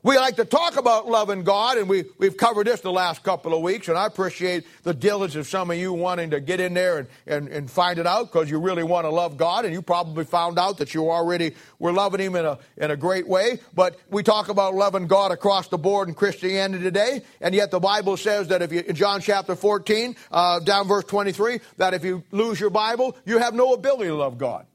We 0.01 0.15
like 0.15 0.37
to 0.37 0.45
talk 0.45 0.77
about 0.77 1.07
loving 1.07 1.43
God, 1.43 1.77
and 1.77 1.89
we, 1.89 2.05
we've 2.17 2.37
covered 2.37 2.67
this 2.67 2.79
the 2.79 2.91
last 2.91 3.21
couple 3.21 3.53
of 3.53 3.61
weeks, 3.61 3.89
and 3.89 3.97
I 3.97 4.05
appreciate 4.05 4.65
the 4.83 4.93
diligence 4.93 5.35
of 5.35 5.47
some 5.47 5.69
of 5.71 5.77
you 5.77 5.91
wanting 5.91 6.29
to 6.29 6.39
get 6.39 6.61
in 6.61 6.73
there 6.73 6.99
and, 6.99 7.07
and, 7.27 7.47
and 7.49 7.69
find 7.69 7.99
it 7.99 8.07
out 8.07 8.31
because 8.31 8.49
you 8.49 8.59
really 8.61 8.83
want 8.83 9.03
to 9.03 9.09
love 9.09 9.35
God, 9.35 9.65
and 9.65 9.73
you 9.73 9.81
probably 9.81 10.23
found 10.23 10.57
out 10.57 10.77
that 10.77 10.93
you 10.93 11.11
already 11.11 11.53
were 11.79 11.91
loving 11.91 12.21
Him 12.21 12.37
in 12.37 12.45
a, 12.45 12.57
in 12.77 12.91
a 12.91 12.95
great 12.95 13.27
way. 13.27 13.59
But 13.73 13.99
we 14.09 14.23
talk 14.23 14.47
about 14.47 14.73
loving 14.73 15.05
God 15.05 15.33
across 15.33 15.67
the 15.67 15.77
board 15.77 16.07
in 16.07 16.13
Christianity 16.13 16.81
today, 16.81 17.21
and 17.41 17.53
yet 17.53 17.69
the 17.69 17.81
Bible 17.81 18.15
says 18.15 18.47
that 18.47 18.61
if 18.61 18.71
you, 18.71 18.79
in 18.79 18.95
John 18.95 19.19
chapter 19.19 19.53
14, 19.53 20.15
uh, 20.31 20.59
down 20.61 20.87
verse 20.87 21.03
23, 21.03 21.59
that 21.75 21.93
if 21.93 22.05
you 22.05 22.23
lose 22.31 22.57
your 22.57 22.69
Bible, 22.69 23.17
you 23.25 23.39
have 23.39 23.53
no 23.53 23.73
ability 23.73 24.05
to 24.05 24.15
love 24.15 24.37
God. 24.37 24.65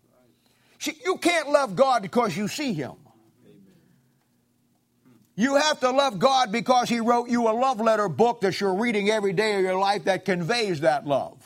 See, 0.78 0.98
you 1.02 1.16
can't 1.16 1.48
love 1.48 1.74
God 1.76 2.02
because 2.02 2.36
you 2.36 2.46
see 2.46 2.74
Him. 2.74 2.92
You 5.36 5.56
have 5.56 5.80
to 5.80 5.90
love 5.90 6.18
God 6.18 6.52
because 6.52 6.88
He 6.88 7.00
wrote 7.00 7.28
you 7.28 7.48
a 7.48 7.50
love 7.50 7.80
letter 7.80 8.08
book 8.08 8.42
that 8.42 8.60
you're 8.60 8.74
reading 8.74 9.10
every 9.10 9.32
day 9.32 9.56
of 9.56 9.62
your 9.62 9.78
life 9.78 10.04
that 10.04 10.24
conveys 10.24 10.80
that 10.80 11.06
love. 11.06 11.38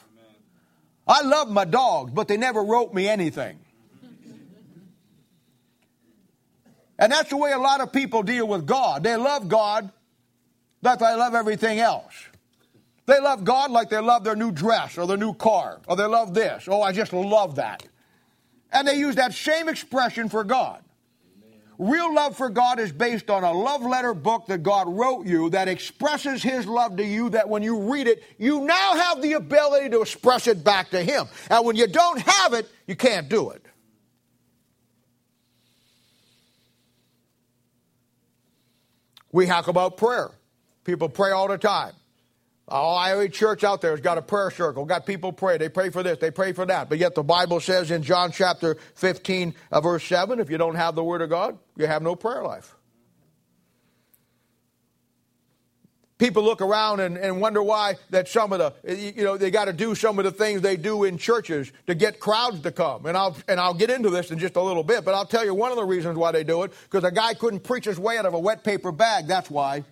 I 1.06 1.22
love 1.22 1.50
my 1.50 1.64
dogs, 1.64 2.12
but 2.12 2.28
they 2.28 2.36
never 2.36 2.62
wrote 2.62 2.92
me 2.92 3.08
anything. 3.08 3.58
And 6.98 7.12
that's 7.12 7.30
the 7.30 7.36
way 7.36 7.52
a 7.52 7.58
lot 7.58 7.80
of 7.80 7.92
people 7.92 8.22
deal 8.22 8.46
with 8.46 8.66
God. 8.66 9.04
They 9.04 9.16
love 9.16 9.48
God 9.48 9.90
like 10.82 10.98
they 10.98 11.14
love 11.14 11.34
everything 11.34 11.78
else. 11.78 12.12
They 13.06 13.20
love 13.20 13.44
God 13.44 13.70
like 13.70 13.88
they 13.88 14.00
love 14.00 14.24
their 14.24 14.36
new 14.36 14.50
dress 14.50 14.98
or 14.98 15.06
their 15.06 15.16
new 15.16 15.32
car 15.32 15.80
or 15.86 15.96
they 15.96 16.04
love 16.04 16.34
this. 16.34 16.66
Oh, 16.68 16.82
I 16.82 16.92
just 16.92 17.12
love 17.12 17.54
that. 17.54 17.86
And 18.70 18.86
they 18.86 18.96
use 18.96 19.14
that 19.14 19.32
same 19.32 19.68
expression 19.68 20.28
for 20.28 20.44
God. 20.44 20.82
Real 21.78 22.12
love 22.12 22.36
for 22.36 22.50
God 22.50 22.80
is 22.80 22.90
based 22.90 23.30
on 23.30 23.44
a 23.44 23.52
love 23.52 23.82
letter 23.82 24.12
book 24.12 24.46
that 24.46 24.64
God 24.64 24.88
wrote 24.88 25.26
you 25.26 25.50
that 25.50 25.68
expresses 25.68 26.42
His 26.42 26.66
love 26.66 26.96
to 26.96 27.04
you, 27.04 27.30
that 27.30 27.48
when 27.48 27.62
you 27.62 27.92
read 27.92 28.08
it, 28.08 28.24
you 28.36 28.62
now 28.62 28.96
have 28.96 29.22
the 29.22 29.34
ability 29.34 29.90
to 29.90 30.02
express 30.02 30.48
it 30.48 30.64
back 30.64 30.90
to 30.90 31.00
Him. 31.00 31.26
And 31.48 31.64
when 31.64 31.76
you 31.76 31.86
don't 31.86 32.18
have 32.20 32.52
it, 32.52 32.68
you 32.88 32.96
can't 32.96 33.28
do 33.28 33.50
it. 33.50 33.64
We 39.30 39.46
talk 39.46 39.68
about 39.68 39.98
prayer. 39.98 40.32
People 40.82 41.08
pray 41.08 41.30
all 41.30 41.46
the 41.46 41.58
time. 41.58 41.92
Oh, 42.70 43.02
every 43.02 43.30
church 43.30 43.64
out 43.64 43.80
there 43.80 43.92
has 43.92 44.00
got 44.00 44.18
a 44.18 44.22
prayer 44.22 44.50
circle, 44.50 44.84
got 44.84 45.06
people 45.06 45.32
pray. 45.32 45.56
They 45.56 45.70
pray 45.70 45.88
for 45.88 46.02
this, 46.02 46.18
they 46.18 46.30
pray 46.30 46.52
for 46.52 46.66
that. 46.66 46.90
But 46.90 46.98
yet 46.98 47.14
the 47.14 47.22
Bible 47.22 47.60
says 47.60 47.90
in 47.90 48.02
John 48.02 48.30
chapter 48.30 48.76
15, 48.96 49.54
uh, 49.72 49.80
verse 49.80 50.04
7, 50.04 50.38
if 50.38 50.50
you 50.50 50.58
don't 50.58 50.74
have 50.74 50.94
the 50.94 51.02
Word 51.02 51.22
of 51.22 51.30
God, 51.30 51.58
you 51.76 51.86
have 51.86 52.02
no 52.02 52.14
prayer 52.14 52.42
life. 52.42 52.74
People 56.18 56.42
look 56.42 56.60
around 56.60 56.98
and, 56.98 57.16
and 57.16 57.40
wonder 57.40 57.62
why 57.62 57.94
that 58.10 58.28
some 58.28 58.52
of 58.52 58.58
the, 58.58 59.14
you 59.14 59.22
know, 59.22 59.38
they 59.38 59.52
got 59.52 59.66
to 59.66 59.72
do 59.72 59.94
some 59.94 60.18
of 60.18 60.24
the 60.24 60.32
things 60.32 60.60
they 60.60 60.76
do 60.76 61.04
in 61.04 61.16
churches 61.16 61.72
to 61.86 61.94
get 61.94 62.18
crowds 62.18 62.60
to 62.62 62.72
come. 62.72 63.06
And 63.06 63.16
I'll, 63.16 63.36
and 63.46 63.60
I'll 63.60 63.72
get 63.72 63.88
into 63.88 64.10
this 64.10 64.32
in 64.32 64.38
just 64.40 64.56
a 64.56 64.62
little 64.62 64.82
bit, 64.82 65.04
but 65.04 65.14
I'll 65.14 65.26
tell 65.26 65.44
you 65.44 65.54
one 65.54 65.70
of 65.70 65.76
the 65.76 65.84
reasons 65.84 66.18
why 66.18 66.32
they 66.32 66.42
do 66.42 66.64
it, 66.64 66.72
because 66.82 67.04
a 67.04 67.12
guy 67.12 67.34
couldn't 67.34 67.60
preach 67.60 67.84
his 67.84 68.00
way 68.00 68.18
out 68.18 68.26
of 68.26 68.34
a 68.34 68.38
wet 68.38 68.64
paper 68.64 68.90
bag, 68.90 69.28
that's 69.28 69.48
why. 69.48 69.84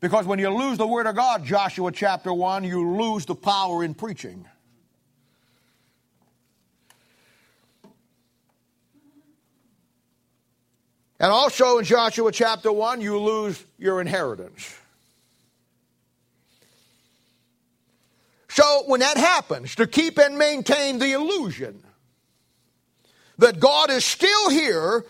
Because 0.00 0.26
when 0.26 0.38
you 0.38 0.50
lose 0.50 0.78
the 0.78 0.86
Word 0.86 1.06
of 1.06 1.16
God, 1.16 1.44
Joshua 1.44 1.90
chapter 1.90 2.32
1, 2.32 2.64
you 2.64 2.96
lose 2.96 3.24
the 3.24 3.34
power 3.34 3.82
in 3.82 3.94
preaching. 3.94 4.46
And 11.18 11.32
also 11.32 11.78
in 11.78 11.84
Joshua 11.84 12.30
chapter 12.30 12.70
1, 12.70 13.00
you 13.00 13.18
lose 13.18 13.64
your 13.78 14.00
inheritance. 14.00 14.78
So 18.50 18.84
when 18.86 19.00
that 19.00 19.16
happens, 19.16 19.74
to 19.76 19.86
keep 19.86 20.18
and 20.18 20.38
maintain 20.38 20.98
the 20.98 21.12
illusion 21.12 21.82
that 23.38 23.60
God 23.60 23.90
is 23.90 24.04
still 24.04 24.50
here 24.50 25.04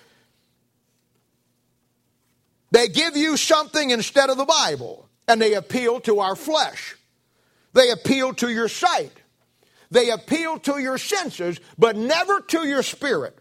they 2.76 2.88
give 2.88 3.16
you 3.16 3.38
something 3.38 3.88
instead 3.88 4.28
of 4.28 4.36
the 4.36 4.44
Bible, 4.44 5.08
and 5.26 5.40
they 5.40 5.54
appeal 5.54 5.98
to 6.00 6.20
our 6.20 6.36
flesh. 6.36 6.94
They 7.72 7.90
appeal 7.90 8.34
to 8.34 8.50
your 8.50 8.68
sight. 8.68 9.12
They 9.90 10.10
appeal 10.10 10.58
to 10.58 10.78
your 10.78 10.98
senses, 10.98 11.58
but 11.78 11.96
never 11.96 12.38
to 12.42 12.68
your 12.68 12.82
spirit. 12.82 13.38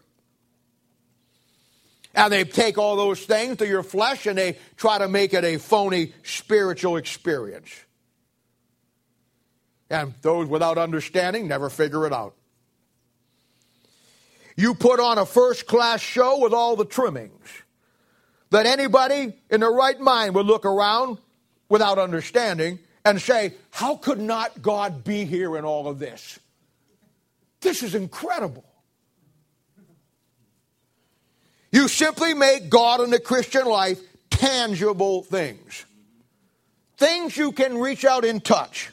And 2.14 2.32
they 2.32 2.44
take 2.44 2.78
all 2.78 2.96
those 2.96 3.26
things 3.26 3.58
to 3.58 3.66
your 3.66 3.82
flesh 3.82 4.24
and 4.24 4.38
they 4.38 4.56
try 4.78 4.96
to 4.96 5.06
make 5.06 5.34
it 5.34 5.44
a 5.44 5.58
phony 5.58 6.14
spiritual 6.22 6.96
experience. 6.96 7.68
And 9.90 10.14
those 10.22 10.48
without 10.48 10.78
understanding 10.78 11.46
never 11.46 11.68
figure 11.68 12.06
it 12.06 12.12
out. 12.14 12.34
You 14.56 14.74
put 14.74 14.98
on 14.98 15.18
a 15.18 15.26
first 15.26 15.66
class 15.66 16.00
show 16.00 16.38
with 16.40 16.54
all 16.54 16.74
the 16.74 16.86
trimmings 16.86 17.50
that 18.50 18.66
anybody 18.66 19.34
in 19.50 19.60
their 19.60 19.70
right 19.70 19.98
mind 19.98 20.34
would 20.34 20.46
look 20.46 20.64
around 20.64 21.18
without 21.68 21.98
understanding 21.98 22.78
and 23.04 23.20
say, 23.20 23.54
How 23.70 23.96
could 23.96 24.20
not 24.20 24.62
God 24.62 25.04
be 25.04 25.24
here 25.24 25.56
in 25.56 25.64
all 25.64 25.88
of 25.88 25.98
this? 25.98 26.38
This 27.60 27.82
is 27.82 27.94
incredible. 27.94 28.64
You 31.72 31.88
simply 31.88 32.32
make 32.34 32.70
God 32.70 33.00
and 33.00 33.12
the 33.12 33.20
Christian 33.20 33.66
life 33.66 34.00
tangible 34.30 35.22
things, 35.22 35.84
things 36.96 37.36
you 37.36 37.52
can 37.52 37.78
reach 37.78 38.04
out 38.04 38.24
and 38.24 38.44
touch. 38.44 38.90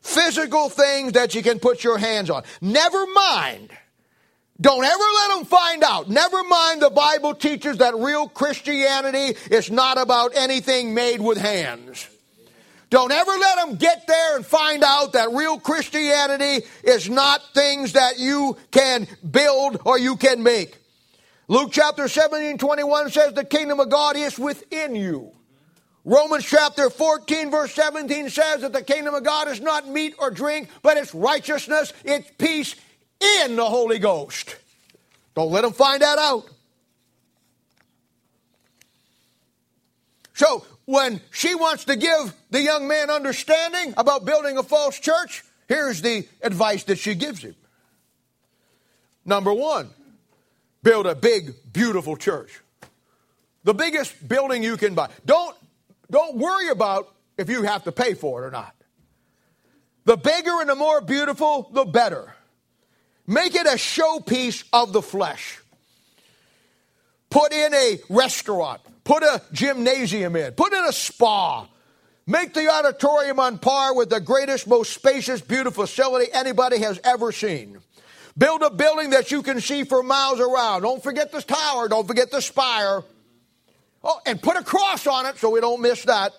Physical 0.00 0.68
things 0.68 1.12
that 1.12 1.34
you 1.34 1.42
can 1.42 1.58
put 1.58 1.82
your 1.82 1.98
hands 1.98 2.30
on. 2.30 2.44
Never 2.60 3.06
mind 3.06 3.70
don't 4.60 4.84
ever 4.84 5.04
let 5.14 5.36
them 5.36 5.44
find 5.44 5.84
out. 5.84 6.08
Never 6.08 6.42
mind 6.44 6.80
the 6.80 6.90
Bible 6.90 7.34
teaches 7.34 7.78
that 7.78 7.94
real 7.94 8.28
Christianity 8.28 9.36
is 9.50 9.70
not 9.70 10.00
about 10.00 10.32
anything 10.34 10.94
made 10.94 11.20
with 11.20 11.36
hands. 11.38 12.08
Don't 12.88 13.12
ever 13.12 13.32
let 13.32 13.58
them 13.58 13.76
get 13.76 14.06
there 14.06 14.36
and 14.36 14.46
find 14.46 14.84
out 14.84 15.12
that 15.14 15.32
real 15.32 15.58
Christianity 15.58 16.64
is 16.84 17.10
not 17.10 17.42
things 17.52 17.92
that 17.92 18.18
you 18.18 18.56
can 18.70 19.08
build 19.28 19.80
or 19.84 19.98
you 19.98 20.16
can 20.16 20.42
make. 20.42 20.78
Luke 21.48 21.70
chapter 21.72 22.08
17, 22.08 22.58
21 22.58 23.10
says 23.10 23.32
the 23.34 23.44
kingdom 23.44 23.80
of 23.80 23.90
God 23.90 24.16
is 24.16 24.38
within 24.38 24.94
you. 24.94 25.32
Romans 26.04 26.44
chapter 26.44 26.88
14, 26.88 27.50
verse 27.50 27.74
17 27.74 28.30
says 28.30 28.60
that 28.60 28.72
the 28.72 28.82
kingdom 28.82 29.14
of 29.14 29.24
God 29.24 29.48
is 29.48 29.60
not 29.60 29.88
meat 29.88 30.14
or 30.18 30.30
drink, 30.30 30.68
but 30.80 30.96
it's 30.96 31.12
righteousness, 31.12 31.92
it's 32.04 32.30
peace, 32.38 32.76
in 33.20 33.56
the 33.56 33.64
Holy 33.64 33.98
Ghost. 33.98 34.56
Don't 35.34 35.50
let 35.50 35.62
them 35.62 35.72
find 35.72 36.02
that 36.02 36.18
out. 36.18 36.48
So, 40.34 40.64
when 40.84 41.20
she 41.32 41.54
wants 41.54 41.86
to 41.86 41.96
give 41.96 42.34
the 42.50 42.60
young 42.60 42.86
man 42.86 43.10
understanding 43.10 43.94
about 43.96 44.24
building 44.24 44.56
a 44.58 44.62
false 44.62 44.98
church, 44.98 45.42
here's 45.66 46.00
the 46.02 46.26
advice 46.42 46.84
that 46.84 46.98
she 46.98 47.14
gives 47.14 47.42
him. 47.42 47.56
Number 49.24 49.52
one, 49.52 49.90
build 50.82 51.06
a 51.06 51.14
big, 51.14 51.54
beautiful 51.72 52.16
church. 52.16 52.60
The 53.64 53.74
biggest 53.74 54.28
building 54.28 54.62
you 54.62 54.76
can 54.76 54.94
buy. 54.94 55.08
Don't, 55.24 55.56
don't 56.08 56.36
worry 56.36 56.68
about 56.68 57.12
if 57.36 57.50
you 57.50 57.62
have 57.62 57.82
to 57.84 57.92
pay 57.92 58.14
for 58.14 58.44
it 58.44 58.46
or 58.46 58.50
not. 58.52 58.72
The 60.04 60.16
bigger 60.16 60.60
and 60.60 60.68
the 60.70 60.76
more 60.76 61.00
beautiful, 61.00 61.68
the 61.72 61.84
better. 61.84 62.35
Make 63.26 63.54
it 63.54 63.66
a 63.66 63.76
showpiece 63.76 64.64
of 64.72 64.92
the 64.92 65.02
flesh. 65.02 65.60
Put 67.30 67.52
in 67.52 67.74
a 67.74 67.98
restaurant. 68.08 68.80
Put 69.04 69.22
a 69.22 69.42
gymnasium 69.52 70.36
in. 70.36 70.52
Put 70.52 70.72
in 70.72 70.84
a 70.84 70.92
spa. 70.92 71.66
Make 72.26 72.54
the 72.54 72.68
auditorium 72.68 73.38
on 73.38 73.58
par 73.58 73.94
with 73.94 74.10
the 74.10 74.20
greatest, 74.20 74.66
most 74.66 74.92
spacious, 74.92 75.40
beautiful 75.40 75.86
facility 75.86 76.32
anybody 76.32 76.78
has 76.78 77.00
ever 77.04 77.30
seen. 77.30 77.78
Build 78.36 78.62
a 78.62 78.70
building 78.70 79.10
that 79.10 79.30
you 79.30 79.42
can 79.42 79.60
see 79.60 79.84
for 79.84 80.02
miles 80.02 80.40
around. 80.40 80.82
Don't 80.82 81.02
forget 81.02 81.32
the 81.32 81.40
tower. 81.40 81.88
Don't 81.88 82.06
forget 82.06 82.30
the 82.30 82.42
spire. 82.42 83.02
Oh, 84.02 84.20
and 84.26 84.40
put 84.40 84.56
a 84.56 84.62
cross 84.62 85.06
on 85.06 85.26
it 85.26 85.38
so 85.38 85.50
we 85.50 85.60
don't 85.60 85.80
miss 85.80 86.04
that. 86.04 86.32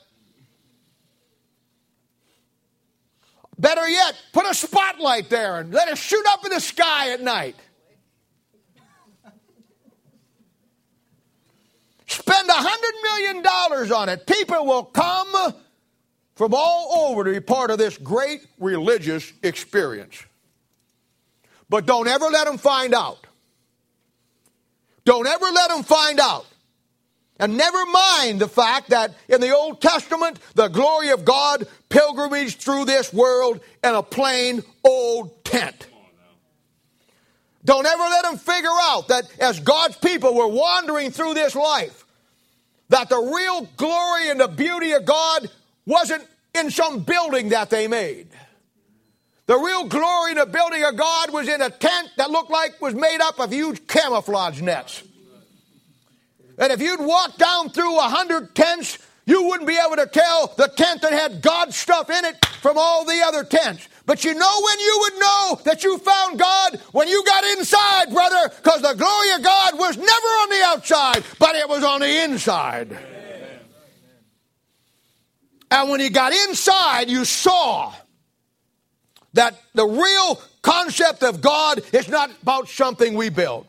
Better 3.60 3.88
yet, 3.90 4.16
put 4.34 4.46
a 4.46 4.54
spotlight 4.54 5.30
there 5.30 5.58
and 5.58 5.74
let 5.74 5.88
it 5.88 5.98
shoot 5.98 6.26
up 6.30 6.46
in 6.46 6.52
the 6.52 6.60
sky 6.60 7.12
at 7.12 7.22
night. 7.22 7.56
Spend 12.06 12.50
a 12.50 12.54
hundred 12.54 12.94
million 13.04 13.44
dollars 13.44 13.92
on 13.92 14.10
it. 14.10 14.26
People 14.28 14.66
will 14.66 14.84
come 14.84 15.54
from 16.36 16.54
all 16.54 17.10
over 17.10 17.24
to 17.24 17.32
be 17.32 17.40
part 17.40 17.72
of 17.72 17.80
this 17.80 17.98
great 17.98 18.46
religious 18.60 19.34
experience. 19.44 20.24
But 21.68 21.86
don't 21.86 22.08
ever 22.08 22.26
let 22.28 22.46
them 22.46 22.58
find 22.58 22.94
out. 22.94 23.26
Don't 25.04 25.28
ever 25.28 25.46
let 25.46 25.70
them 25.70 25.84
find 25.84 26.20
out. 26.20 26.46
And 27.40 27.56
never 27.56 27.86
mind 27.86 28.42
the 28.42 28.48
fact 28.48 28.90
that 28.90 29.14
in 29.30 29.42
the 29.42 29.56
Old 29.56 29.80
Testament, 29.80 30.40
the 30.56 30.70
glory 30.70 31.10
of 31.10 31.24
God 31.24 31.68
pilgrimaged 31.90 32.60
through 32.62 32.86
this 32.86 33.14
world 33.14 33.60
in 33.84 33.94
a 33.94 34.02
plain 34.02 34.64
old 34.84 35.44
tent. 35.44 35.88
Don't 37.64 37.86
ever 37.86 38.04
let 38.04 38.24
them 38.24 38.38
figure 38.38 38.70
out 38.70 39.10
that 39.10 39.26
as 39.40 39.60
God's 39.60 39.98
people 39.98 40.34
were 40.34 40.48
wandering 40.48 41.12
through 41.12 41.34
this 41.34 41.54
life, 41.54 42.06
that 42.90 43.10
the 43.10 43.18
real 43.18 43.68
glory 43.76 44.30
and 44.30 44.40
the 44.40 44.48
beauty 44.48 44.94
of 44.94 45.06
God 45.06 45.50
wasn't 45.86 46.26
in 46.56 46.72
some 46.72 47.02
building 47.02 47.50
that 47.50 47.70
they 47.70 47.88
made. 47.88 48.30
The 49.46 49.58
real 49.58 49.86
glory 49.86 50.32
and 50.32 50.40
the 50.40 50.46
building 50.46 50.84
of 50.84 50.96
God 50.96 51.32
was 51.32 51.48
in 51.48 51.62
a 51.62 51.70
tent 51.70 52.10
that 52.18 52.32
looked 52.32 52.52
like 52.52 52.82
was 52.82 52.96
made 52.96 53.20
up 53.22 53.40
of 53.40 53.52
huge 53.52 53.86
camouflage 53.88 54.62
nets. 54.62 55.04
And 56.58 56.72
if 56.72 56.82
you'd 56.82 57.00
walk 57.00 57.38
down 57.38 57.70
through 57.70 57.98
a 57.98 58.04
hundred 58.04 58.56
tents, 58.56 58.98
you 59.26 59.44
wouldn't 59.44 59.68
be 59.68 59.78
able 59.78 59.98
to 59.98 60.08
tell 60.08 60.54
the 60.58 60.70
tent 60.70 61.02
that 61.02 61.12
had 61.12 61.42
God's 61.42 61.76
stuff 61.76 62.10
in 62.10 62.26
it 62.26 62.46
from 62.62 62.78
all 62.78 63.06
the 63.06 63.22
other 63.26 63.44
tents. 63.44 63.88
But 64.06 64.24
you 64.24 64.34
know 64.34 64.62
when 64.64 64.80
you 64.80 64.98
would 65.02 65.20
know 65.20 65.62
that 65.66 65.84
you 65.84 65.98
found 65.98 66.40
God? 66.40 66.80
When 66.94 67.10
you 67.10 67.24
got 67.26 67.44
inside, 67.58 68.14
brother, 68.14 68.50
because 68.56 68.82
the 68.82 68.94
glory 68.94 69.32
of 69.34 69.44
God 69.44 69.78
was 69.78 69.98
never 69.98 70.08
on 70.08 70.50
the 70.50 70.62
outside, 70.66 71.24
but 71.40 71.56
it 71.56 71.68
was 71.68 71.84
on 71.84 72.00
the 72.00 72.24
inside. 72.24 72.98
And 75.70 75.90
when 75.90 76.00
you 76.00 76.10
got 76.10 76.32
inside, 76.32 77.10
you 77.10 77.26
saw 77.26 77.94
that 79.34 79.62
the 79.74 79.86
real 79.86 80.42
concept 80.62 81.24
of 81.24 81.42
God 81.42 81.82
is 81.94 82.08
not 82.08 82.32
about 82.42 82.70
something 82.70 83.14
we 83.14 83.30
build. 83.30 83.68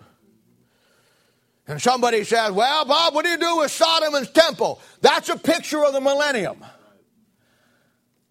And 1.69 1.81
somebody 1.81 2.25
says, 2.25 2.51
Well, 2.51 2.87
Bob, 2.87 3.15
what 3.15 3.25
do 3.25 3.31
you 3.31 3.39
do 3.39 3.59
with 3.59 3.71
Solomon's 3.71 4.31
temple? 4.31 4.81
That's 5.03 5.29
a 5.29 5.37
picture 5.37 5.85
of 5.85 5.93
the 5.93 6.01
millennium. 6.01 6.65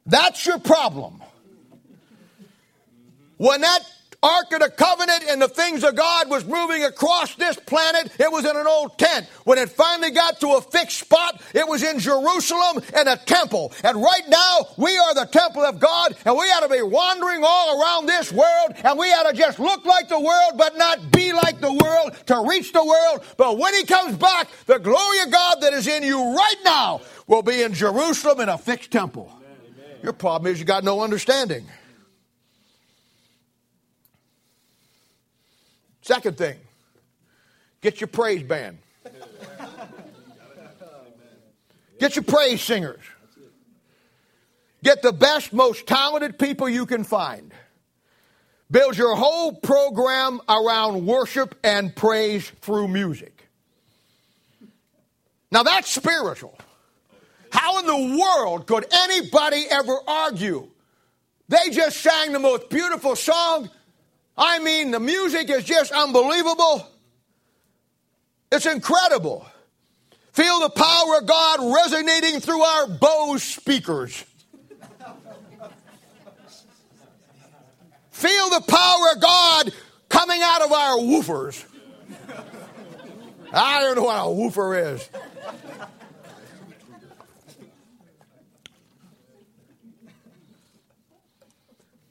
That's 0.07 0.45
your 0.45 0.57
problem. 0.57 1.21
When 3.37 3.61
that 3.61 3.81
Ark 4.27 4.51
of 4.51 4.59
the 4.59 4.69
Covenant 4.69 5.23
and 5.29 5.41
the 5.41 5.47
things 5.47 5.85
of 5.85 5.95
God 5.95 6.29
was 6.29 6.43
moving 6.43 6.83
across 6.83 7.33
this 7.35 7.55
planet, 7.55 8.11
it 8.19 8.29
was 8.29 8.43
in 8.43 8.57
an 8.57 8.67
old 8.67 8.97
tent. 8.97 9.25
When 9.45 9.57
it 9.57 9.69
finally 9.69 10.11
got 10.11 10.41
to 10.41 10.49
a 10.55 10.61
fixed 10.61 10.99
spot, 10.99 11.41
it 11.53 11.65
was 11.65 11.81
in 11.81 11.99
Jerusalem 11.99 12.83
and 12.93 13.07
a 13.07 13.15
temple. 13.15 13.71
And 13.83 14.01
right 14.01 14.27
now, 14.27 14.67
we 14.75 14.97
are 14.97 15.13
the 15.13 15.27
temple 15.31 15.63
of 15.63 15.79
God, 15.79 16.15
and 16.25 16.35
we 16.35 16.43
ought 16.45 16.67
to 16.67 16.69
be 16.69 16.81
wandering 16.81 17.41
all 17.45 17.81
around 17.81 18.05
this 18.05 18.31
world, 18.33 18.73
and 18.83 18.99
we 18.99 19.07
ought 19.13 19.31
to 19.31 19.35
just 19.35 19.59
look 19.59 19.85
like 19.85 20.09
the 20.09 20.19
world, 20.19 20.53
but 20.57 20.77
not 20.77 21.09
be 21.11 21.31
like 21.31 21.61
the 21.61 21.71
world 21.71 22.13
to 22.25 22.45
reach 22.47 22.73
the 22.73 22.83
world. 22.83 23.23
But 23.37 23.57
when 23.57 23.73
He 23.75 23.85
comes 23.85 24.17
back, 24.17 24.49
the 24.65 24.79
glory 24.79 25.19
of 25.21 25.31
God 25.31 25.61
that 25.61 25.71
is 25.71 25.87
in 25.87 26.03
you 26.03 26.35
right 26.35 26.61
now 26.65 26.99
will 27.27 27.43
be 27.43 27.61
in 27.61 27.73
Jerusalem 27.73 28.41
in 28.41 28.49
a 28.49 28.57
fixed 28.57 28.91
temple. 28.91 29.31
Your 30.03 30.13
problem 30.13 30.51
is 30.51 30.59
you 30.59 30.65
got 30.65 30.83
no 30.83 31.01
understanding. 31.01 31.65
Second 36.07 36.37
thing, 36.37 36.57
get 37.81 37.99
your 37.99 38.07
praise 38.07 38.41
band. 38.41 38.77
Get 41.99 42.15
your 42.15 42.23
praise 42.23 42.61
singers. 42.61 43.03
Get 44.81 45.01
the 45.01 45.11
best, 45.11 45.51
most 45.51 45.85
talented 45.85 46.39
people 46.39 46.69
you 46.69 46.85
can 46.85 47.03
find. 47.03 47.51
Build 48.71 48.97
your 48.97 49.17
whole 49.17 49.51
program 49.51 50.39
around 50.47 51.05
worship 51.05 51.55
and 51.61 51.93
praise 51.93 52.49
through 52.61 52.87
music. 52.87 53.49
Now 55.51 55.63
that's 55.63 55.91
spiritual. 55.91 56.57
How 57.49 57.79
in 57.79 57.85
the 57.85 58.17
world 58.17 58.65
could 58.65 58.85
anybody 58.93 59.65
ever 59.69 59.97
argue? 60.07 60.69
They 61.49 61.69
just 61.69 61.99
sang 61.99 62.31
the 62.31 62.39
most 62.39 62.69
beautiful 62.69 63.17
song 63.17 63.69
I 64.37 64.59
mean, 64.59 64.91
the 64.91 64.99
music 64.99 65.49
is 65.49 65.63
just 65.63 65.91
unbelievable. 65.91 66.87
It's 68.51 68.65
incredible. 68.65 69.45
Feel 70.31 70.59
the 70.59 70.69
power 70.69 71.17
of 71.17 71.25
God 71.25 71.73
resonating 71.83 72.39
through 72.39 72.61
our 72.61 72.87
Bose 72.87 73.41
speakers. 73.41 74.23
Feel 78.11 78.49
the 78.49 78.61
power 78.67 79.11
of 79.15 79.21
God 79.21 79.73
coming 80.09 80.41
out 80.43 80.61
of 80.61 80.71
our 80.71 80.97
woofers. 80.97 81.63
I 83.51 83.79
don't 83.79 83.95
know 83.95 84.03
what 84.03 84.15
a 84.15 84.31
woofer 84.31 84.93
is. 84.93 85.09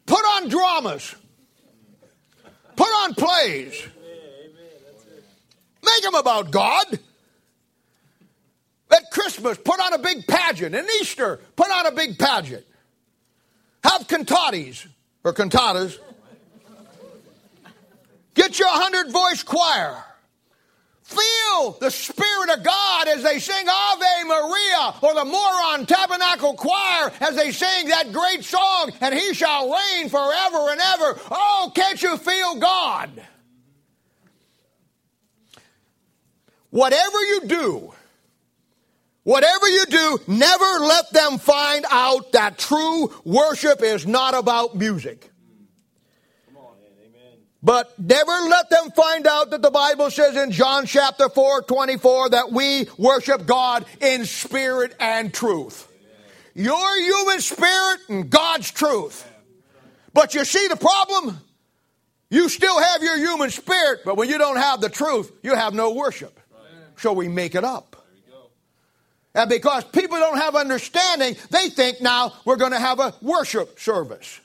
Put 0.07 0.24
on 0.24 0.49
dramas. 0.49 1.14
Put 2.77 2.89
on 2.89 3.14
plays. 3.14 3.87
Make 5.83 6.03
them 6.03 6.14
about 6.14 6.51
God. 6.51 6.99
At 8.91 9.11
Christmas, 9.11 9.59
put 9.59 9.81
on 9.81 9.95
a 9.95 9.99
big 9.99 10.27
pageant. 10.27 10.74
In 10.74 10.87
Easter, 11.01 11.41
put 11.57 11.70
on 11.70 11.87
a 11.87 11.93
big 11.93 12.18
pageant. 12.18 12.64
Have 13.83 14.07
cantates 14.07 14.87
or 15.24 15.33
cantatas. 15.33 15.99
Get 18.35 18.59
your 18.59 18.68
hundred 18.68 19.11
voice 19.11 19.43
choir. 19.43 20.05
Feel 21.07 21.79
the 21.79 21.91
Spirit 21.91 22.51
of 22.59 22.65
God 22.65 23.07
as 23.07 23.23
they 23.23 23.39
sing 23.39 23.65
Ave 23.69 24.25
Maria 24.27 24.95
or 25.03 25.15
the 25.15 25.25
Mormon 25.25 25.87
Tabernacle 25.87 26.55
Choir 26.55 27.13
as 27.21 27.37
they 27.37 27.53
sing 27.53 27.91
that 27.91 28.13
great 28.13 28.43
song, 28.43 28.91
and 29.01 29.15
He 29.15 29.33
shall 29.33 29.71
reign 29.71 30.09
forever 30.09 30.71
and 30.71 30.81
ever. 30.81 31.21
Oh, 31.31 31.71
can't 31.77 32.03
you 32.03 32.17
feel 32.17 32.57
God? 32.57 33.23
Whatever 36.71 37.21
you 37.23 37.43
do, 37.47 37.95
whatever 39.23 39.69
you 39.69 39.87
do, 39.87 40.19
never 40.27 40.65
let 40.81 41.13
them 41.13 41.39
find 41.39 41.87
out 41.89 42.33
that 42.33 42.59
true 42.59 43.15
worship 43.25 43.81
is 43.81 44.09
not 44.09 44.35
about 44.35 44.75
music. 44.75 45.31
But 47.67 47.99
never 47.99 48.31
let 48.31 48.71
them 48.71 48.93
find 48.93 49.27
out 49.27 49.51
that 49.51 49.61
the 49.61 49.73
Bible 49.73 50.09
says 50.12 50.37
in 50.37 50.53
John 50.53 50.87
chapter 50.87 51.29
4, 51.29 51.62
24, 51.62 52.31
that 52.31 52.53
we 52.53 52.87
worship 52.97 53.45
God 53.45 53.85
in 54.01 54.25
spirit 54.25 54.95
and 55.01 55.35
truth. 55.35 55.89
Your 56.55 57.01
human 57.01 57.41
spirit 57.41 57.99
and 58.09 58.31
God's 58.31 58.71
truth. 58.71 59.29
But 60.12 60.33
you 60.37 60.45
see 60.45 60.69
the 60.69 60.77
problem? 60.77 61.41
You 62.31 62.49
still 62.49 62.81
have 62.81 63.03
your 63.03 63.19
human 63.19 63.51
spirit, 63.51 64.03
but 64.05 64.17
when 64.17 64.29
you 64.29 64.39
don't 64.39 64.59
have 64.59 64.81
the 64.81 64.89
truth, 64.89 65.33
you 65.43 65.57
have 65.57 65.75
no 65.75 65.93
worship. 65.93 66.39
So 66.99 67.14
we 67.14 67.27
make 67.27 67.57
it 67.57 67.64
up. 67.64 67.97
And 69.35 69.51
because 69.51 69.83
people 69.83 70.19
don't 70.19 70.39
have 70.39 70.55
understanding, 70.55 71.35
they 71.51 71.69
think 71.71 72.01
now 72.01 72.33
we're 72.45 72.59
going 72.59 72.71
to 72.71 72.79
have 72.79 73.01
a 73.01 73.12
worship 73.21 73.81
service. 73.81 74.41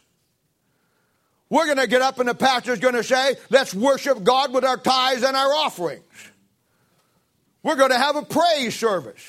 We're 1.51 1.65
going 1.65 1.79
to 1.79 1.87
get 1.87 2.01
up 2.01 2.17
and 2.17 2.29
the 2.29 2.33
pastor's 2.33 2.79
going 2.79 2.95
to 2.95 3.03
say, 3.03 3.35
let's 3.49 3.73
worship 3.73 4.23
God 4.23 4.53
with 4.53 4.63
our 4.63 4.77
tithes 4.77 5.21
and 5.21 5.35
our 5.35 5.53
offerings. 5.53 6.01
We're 7.61 7.75
going 7.75 7.91
to 7.91 7.97
have 7.97 8.15
a 8.15 8.23
praise 8.23 8.73
service. 8.73 9.21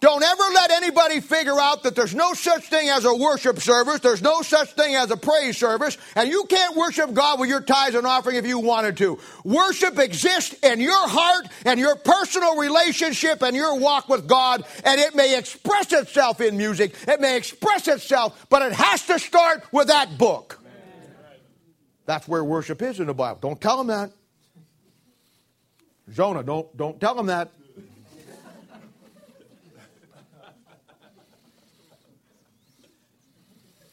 Don't 0.00 0.22
ever 0.22 0.42
let 0.52 0.72
anybody 0.72 1.20
figure 1.20 1.58
out 1.58 1.84
that 1.84 1.94
there's 1.94 2.14
no 2.14 2.34
such 2.34 2.68
thing 2.68 2.88
as 2.88 3.04
a 3.04 3.14
worship 3.14 3.60
service, 3.60 4.00
there's 4.00 4.20
no 4.20 4.42
such 4.42 4.72
thing 4.72 4.96
as 4.96 5.10
a 5.12 5.16
praise 5.16 5.56
service, 5.56 5.96
and 6.16 6.28
you 6.28 6.44
can't 6.44 6.76
worship 6.76 7.14
God 7.14 7.38
with 7.40 7.48
your 7.48 7.62
tithes 7.62 7.94
and 7.94 8.06
offering 8.06 8.36
if 8.36 8.46
you 8.46 8.58
wanted 8.58 8.96
to. 8.98 9.18
Worship 9.44 9.98
exists 9.98 10.54
in 10.62 10.80
your 10.80 11.08
heart 11.08 11.46
and 11.64 11.80
your 11.80 11.94
personal 11.94 12.56
relationship 12.58 13.42
and 13.42 13.56
your 13.56 13.78
walk 13.78 14.08
with 14.08 14.26
God, 14.26 14.64
and 14.84 15.00
it 15.00 15.14
may 15.14 15.38
express 15.38 15.92
itself 15.92 16.40
in 16.40 16.56
music, 16.56 16.94
it 17.06 17.20
may 17.20 17.36
express 17.36 17.88
itself, 17.88 18.44
but 18.50 18.60
it 18.62 18.72
has 18.72 19.06
to 19.06 19.18
start 19.18 19.64
with 19.72 19.86
that 19.86 20.18
book. 20.18 20.60
That's 22.06 22.26
where 22.28 22.42
worship 22.44 22.80
is 22.82 23.00
in 23.00 23.08
the 23.08 23.14
Bible. 23.14 23.40
Don't 23.40 23.60
tell 23.60 23.76
them 23.76 23.88
that. 23.88 24.10
Jonah, 26.12 26.44
don't, 26.44 26.74
don't 26.76 27.00
tell 27.00 27.14
them 27.16 27.26
that. 27.26 27.50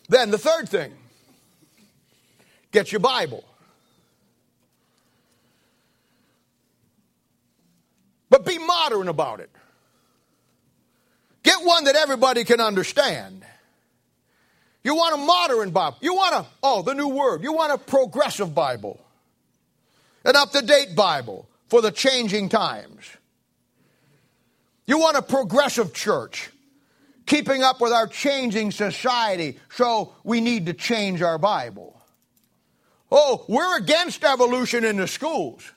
Then 0.09 0.29
the 0.29 0.37
third 0.37 0.69
thing 0.69 0.93
get 2.71 2.91
your 2.91 2.99
Bible. 2.99 3.43
But 8.29 8.45
be 8.45 8.57
modern 8.57 9.07
about 9.07 9.39
it. 9.39 9.49
Get 11.43 11.63
one 11.63 11.83
that 11.85 11.95
everybody 11.95 12.43
can 12.43 12.61
understand. 12.61 13.43
You 14.83 14.95
want 14.95 15.15
a 15.15 15.17
modern 15.17 15.71
Bible. 15.71 15.97
You 16.01 16.13
want 16.13 16.35
a, 16.35 16.45
oh, 16.61 16.81
the 16.81 16.93
new 16.93 17.07
word. 17.07 17.43
You 17.43 17.53
want 17.53 17.71
a 17.71 17.77
progressive 17.77 18.53
Bible, 18.53 18.99
an 20.25 20.35
up 20.35 20.51
to 20.51 20.61
date 20.61 20.95
Bible 20.95 21.47
for 21.67 21.81
the 21.81 21.91
changing 21.91 22.49
times. 22.49 23.09
You 24.85 24.99
want 24.99 25.15
a 25.15 25.21
progressive 25.21 25.93
church 25.93 26.49
keeping 27.25 27.63
up 27.63 27.79
with 27.79 27.93
our 27.93 28.07
changing 28.07 28.71
society, 28.71 29.57
so 29.71 30.13
we 30.25 30.41
need 30.41 30.65
to 30.65 30.73
change 30.73 31.21
our 31.21 31.37
Bible. 31.37 31.99
Oh, 33.09 33.45
we're 33.47 33.77
against 33.77 34.23
evolution 34.25 34.83
in 34.83 34.97
the 34.97 35.07
schools, 35.07 35.71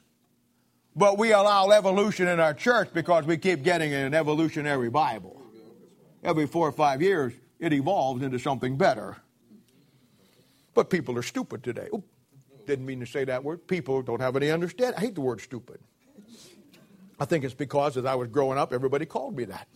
but 0.96 1.18
we 1.18 1.32
allow 1.32 1.70
evolution 1.70 2.26
in 2.26 2.40
our 2.40 2.54
church 2.54 2.88
because 2.92 3.24
we 3.24 3.36
keep 3.36 3.62
getting 3.62 3.92
an 3.92 4.14
evolutionary 4.14 4.90
Bible. 4.90 5.40
Every 6.24 6.48
four 6.48 6.66
or 6.66 6.72
five 6.72 7.00
years, 7.00 7.32
it 7.58 7.72
evolves 7.72 8.22
into 8.22 8.38
something 8.38 8.76
better. 8.76 9.16
But 10.74 10.90
people 10.90 11.16
are 11.18 11.22
stupid 11.22 11.62
today. 11.62 11.88
Ooh, 11.94 12.04
didn't 12.66 12.86
mean 12.86 13.00
to 13.00 13.06
say 13.06 13.24
that 13.24 13.44
word. 13.44 13.66
People 13.66 14.02
don't 14.02 14.20
have 14.20 14.36
any 14.36 14.50
understanding. 14.50 14.96
I 14.98 15.00
hate 15.00 15.14
the 15.14 15.22
word 15.22 15.40
stupid. 15.40 15.80
I 17.18 17.24
think 17.24 17.44
it's 17.44 17.54
because 17.54 17.96
as 17.96 18.04
I 18.04 18.14
was 18.14 18.28
growing 18.28 18.58
up, 18.58 18.72
everybody 18.72 19.06
called 19.06 19.36
me 19.36 19.44
that. 19.46 19.66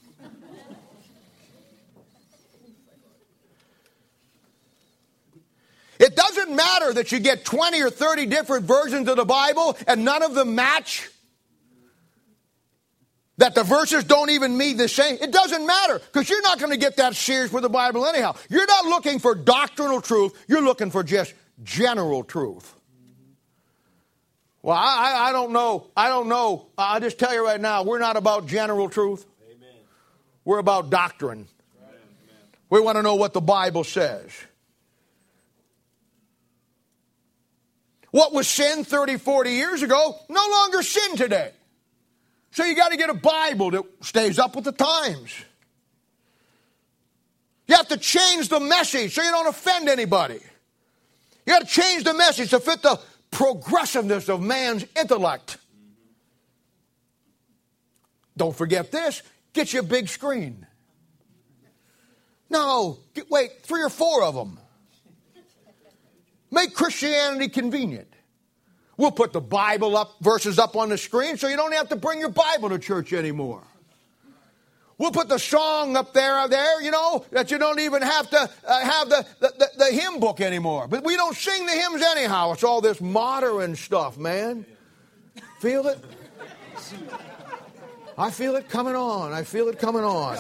It 5.99 6.17
doesn't 6.17 6.57
matter 6.57 6.95
that 6.95 7.13
you 7.13 7.21
get 7.21 7.45
20 7.45 7.83
or 7.83 7.91
30 7.91 8.25
different 8.27 8.65
versions 8.65 9.07
of 9.07 9.17
the 9.17 9.27
Bible 9.27 9.77
and 9.87 10.03
none 10.03 10.23
of 10.23 10.35
them 10.35 10.55
match. 10.55 11.11
That 13.41 13.55
the 13.55 13.65
verses 13.65 14.05
don't 14.05 14.29
even 14.29 14.59
mean 14.59 14.77
the 14.77 14.87
same. 14.87 15.17
It 15.19 15.33
doesn't 15.33 15.67
matter 15.67 15.99
because 15.99 16.29
you're 16.29 16.43
not 16.43 16.59
going 16.59 16.73
to 16.73 16.77
get 16.77 16.99
that 16.99 17.17
serious 17.17 17.51
with 17.51 17.63
the 17.63 17.71
Bible 17.71 18.05
anyhow. 18.05 18.37
You're 18.51 18.67
not 18.67 18.85
looking 18.85 19.19
for 19.19 19.35
doctrinal 19.35 20.03
truth, 20.03 20.35
you're 20.47 20.61
looking 20.61 20.91
for 20.91 21.03
just 21.03 21.33
general 21.63 22.23
truth. 22.23 22.75
Well, 24.61 24.77
I, 24.77 25.29
I 25.29 25.33
don't 25.33 25.53
know. 25.53 25.87
I 25.97 26.09
don't 26.09 26.29
know. 26.29 26.67
I'll 26.77 27.01
just 27.01 27.19
tell 27.19 27.33
you 27.33 27.43
right 27.43 27.59
now, 27.59 27.83
we're 27.83 27.99
not 27.99 28.19
about 28.19 28.47
general 28.47 28.91
truth. 28.91 29.25
Amen. 29.51 29.75
We're 30.45 30.59
about 30.59 30.91
doctrine. 30.91 31.49
Right. 31.81 31.95
We 32.69 32.81
want 32.81 32.97
to 32.97 33.03
know 33.03 33.15
what 33.15 33.33
the 33.33 33.41
Bible 33.41 33.85
says. 33.85 34.31
What 38.11 38.35
was 38.35 38.47
sin 38.47 38.85
30, 38.85 39.17
40 39.17 39.51
years 39.51 39.81
ago, 39.81 40.15
no 40.29 40.47
longer 40.51 40.83
sin 40.83 41.17
today. 41.17 41.53
So 42.53 42.65
you 42.65 42.75
got 42.75 42.91
to 42.91 42.97
get 42.97 43.11
a 43.11 43.15
Bible 43.15 43.71
that 43.71 43.85
stays 44.03 44.39
up 44.39 44.57
with 44.57 44.65
the 44.65 44.73
times. 44.73 45.33
You 47.69 47.77
have 47.77 47.89
to 47.89 47.97
change 47.97 48.49
the 48.49 48.59
message 48.59 49.15
so 49.15 49.23
you 49.23 49.31
don't 49.31 49.47
offend 49.47 49.89
anybody. 49.89 50.41
You 51.47 51.53
got 51.53 51.61
to 51.61 51.67
change 51.67 52.05
the 52.05 52.15
message 52.15 52.51
to 52.51 52.61
fit 52.61 52.83
the 52.83 52.99
progressiveness 53.31 54.29
of 54.29 54.43
man's 54.43 54.85
intellect. 54.99 55.59
Don't 58.37 58.57
forget 58.57 58.91
this 58.91 59.23
get 59.53 59.73
you 59.73 59.81
a 59.81 59.85
big 59.85 60.09
screen. 60.09 60.67
No, 62.49 62.99
get, 63.15 63.31
wait, 63.31 63.63
three 63.63 63.83
or 63.83 63.89
four 63.89 64.25
of 64.25 64.35
them. 64.35 64.59
Make 66.51 66.75
Christianity 66.75 67.49
convenient. 67.49 68.10
We'll 69.01 69.11
put 69.11 69.33
the 69.33 69.41
Bible 69.41 69.97
up, 69.97 70.17
verses 70.21 70.59
up 70.59 70.77
on 70.77 70.91
the 70.91 70.99
screen 70.99 71.39
so 71.39 71.49
you 71.49 71.57
don't 71.57 71.73
have 71.73 71.89
to 71.89 71.97
bring 71.97 72.21
your 72.21 72.29
Bible 72.29 72.69
to 72.69 72.79
church 72.79 73.15
anymore. 73.15 73.63
We'll 74.99 75.11
put 75.11 75.31
the 75.31 75.39
song 75.39 75.97
up 75.97 76.13
there, 76.13 76.47
there, 76.49 76.83
you 76.83 76.91
know, 76.91 77.25
that 77.31 77.51
you 77.51 77.57
don't 77.57 77.81
even 77.81 78.03
have 78.03 78.29
to 78.29 78.51
uh, 78.67 78.81
have 78.81 79.09
the, 79.09 79.27
the, 79.41 79.71
the, 79.79 79.87
hymn 79.87 80.21
book 80.21 80.43
anymore. 80.43 80.87
But 80.87 81.03
we 81.03 81.17
don't 81.17 81.35
sing 81.35 81.65
the 81.65 81.73
hymns 81.73 82.03
anyhow. 82.03 82.53
It's 82.53 82.63
all 82.63 82.83
this 82.83 83.01
modern 83.01 83.75
stuff, 83.75 84.19
man. 84.19 84.67
Feel 85.61 85.87
it? 85.87 86.05
I 88.19 88.31
feel 88.31 88.55
it 88.57 88.69
coming 88.69 88.97
on. 88.97 89.33
I 89.33 89.45
feel 89.45 89.69
it 89.69 89.79
coming 89.79 90.05
on. 90.05 90.37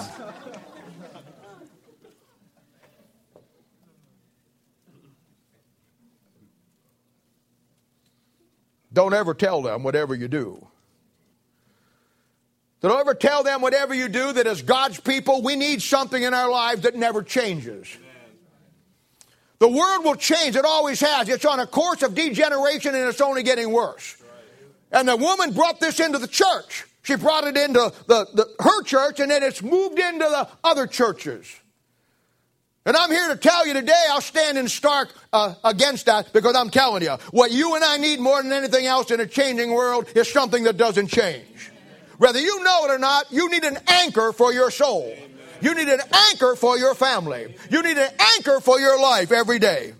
Don't 9.00 9.14
ever 9.14 9.32
tell 9.32 9.62
them 9.62 9.82
whatever 9.82 10.14
you 10.14 10.28
do. 10.28 10.66
Don't 12.82 13.00
ever 13.00 13.14
tell 13.14 13.42
them 13.42 13.62
whatever 13.62 13.94
you 13.94 14.08
do 14.08 14.30
that 14.30 14.46
as 14.46 14.60
God's 14.60 15.00
people, 15.00 15.40
we 15.40 15.56
need 15.56 15.80
something 15.80 16.22
in 16.22 16.34
our 16.34 16.50
lives 16.50 16.82
that 16.82 16.94
never 16.94 17.22
changes. 17.22 17.88
The 19.58 19.68
world 19.68 20.04
will 20.04 20.16
change. 20.16 20.54
It 20.54 20.66
always 20.66 21.00
has. 21.00 21.30
It's 21.30 21.46
on 21.46 21.60
a 21.60 21.66
course 21.66 22.02
of 22.02 22.14
degeneration 22.14 22.94
and 22.94 23.08
it's 23.08 23.22
only 23.22 23.42
getting 23.42 23.72
worse. 23.72 24.22
And 24.92 25.08
the 25.08 25.16
woman 25.16 25.54
brought 25.54 25.80
this 25.80 25.98
into 25.98 26.18
the 26.18 26.28
church. 26.28 26.84
She 27.02 27.14
brought 27.14 27.44
it 27.44 27.56
into 27.56 27.90
the, 28.06 28.26
the, 28.34 28.54
her 28.62 28.82
church 28.82 29.18
and 29.18 29.30
then 29.30 29.42
it's 29.42 29.62
moved 29.62 29.98
into 29.98 30.26
the 30.26 30.46
other 30.62 30.86
churches. 30.86 31.50
And 32.86 32.96
I'm 32.96 33.10
here 33.10 33.28
to 33.28 33.36
tell 33.36 33.66
you 33.66 33.74
today, 33.74 33.92
I'll 34.10 34.22
stand 34.22 34.56
in 34.56 34.66
stark 34.66 35.12
uh, 35.34 35.54
against 35.64 36.06
that 36.06 36.32
because 36.32 36.56
I'm 36.56 36.70
telling 36.70 37.02
you, 37.02 37.12
what 37.30 37.50
you 37.52 37.74
and 37.74 37.84
I 37.84 37.98
need 37.98 38.20
more 38.20 38.42
than 38.42 38.52
anything 38.52 38.86
else 38.86 39.10
in 39.10 39.20
a 39.20 39.26
changing 39.26 39.72
world 39.72 40.06
is 40.14 40.32
something 40.32 40.64
that 40.64 40.78
doesn't 40.78 41.08
change. 41.08 41.70
Whether 42.16 42.40
you 42.40 42.64
know 42.64 42.86
it 42.86 42.90
or 42.90 42.98
not, 42.98 43.30
you 43.30 43.50
need 43.50 43.64
an 43.64 43.78
anchor 43.86 44.32
for 44.32 44.52
your 44.52 44.70
soul. 44.70 45.14
You 45.60 45.74
need 45.74 45.88
an 45.88 46.00
anchor 46.30 46.56
for 46.56 46.78
your 46.78 46.94
family. 46.94 47.54
You 47.70 47.82
need 47.82 47.98
an 47.98 48.10
anchor 48.36 48.60
for 48.60 48.80
your 48.80 49.00
life 49.00 49.30
every 49.30 49.58
day. 49.58 49.92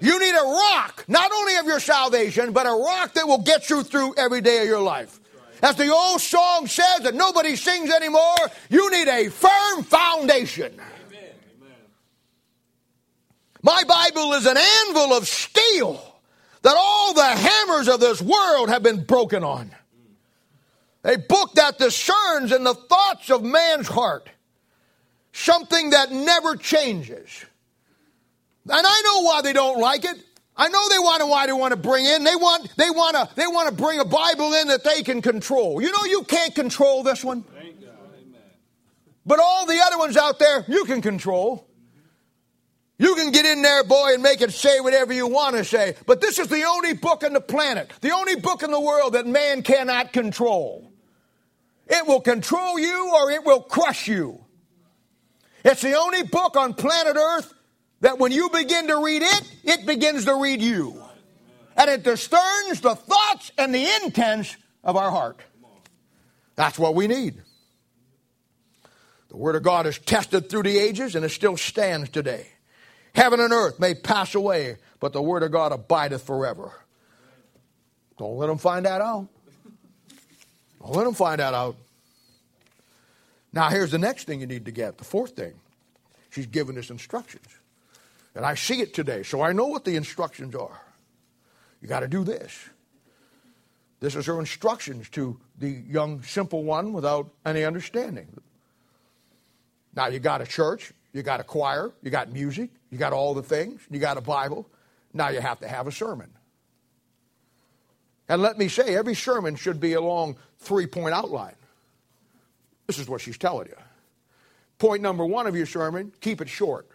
You 0.00 0.18
need 0.18 0.34
a 0.34 0.44
rock, 0.44 1.04
not 1.08 1.30
only 1.32 1.56
of 1.56 1.66
your 1.66 1.80
salvation, 1.80 2.52
but 2.52 2.64
a 2.64 2.70
rock 2.70 3.14
that 3.14 3.26
will 3.26 3.42
get 3.42 3.68
you 3.68 3.82
through 3.82 4.14
every 4.16 4.40
day 4.40 4.62
of 4.62 4.66
your 4.66 4.80
life. 4.80 5.18
As 5.62 5.76
the 5.76 5.92
old 5.92 6.20
song 6.20 6.68
says 6.68 7.00
that 7.00 7.14
nobody 7.14 7.56
sings 7.56 7.90
anymore, 7.90 8.36
you 8.70 8.88
need 8.90 9.08
a 9.08 9.28
firm 9.28 9.82
foundation. 9.82 10.80
My 13.62 13.82
Bible 13.86 14.32
is 14.34 14.46
an 14.46 14.56
anvil 14.56 15.16
of 15.16 15.28
steel 15.28 16.02
that 16.62 16.74
all 16.76 17.14
the 17.14 17.24
hammers 17.24 17.88
of 17.88 18.00
this 18.00 18.20
world 18.20 18.68
have 18.68 18.82
been 18.82 19.04
broken 19.04 19.44
on. 19.44 19.70
A 21.04 21.16
book 21.16 21.54
that 21.54 21.78
discerns 21.78 22.52
in 22.52 22.64
the 22.64 22.74
thoughts 22.74 23.30
of 23.30 23.42
man's 23.42 23.88
heart 23.88 24.28
something 25.32 25.90
that 25.90 26.12
never 26.12 26.56
changes. 26.56 27.44
And 28.68 28.86
I 28.86 29.02
know 29.04 29.22
why 29.22 29.42
they 29.42 29.52
don't 29.52 29.80
like 29.80 30.04
it. 30.04 30.16
I 30.56 30.68
know 30.68 30.88
they 30.90 30.98
want 30.98 31.20
to 31.20 31.26
why 31.26 31.46
they 31.46 31.52
want 31.52 31.72
to 31.72 31.78
bring 31.78 32.04
in. 32.04 32.24
They 32.24 32.36
want 32.36 32.68
they 32.76 32.90
want 32.90 33.16
to 33.16 33.28
they 33.34 33.46
want 33.46 33.68
to 33.68 33.74
bring 33.74 33.98
a 33.98 34.04
Bible 34.04 34.52
in 34.54 34.68
that 34.68 34.84
they 34.84 35.02
can 35.02 35.22
control. 35.22 35.80
You 35.80 35.90
know 35.90 36.04
you 36.04 36.24
can't 36.24 36.54
control 36.54 37.02
this 37.02 37.24
one. 37.24 37.44
But 39.24 39.38
all 39.38 39.64
the 39.64 39.80
other 39.80 39.96
ones 39.96 40.16
out 40.16 40.38
there 40.38 40.64
you 40.68 40.84
can 40.84 41.00
control. 41.00 41.69
You 43.00 43.14
can 43.14 43.30
get 43.30 43.46
in 43.46 43.62
there, 43.62 43.82
boy, 43.82 44.12
and 44.12 44.22
make 44.22 44.42
it 44.42 44.52
say 44.52 44.78
whatever 44.78 45.14
you 45.14 45.26
want 45.26 45.56
to 45.56 45.64
say. 45.64 45.96
But 46.04 46.20
this 46.20 46.38
is 46.38 46.48
the 46.48 46.64
only 46.64 46.92
book 46.92 47.24
on 47.24 47.32
the 47.32 47.40
planet, 47.40 47.90
the 48.02 48.10
only 48.10 48.36
book 48.36 48.62
in 48.62 48.70
the 48.70 48.78
world 48.78 49.14
that 49.14 49.26
man 49.26 49.62
cannot 49.62 50.12
control. 50.12 50.92
It 51.86 52.06
will 52.06 52.20
control 52.20 52.78
you 52.78 53.10
or 53.14 53.30
it 53.30 53.42
will 53.42 53.62
crush 53.62 54.06
you. 54.06 54.44
It's 55.64 55.80
the 55.80 55.94
only 55.94 56.24
book 56.24 56.56
on 56.56 56.74
planet 56.74 57.16
Earth 57.16 57.54
that 58.00 58.18
when 58.18 58.32
you 58.32 58.50
begin 58.50 58.88
to 58.88 59.02
read 59.02 59.22
it, 59.22 59.52
it 59.64 59.86
begins 59.86 60.26
to 60.26 60.34
read 60.34 60.60
you. 60.60 61.02
And 61.78 61.88
it 61.88 62.02
discerns 62.02 62.82
the 62.82 62.96
thoughts 62.96 63.50
and 63.56 63.74
the 63.74 63.88
intents 64.02 64.54
of 64.84 64.96
our 64.96 65.10
heart. 65.10 65.40
That's 66.54 66.78
what 66.78 66.94
we 66.94 67.06
need. 67.06 67.40
The 69.30 69.38
Word 69.38 69.56
of 69.56 69.62
God 69.62 69.86
is 69.86 69.98
tested 69.98 70.50
through 70.50 70.64
the 70.64 70.78
ages 70.78 71.14
and 71.14 71.24
it 71.24 71.30
still 71.30 71.56
stands 71.56 72.10
today. 72.10 72.46
Heaven 73.14 73.40
and 73.40 73.52
earth 73.52 73.80
may 73.80 73.94
pass 73.94 74.34
away, 74.34 74.76
but 75.00 75.12
the 75.12 75.22
Word 75.22 75.42
of 75.42 75.50
God 75.50 75.72
abideth 75.72 76.22
forever. 76.22 76.72
Don't 78.18 78.36
let 78.36 78.46
them 78.46 78.58
find 78.58 78.86
that 78.86 79.00
out. 79.00 79.28
Don't 80.80 80.94
let 80.94 81.04
them 81.04 81.14
find 81.14 81.40
that 81.40 81.54
out. 81.54 81.76
Now, 83.52 83.68
here's 83.68 83.90
the 83.90 83.98
next 83.98 84.24
thing 84.24 84.40
you 84.40 84.46
need 84.46 84.66
to 84.66 84.70
get 84.70 84.98
the 84.98 85.04
fourth 85.04 85.32
thing. 85.32 85.54
She's 86.30 86.46
given 86.46 86.78
us 86.78 86.90
instructions. 86.90 87.46
And 88.34 88.46
I 88.46 88.54
see 88.54 88.80
it 88.80 88.94
today, 88.94 89.24
so 89.24 89.42
I 89.42 89.52
know 89.52 89.66
what 89.66 89.84
the 89.84 89.96
instructions 89.96 90.54
are. 90.54 90.80
You 91.82 91.88
got 91.88 92.00
to 92.00 92.08
do 92.08 92.22
this. 92.22 92.68
This 93.98 94.14
is 94.14 94.26
her 94.26 94.38
instructions 94.38 95.08
to 95.10 95.38
the 95.58 95.68
young, 95.68 96.22
simple 96.22 96.62
one 96.62 96.92
without 96.92 97.30
any 97.44 97.64
understanding. 97.64 98.28
Now, 99.94 100.06
you 100.06 100.20
got 100.20 100.40
a 100.40 100.46
church, 100.46 100.92
you 101.12 101.22
got 101.22 101.40
a 101.40 101.44
choir, 101.44 101.90
you 102.02 102.10
got 102.10 102.32
music, 102.32 102.70
you 102.90 102.98
got 102.98 103.12
all 103.12 103.34
the 103.34 103.42
things, 103.42 103.80
you 103.90 103.98
got 103.98 104.16
a 104.16 104.20
Bible. 104.20 104.68
Now 105.12 105.28
you 105.30 105.40
have 105.40 105.60
to 105.60 105.68
have 105.68 105.86
a 105.86 105.92
sermon. 105.92 106.30
And 108.28 108.40
let 108.40 108.58
me 108.58 108.68
say, 108.68 108.94
every 108.94 109.14
sermon 109.14 109.56
should 109.56 109.80
be 109.80 109.94
a 109.94 110.00
long 110.00 110.36
three 110.58 110.86
point 110.86 111.14
outline. 111.14 111.56
This 112.86 112.98
is 112.98 113.08
what 113.08 113.20
she's 113.20 113.38
telling 113.38 113.66
you. 113.66 113.76
Point 114.78 115.02
number 115.02 115.26
one 115.26 115.46
of 115.46 115.56
your 115.56 115.66
sermon 115.66 116.12
keep 116.20 116.40
it 116.40 116.48
short. 116.48 116.88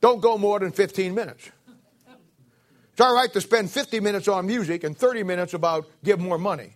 Don't 0.00 0.20
go 0.20 0.38
more 0.38 0.60
than 0.60 0.70
15 0.70 1.14
minutes. 1.14 1.50
It's 2.92 3.00
all 3.00 3.14
right 3.14 3.32
to 3.32 3.40
spend 3.40 3.70
50 3.70 4.00
minutes 4.00 4.28
on 4.28 4.46
music 4.46 4.84
and 4.84 4.96
30 4.96 5.22
minutes 5.22 5.54
about 5.54 5.86
give 6.04 6.20
more 6.20 6.36
money. 6.38 6.74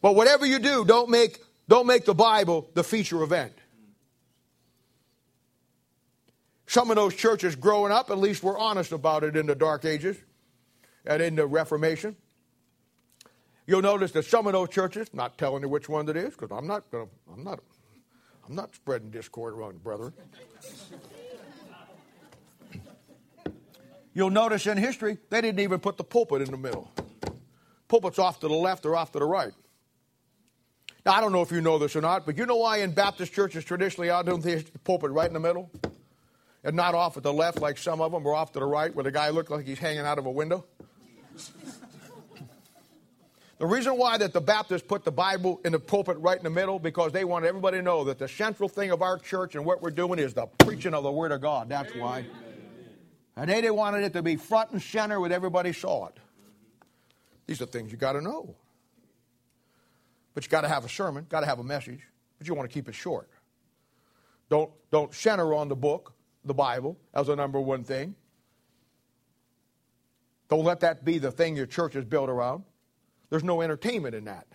But 0.00 0.14
whatever 0.14 0.44
you 0.46 0.58
do, 0.58 0.84
don't 0.84 1.08
make, 1.08 1.40
don't 1.68 1.86
make 1.86 2.04
the 2.04 2.14
Bible 2.14 2.68
the 2.74 2.84
feature 2.84 3.22
event. 3.22 3.52
Some 6.66 6.90
of 6.90 6.96
those 6.96 7.14
churches 7.14 7.56
growing 7.56 7.92
up, 7.92 8.10
at 8.10 8.18
least 8.18 8.42
were 8.42 8.58
honest 8.58 8.92
about 8.92 9.22
it 9.22 9.36
in 9.36 9.46
the 9.46 9.54
Dark 9.54 9.84
Ages 9.84 10.16
and 11.04 11.22
in 11.22 11.36
the 11.36 11.46
Reformation. 11.46 12.16
You'll 13.66 13.82
notice 13.82 14.12
that 14.12 14.24
some 14.24 14.46
of 14.46 14.52
those 14.52 14.68
churches, 14.68 15.08
not 15.12 15.38
telling 15.38 15.62
you 15.62 15.68
which 15.68 15.88
one 15.88 16.08
it 16.08 16.16
is, 16.16 16.34
because 16.34 16.50
I'm 16.50 16.66
not 16.66 16.90
going 16.90 17.06
to, 17.06 17.12
I'm 17.32 17.44
not, 17.44 17.60
I'm 18.46 18.54
not 18.54 18.74
spreading 18.74 19.10
discord 19.10 19.54
among 19.54 19.74
the 19.74 19.78
brethren. 19.78 20.12
You'll 24.12 24.30
notice 24.30 24.66
in 24.66 24.76
history, 24.76 25.18
they 25.30 25.40
didn't 25.40 25.60
even 25.60 25.80
put 25.80 25.96
the 25.96 26.04
pulpit 26.04 26.42
in 26.42 26.50
the 26.50 26.56
middle. 26.56 26.90
Pulpit's 27.88 28.18
off 28.18 28.40
to 28.40 28.48
the 28.48 28.54
left 28.54 28.86
or 28.86 28.96
off 28.96 29.12
to 29.12 29.18
the 29.18 29.24
right. 29.24 29.52
Now, 31.04 31.12
I 31.12 31.20
don't 31.20 31.32
know 31.32 31.42
if 31.42 31.50
you 31.50 31.60
know 31.60 31.78
this 31.78 31.94
or 31.96 32.00
not, 32.00 32.24
but 32.24 32.38
you 32.38 32.46
know 32.46 32.56
why 32.56 32.78
in 32.78 32.92
Baptist 32.92 33.32
churches 33.32 33.64
traditionally 33.64 34.10
I 34.10 34.22
don't 34.22 34.42
think 34.42 34.72
the 34.72 34.78
pulpit 34.78 35.10
right 35.10 35.26
in 35.26 35.34
the 35.34 35.40
middle? 35.40 35.70
And 36.62 36.74
not 36.74 36.94
off 36.94 37.18
at 37.18 37.22
the 37.22 37.32
left 37.32 37.60
like 37.60 37.76
some 37.76 38.00
of 38.00 38.12
them, 38.12 38.26
or 38.26 38.34
off 38.34 38.52
to 38.52 38.58
the 38.58 38.64
right 38.64 38.94
where 38.94 39.04
the 39.04 39.12
guy 39.12 39.28
looked 39.28 39.50
like 39.50 39.66
he's 39.66 39.78
hanging 39.78 40.00
out 40.00 40.18
of 40.18 40.24
a 40.24 40.30
window? 40.30 40.64
The 43.58 43.66
reason 43.66 43.96
why 43.96 44.18
that 44.18 44.32
the 44.32 44.40
Baptists 44.40 44.82
put 44.82 45.04
the 45.04 45.12
Bible 45.12 45.60
in 45.64 45.72
the 45.72 45.78
pulpit 45.78 46.18
right 46.18 46.36
in 46.36 46.42
the 46.42 46.50
middle 46.50 46.78
because 46.78 47.12
they 47.12 47.24
want 47.24 47.44
everybody 47.44 47.78
to 47.78 47.82
know 47.82 48.04
that 48.04 48.18
the 48.18 48.26
central 48.26 48.68
thing 48.68 48.90
of 48.90 49.00
our 49.00 49.18
church 49.18 49.54
and 49.54 49.64
what 49.64 49.80
we're 49.80 49.90
doing 49.90 50.18
is 50.18 50.34
the 50.34 50.46
preaching 50.58 50.92
of 50.92 51.02
the 51.04 51.12
Word 51.12 51.32
of 51.32 51.40
God. 51.40 51.68
That's 51.68 51.94
why. 51.94 52.24
And 53.36 53.48
they, 53.48 53.60
they 53.60 53.70
wanted 53.70 54.04
it 54.04 54.12
to 54.14 54.22
be 54.22 54.36
front 54.36 54.72
and 54.72 54.82
center 54.82 55.20
with 55.20 55.32
everybody 55.32 55.72
saw 55.72 56.06
it. 56.08 56.16
These 57.46 57.62
are 57.62 57.66
things 57.66 57.92
you 57.92 57.98
got 57.98 58.14
to 58.14 58.20
know. 58.20 58.54
But 60.34 60.44
you 60.44 60.50
got 60.50 60.62
to 60.62 60.68
have 60.68 60.84
a 60.84 60.88
sermon, 60.88 61.26
got 61.28 61.40
to 61.40 61.46
have 61.46 61.58
a 61.58 61.64
message, 61.64 62.00
but 62.38 62.48
you 62.48 62.54
want 62.54 62.68
to 62.68 62.74
keep 62.74 62.88
it 62.88 62.94
short. 62.94 63.30
Don't 64.50 64.70
don't 64.90 65.14
center 65.14 65.54
on 65.54 65.68
the 65.68 65.76
book, 65.76 66.12
the 66.44 66.54
Bible, 66.54 66.98
as 67.14 67.28
a 67.28 67.36
number 67.36 67.60
one 67.60 67.84
thing. 67.84 68.14
Don't 70.48 70.64
let 70.64 70.80
that 70.80 71.04
be 71.04 71.18
the 71.18 71.30
thing 71.30 71.56
your 71.56 71.66
church 71.66 71.96
is 71.96 72.04
built 72.04 72.28
around. 72.28 72.64
There's 73.30 73.44
no 73.44 73.62
entertainment 73.62 74.14
in 74.14 74.24
that. 74.24 74.46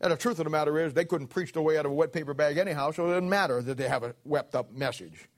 And 0.00 0.10
the 0.10 0.16
truth 0.16 0.40
of 0.40 0.44
the 0.44 0.50
matter 0.50 0.78
is, 0.80 0.92
they 0.92 1.04
couldn't 1.04 1.28
preach 1.28 1.52
their 1.52 1.62
way 1.62 1.78
out 1.78 1.86
of 1.86 1.92
a 1.92 1.94
wet 1.94 2.12
paper 2.12 2.34
bag 2.34 2.58
anyhow, 2.58 2.90
so 2.90 3.06
it 3.06 3.10
doesn't 3.10 3.28
matter 3.28 3.62
that 3.62 3.78
they 3.78 3.88
have 3.88 4.02
a 4.02 4.14
wept 4.24 4.56
up 4.56 4.72
message. 4.72 5.28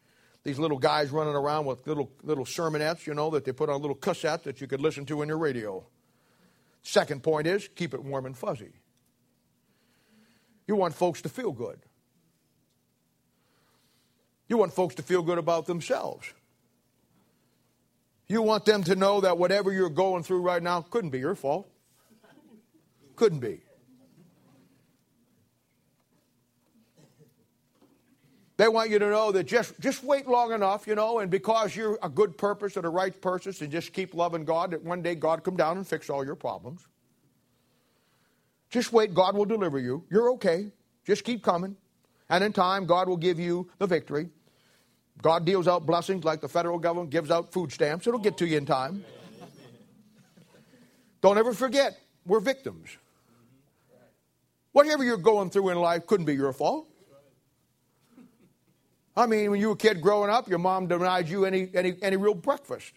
These 0.43 0.59
little 0.59 0.78
guys 0.78 1.11
running 1.11 1.35
around 1.35 1.66
with 1.66 1.87
little, 1.87 2.11
little 2.22 2.47
sermonettes, 2.47 3.07
you 3.07 3.14
know, 3.14 3.30
that 3.30 3.45
they 3.45 3.53
put 3.53 3.68
on 3.68 3.76
a 3.76 3.78
little 3.78 3.97
cassettes 3.97 4.43
that 4.45 4.61
you 4.61 4.66
could 4.66 4.80
listen 4.80 5.05
to 5.07 5.20
in 5.20 5.28
your 5.28 5.39
radio. 5.39 5.87
Second 6.82 7.22
point 7.22 7.47
is 7.47 7.68
keep 7.74 7.93
it 7.93 8.03
warm 8.03 8.26
and 8.26 8.37
fuzzy. 8.37 8.72
You 10.66 10.76
want 10.76 10.94
folks 10.94 11.22
to 11.22 11.28
feel 11.28 11.52
good. 11.52 11.78
You 14.48 14.56
want 14.58 14.72
folks 14.72 14.94
to 14.96 15.02
feel 15.02 15.22
good 15.22 15.38
about 15.38 15.66
themselves. 15.66 16.32
You 18.26 18.42
want 18.42 18.64
them 18.64 18.82
to 18.84 18.94
know 18.94 19.20
that 19.20 19.36
whatever 19.36 19.72
you're 19.72 19.90
going 19.90 20.22
through 20.22 20.40
right 20.40 20.62
now 20.62 20.80
couldn't 20.82 21.10
be 21.10 21.18
your 21.18 21.34
fault. 21.34 21.68
Couldn't 23.16 23.40
be. 23.40 23.60
They 28.56 28.68
want 28.68 28.90
you 28.90 29.00
to 29.00 29.10
know 29.10 29.32
that 29.32 29.44
just, 29.44 29.78
just 29.80 30.04
wait 30.04 30.28
long 30.28 30.52
enough, 30.52 30.86
you 30.86 30.94
know, 30.94 31.18
and 31.18 31.28
because 31.30 31.74
you're 31.74 31.98
a 32.02 32.08
good 32.08 32.38
purpose 32.38 32.76
and 32.76 32.86
a 32.86 32.88
right 32.88 33.20
person 33.20 33.52
and 33.60 33.70
just 33.70 33.92
keep 33.92 34.14
loving 34.14 34.44
God, 34.44 34.70
that 34.70 34.82
one 34.82 35.02
day 35.02 35.16
God 35.16 35.42
come 35.42 35.56
down 35.56 35.76
and 35.76 35.86
fix 35.86 36.08
all 36.08 36.24
your 36.24 36.36
problems. 36.36 36.86
Just 38.74 38.92
wait, 38.92 39.14
God 39.14 39.36
will 39.36 39.44
deliver 39.44 39.78
you. 39.78 40.02
You're 40.10 40.32
okay. 40.32 40.72
Just 41.06 41.22
keep 41.22 41.44
coming. 41.44 41.76
And 42.28 42.42
in 42.42 42.52
time, 42.52 42.86
God 42.86 43.08
will 43.08 43.16
give 43.16 43.38
you 43.38 43.70
the 43.78 43.86
victory. 43.86 44.30
God 45.22 45.44
deals 45.44 45.68
out 45.68 45.86
blessings 45.86 46.24
like 46.24 46.40
the 46.40 46.48
federal 46.48 46.80
government 46.80 47.10
gives 47.10 47.30
out 47.30 47.52
food 47.52 47.70
stamps. 47.70 48.08
It'll 48.08 48.18
get 48.18 48.36
to 48.38 48.46
you 48.48 48.56
in 48.56 48.66
time. 48.66 49.04
Don't 51.20 51.38
ever 51.38 51.52
forget, 51.52 51.96
we're 52.26 52.40
victims. 52.40 52.88
Whatever 54.72 55.04
you're 55.04 55.18
going 55.18 55.50
through 55.50 55.68
in 55.68 55.78
life 55.78 56.08
couldn't 56.08 56.26
be 56.26 56.34
your 56.34 56.52
fault. 56.52 56.88
I 59.16 59.26
mean, 59.26 59.52
when 59.52 59.60
you 59.60 59.68
were 59.68 59.74
a 59.74 59.76
kid 59.76 60.00
growing 60.00 60.30
up, 60.30 60.48
your 60.48 60.58
mom 60.58 60.88
denied 60.88 61.28
you 61.28 61.44
any, 61.44 61.70
any, 61.74 61.94
any 62.02 62.16
real 62.16 62.34
breakfast. 62.34 62.92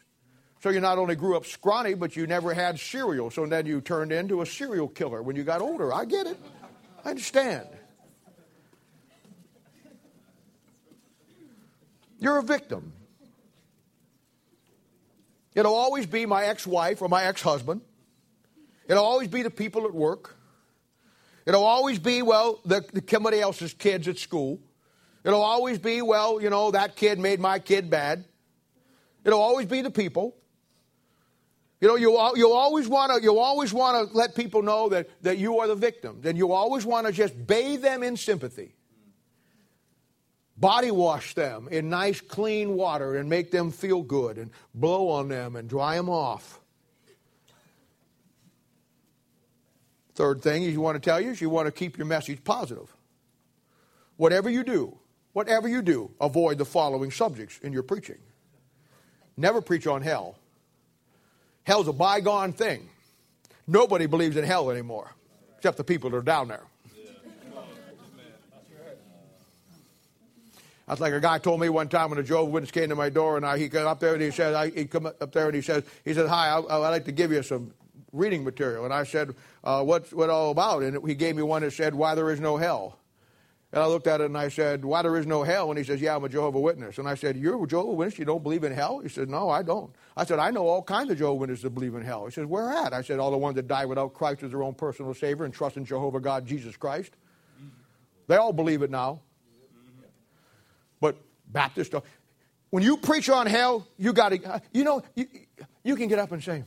So 0.59 0.69
you 0.69 0.79
not 0.79 0.97
only 0.97 1.15
grew 1.15 1.37
up 1.37 1.45
scrawny, 1.45 1.93
but 1.93 2.15
you 2.15 2.25
never 2.25 2.53
had 2.53 2.79
cereal. 2.79 3.29
So 3.29 3.45
then 3.45 3.65
you 3.65 3.79
turned 3.79 4.11
into 4.11 4.41
a 4.41 4.45
serial 4.45 4.87
killer 4.87 5.21
when 5.21 5.35
you 5.35 5.43
got 5.43 5.61
older. 5.61 5.93
I 5.93 6.05
get 6.05 6.25
it. 6.25 6.37
I 7.05 7.11
understand. 7.11 7.67
You're 12.19 12.39
a 12.39 12.43
victim. 12.43 12.93
It'll 15.53 15.75
always 15.75 16.05
be 16.05 16.25
my 16.25 16.45
ex 16.45 16.65
wife 16.65 17.01
or 17.01 17.09
my 17.09 17.23
ex 17.23 17.41
husband. 17.41 17.81
It'll 18.87 19.03
always 19.03 19.27
be 19.27 19.43
the 19.43 19.49
people 19.49 19.85
at 19.85 19.93
work. 19.93 20.35
It'll 21.45 21.63
always 21.63 21.99
be, 21.99 22.21
well, 22.21 22.59
the, 22.65 22.83
the, 22.93 23.03
somebody 23.09 23.39
else's 23.39 23.73
kids 23.73 24.07
at 24.07 24.17
school. 24.17 24.59
It'll 25.23 25.41
always 25.41 25.79
be, 25.79 26.01
well, 26.01 26.41
you 26.41 26.49
know, 26.49 26.71
that 26.71 26.95
kid 26.95 27.19
made 27.19 27.39
my 27.39 27.59
kid 27.59 27.89
bad. 27.89 28.25
It'll 29.23 29.41
always 29.41 29.67
be 29.67 29.81
the 29.81 29.89
people. 29.89 30.35
You 31.79 31.87
know, 31.87 31.95
you 31.95 32.11
you 32.35 32.51
always 32.51 32.87
want 32.87 33.13
to 33.13 33.21
you 33.21 33.37
always 33.37 33.71
want 33.71 34.09
to 34.09 34.17
let 34.17 34.35
people 34.35 34.63
know 34.63 34.89
that, 34.89 35.09
that 35.21 35.37
you 35.37 35.59
are 35.59 35.67
the 35.67 35.75
victim. 35.75 36.19
Then 36.21 36.35
you 36.35 36.51
always 36.51 36.85
want 36.85 37.05
to 37.05 37.13
just 37.13 37.45
bathe 37.45 37.81
them 37.81 38.01
in 38.01 38.17
sympathy. 38.17 38.73
Body 40.57 40.89
wash 40.89 41.35
them 41.35 41.67
in 41.69 41.87
nice 41.89 42.19
clean 42.19 42.73
water 42.73 43.15
and 43.15 43.29
make 43.29 43.51
them 43.51 43.69
feel 43.69 44.01
good 44.01 44.39
and 44.39 44.49
blow 44.73 45.09
on 45.09 45.27
them 45.27 45.55
and 45.55 45.69
dry 45.69 45.95
them 45.95 46.09
off. 46.09 46.59
Third 50.15 50.41
thing 50.41 50.63
you 50.63 50.81
want 50.81 50.95
to 50.95 51.09
tell 51.09 51.21
you 51.21 51.29
is 51.29 51.41
you 51.41 51.51
want 51.51 51.67
to 51.67 51.71
keep 51.71 51.95
your 51.95 52.07
message 52.07 52.43
positive. 52.43 52.91
Whatever 54.15 54.49
you 54.49 54.63
do, 54.63 54.97
whatever 55.33 55.67
you 55.67 55.83
do, 55.83 56.09
avoid 56.19 56.57
the 56.57 56.65
following 56.65 57.11
subjects 57.11 57.59
in 57.59 57.71
your 57.71 57.83
preaching. 57.83 58.17
Never 59.37 59.61
preach 59.61 59.85
on 59.85 60.01
hell. 60.01 60.39
Hell's 61.67 61.89
a 61.89 61.93
bygone 61.93 62.53
thing. 62.53 62.87
Nobody 63.67 64.05
believes 64.05 64.37
in 64.37 64.45
hell 64.45 64.71
anymore, 64.71 65.13
except 65.57 65.75
the 65.75 65.83
people 65.83 66.09
that 66.09 66.15
are 66.15 66.21
down 66.21 66.47
there. 66.47 66.63
That's 70.87 71.01
like 71.01 71.11
a 71.11 71.19
guy 71.19 71.39
told 71.39 71.59
me 71.59 71.67
one 71.67 71.89
time 71.89 72.09
when 72.09 72.19
a 72.19 72.23
Jehovah's 72.23 72.53
Witness 72.53 72.71
came 72.71 72.87
to 72.87 72.95
my 72.95 73.09
door, 73.09 73.35
and 73.35 73.45
I, 73.45 73.57
he 73.57 73.67
came 73.67 73.85
up 73.85 73.99
there 73.99 74.13
and 74.13 74.23
he 74.23 74.31
said, 74.31 74.53
I, 74.53 74.69
he 74.69 74.85
come 74.85 75.07
up 75.07 75.33
there 75.33 75.47
and 75.47 75.55
he 75.55 75.61
said, 75.61 75.83
he 76.05 76.13
said, 76.13 76.29
hi, 76.29 76.47
I, 76.47 76.59
would 76.59 76.87
like 76.87 77.03
to 77.03 77.11
give 77.11 77.33
you 77.33 77.43
some 77.43 77.73
reading 78.13 78.45
material. 78.45 78.85
And 78.85 78.93
I 78.93 79.03
said, 79.03 79.35
uh, 79.65 79.83
what's 79.83 80.13
what 80.13 80.29
all 80.29 80.51
about? 80.51 80.83
And 80.83 81.05
he 81.05 81.15
gave 81.15 81.35
me 81.35 81.41
one 81.41 81.63
that 81.63 81.71
said, 81.71 81.93
why 81.93 82.15
there 82.15 82.31
is 82.31 82.39
no 82.39 82.55
hell. 82.55 82.97
And 83.77 83.83
I 83.83 83.87
looked 83.89 84.07
at 84.07 84.21
it 84.21 84.25
and 84.25 84.35
I 84.35 84.49
said, 84.49 84.83
why 84.83 85.03
there 85.03 85.15
is 85.17 85.27
no 85.27 85.43
hell? 85.43 85.69
And 85.69 85.77
he 85.77 85.83
says, 85.83 86.01
yeah, 86.01 86.15
I'm 86.15 86.23
a 86.23 86.29
Jehovah 86.29 86.59
Witness. 86.59 86.97
And 86.97 87.07
I 87.07 87.13
said, 87.13 87.37
you're 87.37 87.63
a 87.63 87.67
Jehovah 87.67 87.91
Witness? 87.91 88.17
You 88.17 88.25
don't 88.25 88.41
believe 88.41 88.63
in 88.63 88.71
hell? 88.71 89.01
He 89.01 89.07
said, 89.07 89.29
no, 89.29 89.51
I 89.51 89.61
don't. 89.61 89.93
I 90.15 90.25
said, 90.25 90.39
I 90.39 90.49
know 90.49 90.65
all 90.65 90.81
kinds 90.81 91.11
of 91.11 91.19
Jehovah 91.19 91.35
Witnesses 91.35 91.61
that 91.61 91.75
believe 91.75 91.93
in 91.93 92.01
hell. 92.01 92.25
He 92.25 92.31
says, 92.31 92.47
where 92.47 92.71
at? 92.71 92.91
I 92.91 93.03
said, 93.03 93.19
all 93.19 93.29
the 93.29 93.37
ones 93.37 93.55
that 93.55 93.67
die 93.67 93.85
without 93.85 94.15
Christ 94.15 94.41
as 94.41 94.49
their 94.49 94.63
own 94.63 94.73
personal 94.73 95.13
Savior 95.13 95.45
and 95.45 95.53
trust 95.53 95.77
in 95.77 95.85
Jehovah 95.85 96.19
God, 96.19 96.47
Jesus 96.47 96.75
Christ. 96.75 97.11
They 98.25 98.37
all 98.37 98.51
believe 98.51 98.81
it 98.81 98.89
now. 98.89 99.21
But 100.99 101.17
Baptist. 101.47 101.93
When 102.71 102.81
you 102.81 102.97
preach 102.97 103.29
on 103.29 103.45
hell, 103.45 103.85
you 103.95 104.11
got 104.11 104.29
to, 104.29 104.59
you 104.73 104.85
know, 104.85 105.03
you, 105.13 105.27
you 105.83 105.95
can 105.95 106.07
get 106.07 106.17
up 106.17 106.31
and 106.31 106.43
say, 106.43 106.63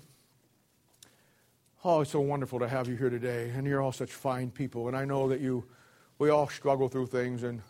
Oh, 1.82 2.02
it's 2.02 2.12
so 2.12 2.20
wonderful 2.20 2.60
to 2.60 2.68
have 2.68 2.86
you 2.86 2.94
here 2.94 3.10
today, 3.10 3.50
and 3.52 3.66
you're 3.66 3.82
all 3.82 3.90
such 3.90 4.12
fine 4.12 4.52
people, 4.52 4.86
and 4.86 4.96
I 4.96 5.04
know 5.04 5.30
that 5.30 5.40
you, 5.40 5.64
we 6.20 6.28
all 6.28 6.48
struggle 6.48 6.86
through 6.86 7.06
things, 7.06 7.42
and, 7.42 7.62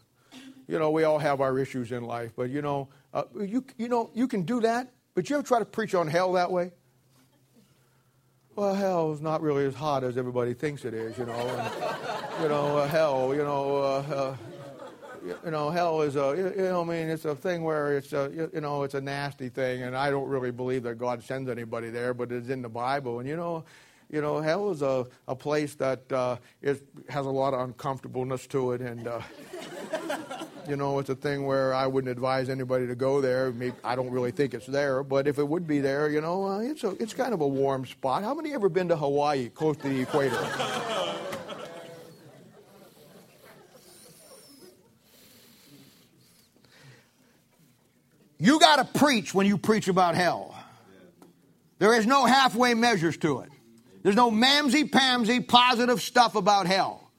you 0.66 0.78
know, 0.78 0.90
we 0.90 1.04
all 1.04 1.20
have 1.20 1.40
our 1.40 1.58
issues 1.58 1.92
in 1.92 2.02
life, 2.04 2.32
but, 2.36 2.50
you 2.50 2.60
know, 2.60 2.88
uh, 3.14 3.22
you, 3.40 3.64
you 3.78 3.88
know, 3.88 4.10
you 4.12 4.26
can 4.26 4.42
do 4.42 4.60
that, 4.60 4.92
but 5.14 5.30
you 5.30 5.36
ever 5.36 5.46
try 5.46 5.60
to 5.60 5.64
preach 5.64 5.94
on 5.94 6.08
hell 6.08 6.32
that 6.32 6.50
way? 6.50 6.72
Well, 8.56 8.74
hell 8.74 9.12
is 9.12 9.20
not 9.20 9.40
really 9.40 9.64
as 9.64 9.74
hot 9.74 10.02
as 10.02 10.18
everybody 10.18 10.52
thinks 10.52 10.84
it 10.84 10.94
is, 10.94 11.16
you 11.16 11.26
know. 11.26 11.32
And, 11.32 12.42
you 12.42 12.48
know, 12.48 12.78
uh, 12.78 12.88
hell, 12.88 13.32
you 13.34 13.44
know, 13.44 13.76
uh, 13.76 14.14
uh 14.14 14.36
you 15.44 15.50
know, 15.50 15.70
hell 15.70 16.00
is 16.00 16.16
a, 16.16 16.52
you 16.56 16.62
know, 16.64 16.80
I 16.80 16.84
mean, 16.84 17.08
it's 17.08 17.26
a 17.26 17.36
thing 17.36 17.62
where 17.62 17.96
it's 17.98 18.12
a, 18.14 18.48
you 18.52 18.60
know, 18.60 18.82
it's 18.82 18.94
a 18.94 19.00
nasty 19.00 19.48
thing, 19.48 19.82
and 19.82 19.94
I 19.94 20.10
don't 20.10 20.26
really 20.26 20.50
believe 20.50 20.82
that 20.84 20.96
God 20.96 21.22
sends 21.22 21.48
anybody 21.48 21.90
there, 21.90 22.14
but 22.14 22.32
it's 22.32 22.48
in 22.48 22.62
the 22.62 22.68
Bible, 22.68 23.20
and 23.20 23.28
you 23.28 23.36
know, 23.36 23.64
you 24.10 24.20
know, 24.20 24.40
hell 24.40 24.70
is 24.70 24.82
a, 24.82 25.06
a 25.28 25.36
place 25.36 25.74
that 25.76 26.10
uh, 26.12 26.36
is, 26.62 26.82
has 27.08 27.26
a 27.26 27.30
lot 27.30 27.54
of 27.54 27.60
uncomfortableness 27.60 28.46
to 28.48 28.72
it, 28.72 28.80
and 28.80 29.06
uh, 29.06 29.20
you 30.68 30.76
know, 30.76 30.98
it's 30.98 31.10
a 31.10 31.14
thing 31.14 31.46
where 31.46 31.72
I 31.72 31.86
wouldn't 31.86 32.10
advise 32.10 32.48
anybody 32.48 32.86
to 32.88 32.96
go 32.96 33.20
there. 33.20 33.52
Maybe, 33.52 33.76
I 33.84 33.94
don't 33.94 34.10
really 34.10 34.32
think 34.32 34.52
it's 34.52 34.66
there, 34.66 35.04
but 35.04 35.28
if 35.28 35.38
it 35.38 35.46
would 35.46 35.66
be 35.66 35.78
there, 35.80 36.10
you 36.10 36.20
know, 36.20 36.46
uh, 36.46 36.58
it's 36.58 36.82
a, 36.82 36.90
it's 37.00 37.14
kind 37.14 37.32
of 37.32 37.40
a 37.40 37.46
warm 37.46 37.86
spot. 37.86 38.24
How 38.24 38.34
many 38.34 38.52
ever 38.52 38.68
been 38.68 38.88
to 38.88 38.96
Hawaii, 38.96 39.48
close 39.48 39.76
to 39.78 39.88
the 39.88 40.00
equator? 40.00 40.38
You 48.42 48.58
got 48.58 48.76
to 48.76 48.98
preach 48.98 49.34
when 49.34 49.46
you 49.46 49.58
preach 49.58 49.86
about 49.86 50.14
hell. 50.14 50.56
There 51.78 51.94
is 51.94 52.06
no 52.06 52.24
halfway 52.24 52.72
measures 52.72 53.18
to 53.18 53.40
it. 53.40 53.50
There's 54.02 54.16
no 54.16 54.30
mamsy 54.30 54.88
pamsy 54.88 55.46
positive 55.46 56.00
stuff 56.00 56.34
about 56.34 56.66
hell. 56.66 57.10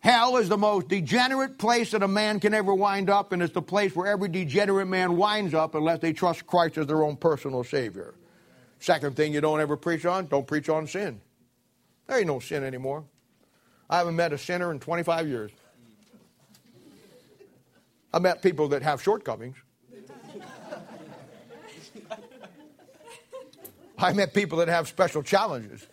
Hell 0.00 0.36
is 0.36 0.48
the 0.48 0.58
most 0.58 0.88
degenerate 0.88 1.58
place 1.58 1.92
that 1.92 2.02
a 2.02 2.08
man 2.08 2.40
can 2.40 2.52
ever 2.52 2.74
wind 2.74 3.08
up, 3.08 3.32
and 3.32 3.40
it's 3.40 3.54
the 3.54 3.62
place 3.62 3.94
where 3.94 4.08
every 4.08 4.28
degenerate 4.28 4.88
man 4.88 5.16
winds 5.16 5.54
up 5.54 5.74
unless 5.74 6.00
they 6.00 6.12
trust 6.12 6.46
Christ 6.46 6.76
as 6.76 6.88
their 6.88 7.04
own 7.04 7.16
personal 7.16 7.62
Savior. 7.62 8.14
Second 8.80 9.14
thing 9.14 9.32
you 9.32 9.40
don't 9.40 9.60
ever 9.60 9.76
preach 9.76 10.04
on, 10.04 10.26
don't 10.26 10.46
preach 10.46 10.68
on 10.68 10.88
sin. 10.88 11.20
There 12.08 12.18
ain't 12.18 12.26
no 12.26 12.40
sin 12.40 12.64
anymore. 12.64 13.04
I 13.88 13.98
haven't 13.98 14.16
met 14.16 14.32
a 14.32 14.38
sinner 14.38 14.72
in 14.72 14.80
25 14.80 15.28
years. 15.28 15.52
I 18.12 18.18
met 18.18 18.42
people 18.42 18.68
that 18.68 18.82
have 18.82 19.00
shortcomings. 19.00 19.56
I 23.98 24.12
met 24.14 24.34
people 24.34 24.58
that 24.58 24.68
have 24.68 24.88
special 24.88 25.22
challenges. 25.22 25.86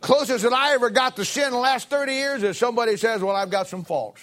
Closest 0.00 0.44
that 0.44 0.52
I 0.52 0.74
ever 0.74 0.90
got 0.90 1.16
to 1.16 1.24
sin 1.24 1.46
in 1.46 1.52
the 1.52 1.58
last 1.58 1.90
30 1.90 2.12
years 2.12 2.42
is 2.42 2.56
somebody 2.56 2.96
says, 2.96 3.20
Well, 3.20 3.34
I've 3.36 3.50
got 3.50 3.66
some 3.66 3.84
faults. 3.84 4.20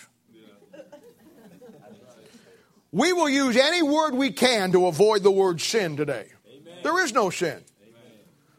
We 2.92 3.12
will 3.12 3.28
use 3.28 3.58
any 3.58 3.84
word 3.84 4.14
we 4.16 4.32
can 4.32 4.72
to 4.72 4.88
avoid 4.88 5.22
the 5.22 5.30
word 5.30 5.60
sin 5.60 5.98
today. 5.98 6.28
Amen. 6.48 6.78
There 6.82 7.04
is 7.04 7.12
no 7.12 7.30
sin. 7.30 7.50
Amen. 7.50 7.64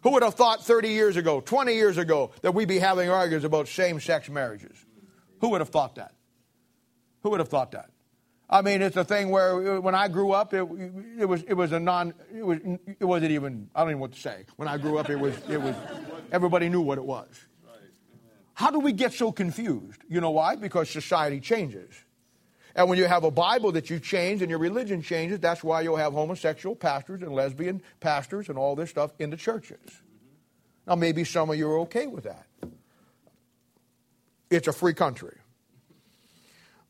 Who 0.02 0.10
would 0.10 0.22
have 0.22 0.34
thought 0.34 0.62
30 0.62 0.90
years 0.90 1.16
ago, 1.16 1.40
20 1.40 1.72
years 1.72 1.96
ago, 1.96 2.32
that 2.42 2.52
we'd 2.52 2.68
be 2.68 2.78
having 2.78 3.08
arguments 3.08 3.46
about 3.46 3.66
same 3.66 3.98
sex 3.98 4.28
marriages? 4.28 4.76
Who 5.40 5.48
would 5.48 5.62
have 5.62 5.70
thought 5.70 5.94
that? 5.94 6.12
Who 7.22 7.30
would 7.30 7.40
have 7.40 7.48
thought 7.48 7.70
that? 7.72 7.88
I 8.48 8.62
mean, 8.62 8.80
it's 8.80 8.96
a 8.96 9.04
thing 9.04 9.30
where 9.30 9.76
uh, 9.76 9.80
when 9.80 9.94
I 9.94 10.06
grew 10.08 10.30
up, 10.32 10.54
it, 10.54 10.66
it 11.18 11.24
was 11.24 11.42
it 11.42 11.54
was 11.54 11.72
a 11.72 11.80
non 11.80 12.14
it 12.34 12.44
was 12.44 12.58
it 13.00 13.04
wasn't 13.04 13.32
even 13.32 13.68
I 13.74 13.80
don't 13.80 13.90
even 13.90 13.98
know 13.98 14.02
what 14.02 14.12
to 14.12 14.20
say. 14.20 14.44
When 14.56 14.68
I 14.68 14.78
grew 14.78 14.98
up, 14.98 15.10
it 15.10 15.16
was 15.16 15.34
it 15.48 15.60
was 15.60 15.74
everybody 16.30 16.68
knew 16.68 16.80
what 16.80 16.98
it 16.98 17.04
was. 17.04 17.28
How 18.54 18.70
do 18.70 18.78
we 18.78 18.92
get 18.92 19.12
so 19.12 19.32
confused? 19.32 20.00
You 20.08 20.20
know 20.20 20.30
why? 20.30 20.56
Because 20.56 20.88
society 20.88 21.40
changes. 21.40 21.92
And 22.74 22.88
when 22.88 22.98
you 22.98 23.06
have 23.06 23.24
a 23.24 23.30
Bible 23.30 23.72
that 23.72 23.90
you 23.90 23.98
change 23.98 24.42
and 24.42 24.50
your 24.50 24.58
religion 24.58 25.02
changes, 25.02 25.40
that's 25.40 25.64
why 25.64 25.80
you'll 25.80 25.96
have 25.96 26.12
homosexual 26.12 26.76
pastors 26.76 27.22
and 27.22 27.32
lesbian 27.32 27.82
pastors 28.00 28.48
and 28.48 28.56
all 28.56 28.76
this 28.76 28.90
stuff 28.90 29.12
in 29.18 29.30
the 29.30 29.36
churches. 29.36 29.80
Now, 30.86 30.94
maybe 30.94 31.24
some 31.24 31.50
of 31.50 31.56
you 31.56 31.68
are 31.70 31.78
okay 31.80 32.06
with 32.06 32.24
that. 32.24 32.46
It's 34.50 34.68
a 34.68 34.72
free 34.72 34.94
country. 34.94 35.36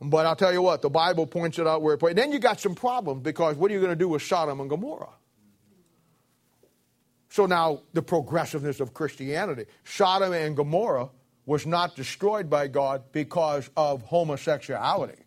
But 0.01 0.27
I'll 0.27 0.37
tell 0.37 0.53
you 0.53 0.61
what, 0.61 0.83
the 0.83 0.91
Bible 0.91 1.27
points 1.27 1.59
it 1.59 1.67
out 1.67 1.81
where 1.83 1.95
it 1.95 1.99
points. 1.99 2.17
Then 2.17 2.31
you 2.33 2.39
got 2.39 2.61
some 2.61 2.75
problems 2.75 3.23
because 3.23 3.57
what 3.57 3.71
are 3.71 3.75
you 3.75 3.81
going 3.81 3.93
to 3.93 3.97
do 3.97 4.09
with 4.09 4.23
Sodom 4.23 4.61
and 4.61 4.69
Gomorrah? 4.69 5.15
So 7.31 7.47
now 7.47 7.83
the 7.93 8.03
progressiveness 8.03 8.81
of 8.81 8.93
Christianity. 8.95 9.67
Sodom 9.85 10.33
and 10.33 10.57
Gomorrah 10.57 11.11
was 11.47 11.67
not 11.67 11.95
destroyed 11.95 12.51
by 12.51 12.67
God 12.69 13.05
because 13.13 13.71
of 13.77 14.03
homosexuality. 14.03 15.23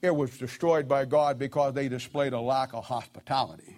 It 0.00 0.14
was 0.14 0.36
destroyed 0.38 0.86
by 0.88 1.04
God 1.04 1.38
because 1.38 1.74
they 1.74 1.88
displayed 1.88 2.32
a 2.32 2.40
lack 2.40 2.72
of 2.72 2.84
hospitality. 2.84 3.76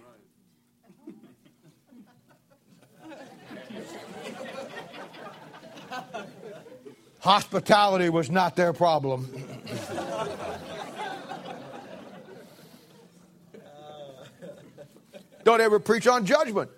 Hospitality 7.19 8.09
was 8.09 8.29
not 8.29 8.55
their 8.55 8.73
problem. 8.73 9.29
Don't 15.43 15.61
ever 15.61 15.79
preach 15.79 16.07
on 16.07 16.25
judgment. 16.25 16.69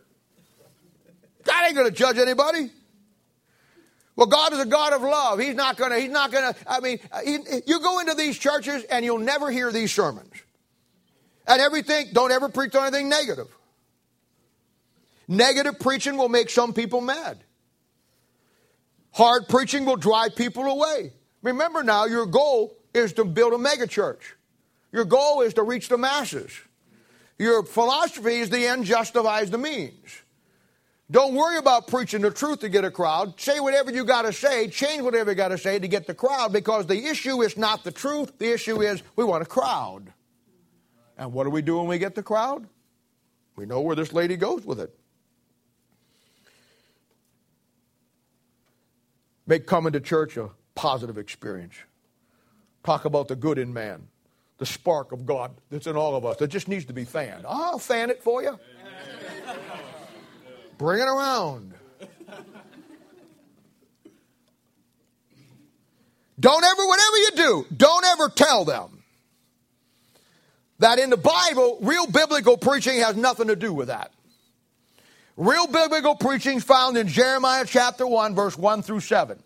God 1.44 1.66
ain't 1.66 1.76
going 1.76 1.88
to 1.88 1.94
judge 1.94 2.18
anybody. 2.18 2.72
Well, 4.16 4.28
God 4.28 4.54
is 4.54 4.60
a 4.60 4.66
God 4.66 4.94
of 4.94 5.02
love. 5.02 5.40
He's 5.40 5.56
not 5.56 5.76
going 5.76 5.92
to, 5.92 6.00
he's 6.00 6.12
not 6.12 6.32
going 6.32 6.54
to, 6.54 6.60
I 6.68 6.80
mean, 6.80 7.00
he, 7.26 7.40
you 7.66 7.80
go 7.80 8.00
into 8.00 8.14
these 8.14 8.38
churches 8.38 8.84
and 8.84 9.04
you'll 9.04 9.18
never 9.18 9.50
hear 9.50 9.72
these 9.72 9.92
sermons. 9.92 10.32
And 11.48 11.62
everything, 11.62 12.10
don't 12.14 12.32
ever 12.32 12.48
preach 12.48 12.76
on 12.76 12.84
anything 12.84 13.10
negative. 13.10 13.48
Negative 15.28 15.78
preaching 15.80 16.18
will 16.18 16.30
make 16.30 16.50
some 16.50 16.74
people 16.74 17.02
mad. 17.02 17.40
Hard 19.14 19.48
preaching 19.50 19.86
will 19.86 19.98
drive 19.98 20.36
people 20.36 20.66
away. 20.66 21.12
Remember 21.42 21.84
now, 21.84 22.06
your 22.06 22.26
goal 22.26 22.78
is 22.94 23.14
to 23.14 23.26
build 23.26 23.54
a 23.54 23.58
megachurch. 23.58 24.22
Your 24.92 25.06
goal 25.06 25.42
is 25.42 25.56
to 25.56 25.64
reach 25.64 25.90
the 25.90 25.98
masses. 25.98 26.52
Your 27.40 27.64
philosophy 27.64 28.36
is 28.36 28.50
the 28.50 28.68
end 28.68 28.86
justifies 28.86 29.50
the 29.50 29.58
means. 29.58 30.22
Don't 31.12 31.36
worry 31.36 31.58
about 31.58 31.88
preaching 31.88 32.22
the 32.22 32.32
truth 32.32 32.60
to 32.60 32.70
get 32.70 32.86
a 32.86 32.92
crowd. 32.92 33.40
Say 33.40 33.60
whatever 33.60 33.92
you 33.92 34.06
got 34.06 34.24
to 34.24 34.34
say, 34.34 34.68
change 34.68 35.02
whatever 35.02 35.32
you 35.32 35.36
got 35.36 35.50
to 35.50 35.58
say 35.58 35.78
to 35.78 35.88
get 35.88 36.08
the 36.08 36.14
crowd 36.14 36.54
because 36.54 36.88
the 36.88 37.06
issue 37.08 37.42
is 37.42 37.58
not 37.58 37.84
the 37.84 37.92
truth. 37.92 38.38
The 38.38 38.52
issue 38.52 38.82
is 38.82 39.04
we 39.16 39.24
want 39.24 39.44
a 39.44 39.46
crowd. 39.46 40.14
And 41.18 41.34
what 41.34 41.44
do 41.44 41.50
we 41.50 41.62
do 41.62 41.78
when 41.78 41.88
we 41.88 41.98
get 41.98 42.16
the 42.16 42.24
crowd? 42.24 42.68
We 43.56 43.66
know 43.66 43.82
where 43.82 43.96
this 43.96 44.14
lady 44.14 44.38
goes 44.38 44.66
with 44.66 44.80
it. 44.80 44.98
Make 49.46 49.68
coming 49.68 49.94
to 49.94 50.00
church 50.00 50.38
a 50.38 50.50
positive 50.74 51.18
experience. 51.18 51.76
Talk 52.84 53.06
about 53.06 53.28
the 53.28 53.36
good 53.36 53.58
in 53.58 53.74
man 53.74 54.08
the 54.58 54.66
spark 54.66 55.12
of 55.12 55.26
God 55.26 55.52
that's 55.70 55.88
in 55.88 55.98
all 55.98 56.16
of 56.16 56.26
us 56.26 56.38
that 56.38 56.48
just 56.48 56.70
needs 56.70 56.86
to 56.86 56.94
be 56.94 57.04
fanned. 57.04 57.46
I'll 57.46 57.80
fan 57.80 58.10
it 58.10 58.24
for 58.24 58.42
you. 58.42 58.58
Bring 60.78 61.02
it 61.02 61.08
around. 61.08 61.74
Don't 66.40 66.64
ever, 66.64 66.88
whatever 66.88 67.18
you 67.18 67.32
do, 67.36 67.66
don't 67.76 68.06
ever 68.06 68.30
tell 68.30 68.66
them 68.66 69.04
that 70.80 70.98
in 70.98 71.10
the 71.10 71.18
Bible, 71.18 71.78
real 71.82 72.08
biblical 72.08 72.58
preaching 72.58 73.00
has 73.00 73.16
nothing 73.16 73.48
to 73.48 73.56
do 73.56 73.74
with 73.74 73.88
that. 73.88 74.12
Real 75.38 75.68
biblical 75.68 76.16
preaching 76.16 76.58
is 76.58 76.64
found 76.64 76.98
in 76.98 77.08
Jeremiah 77.08 77.66
chapter 77.68 78.06
1, 78.08 78.34
verse 78.36 78.58
1 78.58 78.82
through 78.82 79.02
7. 79.02 79.42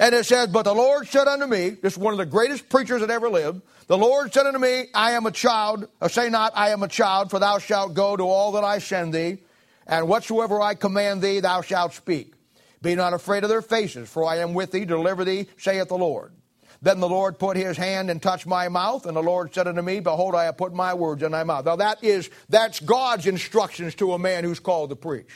And 0.00 0.14
it 0.14 0.24
says, 0.24 0.48
But 0.48 0.62
the 0.62 0.74
Lord 0.74 1.06
said 1.08 1.28
unto 1.28 1.46
me, 1.46 1.68
this 1.68 1.92
is 1.92 1.98
one 1.98 2.14
of 2.14 2.18
the 2.18 2.24
greatest 2.24 2.70
preachers 2.70 3.02
that 3.02 3.10
ever 3.10 3.28
lived. 3.28 3.60
The 3.86 3.98
Lord 3.98 4.32
said 4.32 4.46
unto 4.46 4.58
me, 4.58 4.86
I 4.94 5.12
am 5.12 5.26
a 5.26 5.30
child, 5.30 5.88
say 6.08 6.30
not, 6.30 6.52
I 6.56 6.70
am 6.70 6.82
a 6.82 6.88
child, 6.88 7.30
for 7.30 7.38
thou 7.38 7.58
shalt 7.58 7.92
go 7.92 8.16
to 8.16 8.22
all 8.22 8.52
that 8.52 8.64
I 8.64 8.78
send 8.78 9.12
thee, 9.12 9.38
and 9.86 10.08
whatsoever 10.08 10.58
I 10.58 10.74
command 10.74 11.20
thee, 11.20 11.40
thou 11.40 11.60
shalt 11.60 11.92
speak. 11.92 12.32
Be 12.80 12.94
not 12.94 13.12
afraid 13.12 13.42
of 13.42 13.50
their 13.50 13.60
faces, 13.60 14.08
for 14.08 14.24
I 14.24 14.38
am 14.38 14.54
with 14.54 14.72
thee, 14.72 14.86
deliver 14.86 15.22
thee, 15.22 15.48
saith 15.58 15.88
the 15.88 15.98
Lord. 15.98 16.32
Then 16.80 17.00
the 17.00 17.08
Lord 17.08 17.38
put 17.38 17.58
his 17.58 17.76
hand 17.76 18.10
and 18.10 18.22
touched 18.22 18.46
my 18.46 18.70
mouth, 18.70 19.04
and 19.04 19.14
the 19.14 19.22
Lord 19.22 19.54
said 19.54 19.68
unto 19.68 19.82
me, 19.82 20.00
Behold, 20.00 20.34
I 20.34 20.44
have 20.44 20.56
put 20.56 20.72
my 20.72 20.94
words 20.94 21.22
in 21.22 21.32
thy 21.32 21.44
mouth. 21.44 21.66
Now 21.66 21.76
that 21.76 22.02
is, 22.02 22.30
that's 22.48 22.80
God's 22.80 23.26
instructions 23.26 23.94
to 23.96 24.14
a 24.14 24.18
man 24.18 24.44
who's 24.44 24.60
called 24.60 24.88
to 24.88 24.96
preach. 24.96 25.28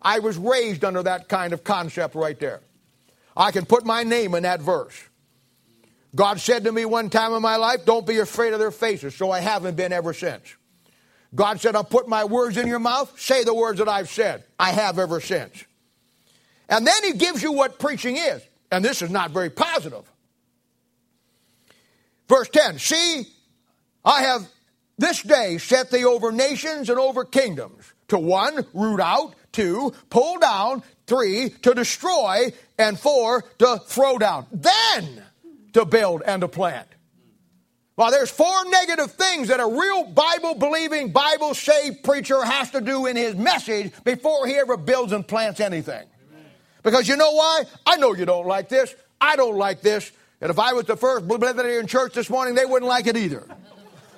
I 0.00 0.20
was 0.20 0.38
raised 0.38 0.84
under 0.84 1.02
that 1.02 1.28
kind 1.28 1.52
of 1.52 1.64
concept 1.64 2.14
right 2.14 2.38
there. 2.38 2.60
I 3.36 3.50
can 3.50 3.66
put 3.66 3.84
my 3.84 4.02
name 4.02 4.34
in 4.34 4.42
that 4.42 4.60
verse. 4.60 4.94
God 6.14 6.40
said 6.40 6.64
to 6.64 6.72
me 6.72 6.84
one 6.84 7.08
time 7.08 7.32
in 7.32 7.42
my 7.42 7.56
life, 7.56 7.84
Don't 7.84 8.06
be 8.06 8.18
afraid 8.18 8.52
of 8.52 8.58
their 8.58 8.70
faces, 8.70 9.14
so 9.14 9.30
I 9.30 9.40
haven't 9.40 9.76
been 9.76 9.92
ever 9.92 10.12
since. 10.12 10.56
God 11.34 11.60
said, 11.60 11.74
I'll 11.74 11.84
put 11.84 12.08
my 12.08 12.24
words 12.24 12.58
in 12.58 12.66
your 12.66 12.78
mouth, 12.78 13.18
say 13.18 13.44
the 13.44 13.54
words 13.54 13.78
that 13.78 13.88
I've 13.88 14.10
said. 14.10 14.44
I 14.58 14.70
have 14.72 14.98
ever 14.98 15.20
since. 15.20 15.64
And 16.68 16.86
then 16.86 17.04
he 17.04 17.14
gives 17.14 17.42
you 17.42 17.52
what 17.52 17.78
preaching 17.78 18.16
is. 18.16 18.42
And 18.70 18.84
this 18.84 19.02
is 19.02 19.10
not 19.10 19.30
very 19.30 19.50
positive. 19.50 20.10
Verse 22.28 22.48
10 22.48 22.78
See, 22.78 23.24
I 24.04 24.22
have 24.22 24.46
this 24.98 25.22
day 25.22 25.58
set 25.58 25.90
thee 25.90 26.04
over 26.04 26.32
nations 26.32 26.90
and 26.90 26.98
over 26.98 27.24
kingdoms. 27.24 27.92
To 28.08 28.18
one, 28.18 28.66
root 28.74 29.00
out. 29.00 29.34
Two, 29.52 29.92
pull 30.10 30.38
down. 30.38 30.82
Three, 31.12 31.50
to 31.60 31.74
destroy. 31.74 32.54
And 32.78 32.98
four, 32.98 33.44
to 33.58 33.78
throw 33.84 34.16
down. 34.16 34.46
Then 34.50 35.22
to 35.74 35.84
build 35.84 36.22
and 36.24 36.40
to 36.40 36.48
plant. 36.48 36.88
Well, 37.96 38.10
there's 38.10 38.30
four 38.30 38.64
negative 38.70 39.12
things 39.12 39.48
that 39.48 39.60
a 39.60 39.66
real 39.66 40.04
Bible 40.04 40.54
believing, 40.54 41.12
Bible 41.12 41.52
saved 41.52 42.02
preacher 42.02 42.42
has 42.42 42.70
to 42.70 42.80
do 42.80 43.04
in 43.04 43.16
his 43.16 43.36
message 43.36 43.92
before 44.04 44.46
he 44.46 44.54
ever 44.54 44.78
builds 44.78 45.12
and 45.12 45.28
plants 45.28 45.60
anything. 45.60 46.06
Because 46.82 47.06
you 47.06 47.18
know 47.18 47.32
why? 47.32 47.64
I 47.84 47.96
know 47.96 48.14
you 48.14 48.24
don't 48.24 48.46
like 48.46 48.70
this. 48.70 48.94
I 49.20 49.36
don't 49.36 49.58
like 49.58 49.82
this. 49.82 50.10
And 50.40 50.50
if 50.50 50.58
I 50.58 50.72
was 50.72 50.86
the 50.86 50.96
first 50.96 51.26
in 51.26 51.86
church 51.88 52.14
this 52.14 52.30
morning, 52.30 52.54
they 52.54 52.64
wouldn't 52.64 52.88
like 52.88 53.06
it 53.06 53.18
either. 53.18 53.46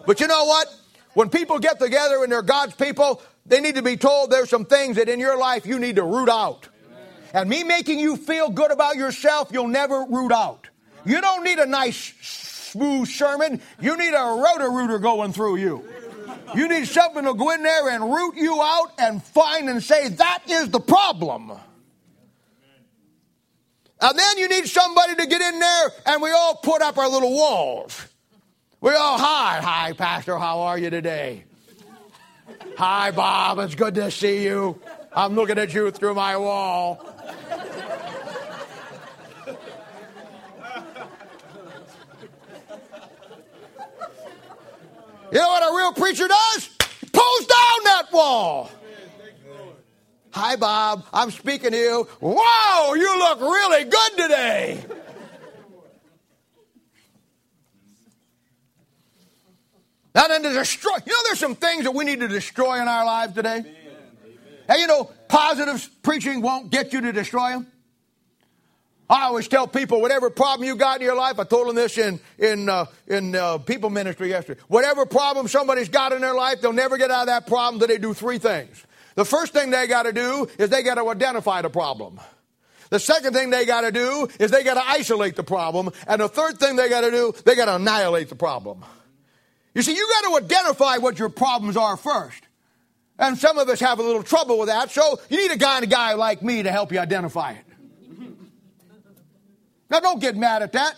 But 0.07 0.20
you 0.20 0.28
know 0.28 0.45
what? 0.45 0.68
When 1.14 1.28
people 1.28 1.59
get 1.59 1.80
together 1.80 2.22
and 2.22 2.30
they're 2.30 2.42
God's 2.42 2.74
people, 2.74 3.20
they 3.47 3.61
need 3.61 3.74
to 3.74 3.82
be 3.82 3.97
told 3.97 4.30
there's 4.30 4.49
some 4.49 4.64
things 4.64 4.95
that 4.95 5.09
in 5.09 5.18
your 5.18 5.36
life 5.36 5.66
you 5.66 5.80
need 5.80 5.97
to 5.97 6.05
root 6.05 6.28
out. 6.28 6.68
And 7.35 7.51
me 7.51 7.64
making 7.64 7.99
you 7.99 8.16
feel 8.16 8.49
good 8.49 8.70
about 8.70 8.95
yourself, 8.95 9.51
you'll 9.53 9.66
never 9.66 10.07
root 10.09 10.30
out. 10.30 10.68
You 11.05 11.20
don't 11.20 11.43
need 11.43 11.59
a 11.59 11.66
nice, 11.66 12.14
smooth 12.22 13.09
sermon. 13.09 13.61
You 13.80 13.97
need 13.97 14.14
a 14.14 14.41
Roto-Rooter 14.41 15.01
going 15.01 15.32
through 15.32 15.57
you. 15.57 15.85
You 16.55 16.68
need 16.68 16.87
something 16.87 17.24
to 17.24 17.35
go 17.35 17.51
in 17.51 17.64
there 17.64 17.91
and 17.91 18.05
root 18.05 18.37
you 18.37 18.62
out 18.62 18.93
and 18.99 19.22
find 19.22 19.68
and 19.68 19.82
say, 19.82 20.11
that 20.11 20.43
is 20.49 20.70
the 20.70 20.78
problem. 20.78 21.53
And 24.01 24.18
then 24.18 24.39
you 24.39 24.49
need 24.49 24.68
somebody 24.68 25.16
to 25.16 25.26
get 25.26 25.41
in 25.41 25.59
there 25.59 25.91
and 26.07 26.22
we 26.22 26.30
all 26.30 26.55
put 26.57 26.82
up 26.82 26.99
our 26.99 27.09
little 27.09 27.32
walls. 27.32 28.07
We 28.80 28.91
all, 28.91 29.18
hi, 29.18 29.61
hi, 29.61 29.93
Pastor, 29.95 30.39
how 30.39 30.61
are 30.61 30.78
you 30.78 30.91
today? 30.91 31.45
Hi, 32.76 33.11
Bob, 33.11 33.59
it's 33.59 33.74
good 33.74 33.95
to 33.97 34.11
see 34.11 34.45
you. 34.45 34.78
I'm 35.12 35.35
looking 35.35 35.59
at 35.59 35.72
you 35.72 35.91
through 35.91 36.14
my 36.14 36.37
wall. 36.37 37.13
You 45.35 45.41
know 45.41 45.49
what 45.49 45.72
a 45.72 45.76
real 45.76 45.93
preacher 45.93 46.28
does? 46.28 46.68
Pulls 47.12 47.47
down 47.47 47.85
that 47.85 48.05
wall. 48.12 48.70
Hi, 50.30 50.55
Bob. 50.55 51.05
I'm 51.12 51.32
speaking 51.32 51.72
to 51.72 51.76
you. 51.76 52.09
Wow, 52.20 52.95
you 52.97 53.18
look 53.18 53.41
really 53.41 53.82
good 53.82 54.11
today. 54.16 54.85
Now 60.14 60.28
then 60.28 60.45
to 60.45 60.53
destroy. 60.53 60.93
You 61.05 61.12
know, 61.12 61.18
there's 61.24 61.41
some 61.41 61.57
things 61.57 61.82
that 61.82 61.95
we 61.95 62.05
need 62.05 62.20
to 62.20 62.28
destroy 62.28 62.80
in 62.80 62.87
our 62.87 63.05
lives 63.05 63.35
today. 63.35 63.59
Amen. 63.59 63.74
And 64.68 64.80
you 64.80 64.87
know, 64.87 65.11
positive 65.26 65.91
preaching 66.05 66.43
won't 66.43 66.70
get 66.70 66.93
you 66.93 67.01
to 67.01 67.12
destroy 67.12 67.51
them. 67.51 67.66
I 69.14 69.26
always 69.26 69.46
tell 69.46 69.68
people, 69.68 70.00
whatever 70.00 70.28
problem 70.28 70.66
you 70.66 70.74
got 70.74 71.00
in 71.00 71.06
your 71.06 71.14
life, 71.14 71.38
I 71.38 71.44
told 71.44 71.68
them 71.68 71.76
this 71.76 71.98
in 71.98 72.18
in 72.36 72.68
uh, 72.68 72.86
in 73.06 73.36
uh, 73.36 73.58
people 73.58 73.88
ministry 73.88 74.30
yesterday. 74.30 74.60
Whatever 74.66 75.06
problem 75.06 75.46
somebody's 75.46 75.88
got 75.88 76.12
in 76.12 76.20
their 76.20 76.34
life, 76.34 76.60
they'll 76.60 76.72
never 76.72 76.98
get 76.98 77.12
out 77.12 77.20
of 77.20 77.26
that 77.28 77.46
problem 77.46 77.80
until 77.80 77.94
they 77.94 77.98
do 77.98 78.12
three 78.12 78.38
things. 78.38 78.84
The 79.14 79.24
first 79.24 79.52
thing 79.52 79.70
they 79.70 79.86
got 79.86 80.02
to 80.02 80.12
do 80.12 80.48
is 80.58 80.68
they 80.68 80.82
got 80.82 80.96
to 80.96 81.08
identify 81.08 81.62
the 81.62 81.70
problem. 81.70 82.18
The 82.90 82.98
second 82.98 83.34
thing 83.34 83.50
they 83.50 83.64
got 83.64 83.82
to 83.82 83.92
do 83.92 84.28
is 84.40 84.50
they 84.50 84.64
got 84.64 84.74
to 84.74 84.84
isolate 84.84 85.36
the 85.36 85.44
problem. 85.44 85.90
And 86.08 86.20
the 86.20 86.28
third 86.28 86.58
thing 86.58 86.74
they 86.74 86.88
got 86.88 87.02
to 87.02 87.12
do, 87.12 87.34
they 87.44 87.54
got 87.54 87.66
to 87.66 87.76
annihilate 87.76 88.30
the 88.30 88.34
problem. 88.34 88.84
You 89.74 89.82
see, 89.82 89.94
you 89.94 90.08
got 90.08 90.28
to 90.28 90.44
identify 90.44 90.96
what 90.96 91.20
your 91.20 91.28
problems 91.28 91.76
are 91.76 91.96
first. 91.96 92.42
And 93.16 93.38
some 93.38 93.58
of 93.58 93.68
us 93.68 93.78
have 93.78 94.00
a 94.00 94.02
little 94.02 94.24
trouble 94.24 94.58
with 94.58 94.70
that, 94.70 94.90
so 94.90 95.20
you 95.30 95.36
need 95.36 95.62
a 95.62 95.68
and 95.68 95.84
a 95.84 95.86
guy 95.86 96.14
like 96.14 96.42
me 96.42 96.64
to 96.64 96.72
help 96.72 96.90
you 96.90 96.98
identify 96.98 97.52
it. 97.52 97.64
Now, 99.91 100.01
don't 100.01 100.20
get 100.20 100.37
mad 100.37 100.62
at 100.62 100.72
that. 100.72 100.95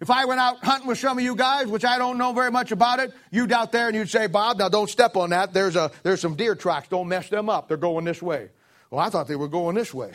If 0.00 0.10
I 0.10 0.26
went 0.26 0.38
out 0.38 0.64
hunting 0.64 0.86
with 0.86 0.98
some 0.98 1.18
of 1.18 1.24
you 1.24 1.34
guys, 1.34 1.66
which 1.66 1.84
I 1.84 1.98
don't 1.98 2.18
know 2.18 2.32
very 2.32 2.52
much 2.52 2.70
about 2.70 3.00
it, 3.00 3.12
you'd 3.32 3.50
out 3.50 3.72
there 3.72 3.88
and 3.88 3.96
you'd 3.96 4.08
say, 4.08 4.28
Bob, 4.28 4.58
now 4.58 4.68
don't 4.68 4.88
step 4.88 5.16
on 5.16 5.30
that. 5.30 5.52
There's, 5.52 5.74
a, 5.74 5.90
there's 6.04 6.20
some 6.20 6.36
deer 6.36 6.54
tracks. 6.54 6.88
Don't 6.88 7.08
mess 7.08 7.28
them 7.28 7.50
up. 7.50 7.66
They're 7.66 7.76
going 7.76 8.04
this 8.04 8.22
way. 8.22 8.50
Well, 8.90 9.00
I 9.00 9.10
thought 9.10 9.26
they 9.26 9.36
were 9.36 9.48
going 9.48 9.74
this 9.74 9.92
way. 9.92 10.12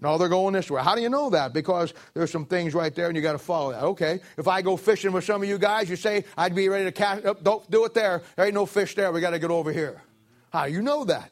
No, 0.00 0.18
they're 0.18 0.28
going 0.28 0.54
this 0.54 0.70
way. 0.70 0.82
How 0.82 0.96
do 0.96 1.02
you 1.02 1.10
know 1.10 1.30
that? 1.30 1.52
Because 1.52 1.94
there's 2.14 2.30
some 2.30 2.46
things 2.46 2.74
right 2.74 2.92
there 2.92 3.06
and 3.06 3.14
you 3.14 3.22
got 3.22 3.32
to 3.32 3.38
follow 3.38 3.72
that. 3.72 3.82
Okay. 3.84 4.20
If 4.36 4.48
I 4.48 4.62
go 4.62 4.76
fishing 4.76 5.12
with 5.12 5.24
some 5.24 5.42
of 5.42 5.48
you 5.48 5.58
guys, 5.58 5.88
you 5.88 5.96
say, 5.96 6.24
I'd 6.36 6.54
be 6.54 6.68
ready 6.68 6.86
to 6.86 6.92
catch, 6.92 7.22
oh, 7.24 7.34
don't 7.34 7.70
do 7.70 7.84
it 7.84 7.94
there. 7.94 8.22
There 8.34 8.46
ain't 8.46 8.54
no 8.54 8.66
fish 8.66 8.94
there. 8.94 9.12
We 9.12 9.20
got 9.20 9.30
to 9.30 9.38
get 9.38 9.50
over 9.50 9.72
here. 9.72 10.02
How 10.52 10.66
do 10.66 10.72
you 10.72 10.82
know 10.82 11.04
that? 11.04 11.30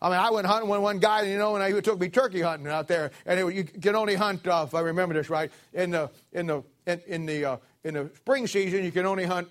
I 0.00 0.10
mean, 0.10 0.18
I 0.18 0.30
went 0.30 0.46
hunting 0.46 0.70
with 0.70 0.80
one 0.80 0.98
guy, 0.98 1.22
you 1.22 1.38
know, 1.38 1.56
and 1.56 1.74
he 1.74 1.80
took 1.80 1.98
me 1.98 2.08
turkey 2.08 2.40
hunting 2.40 2.68
out 2.68 2.86
there, 2.86 3.10
and 3.26 3.40
it, 3.40 3.54
you 3.54 3.64
can 3.64 3.96
only 3.96 4.14
hunt, 4.14 4.46
uh, 4.46 4.64
if 4.66 4.74
I 4.74 4.80
remember 4.80 5.14
this 5.14 5.28
right, 5.28 5.50
in 5.72 5.90
the 5.90 6.10
in 6.32 6.46
the 6.46 6.62
in, 6.86 7.00
in 7.06 7.26
the 7.26 7.44
uh, 7.44 7.56
in 7.82 7.94
the 7.94 8.10
spring 8.16 8.46
season 8.46 8.84
you 8.84 8.92
can 8.92 9.06
only 9.06 9.24
hunt 9.24 9.48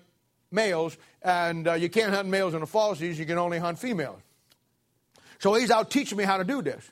males, 0.50 0.96
and 1.22 1.68
uh, 1.68 1.74
you 1.74 1.90
can't 1.90 2.14
hunt 2.14 2.28
males 2.28 2.54
in 2.54 2.60
the 2.60 2.66
fall 2.66 2.94
season. 2.94 3.20
You 3.20 3.26
can 3.26 3.38
only 3.38 3.58
hunt 3.58 3.78
females. 3.78 4.20
So 5.38 5.54
he's 5.54 5.70
out 5.70 5.90
teaching 5.90 6.18
me 6.18 6.24
how 6.24 6.38
to 6.38 6.44
do 6.44 6.62
this. 6.62 6.90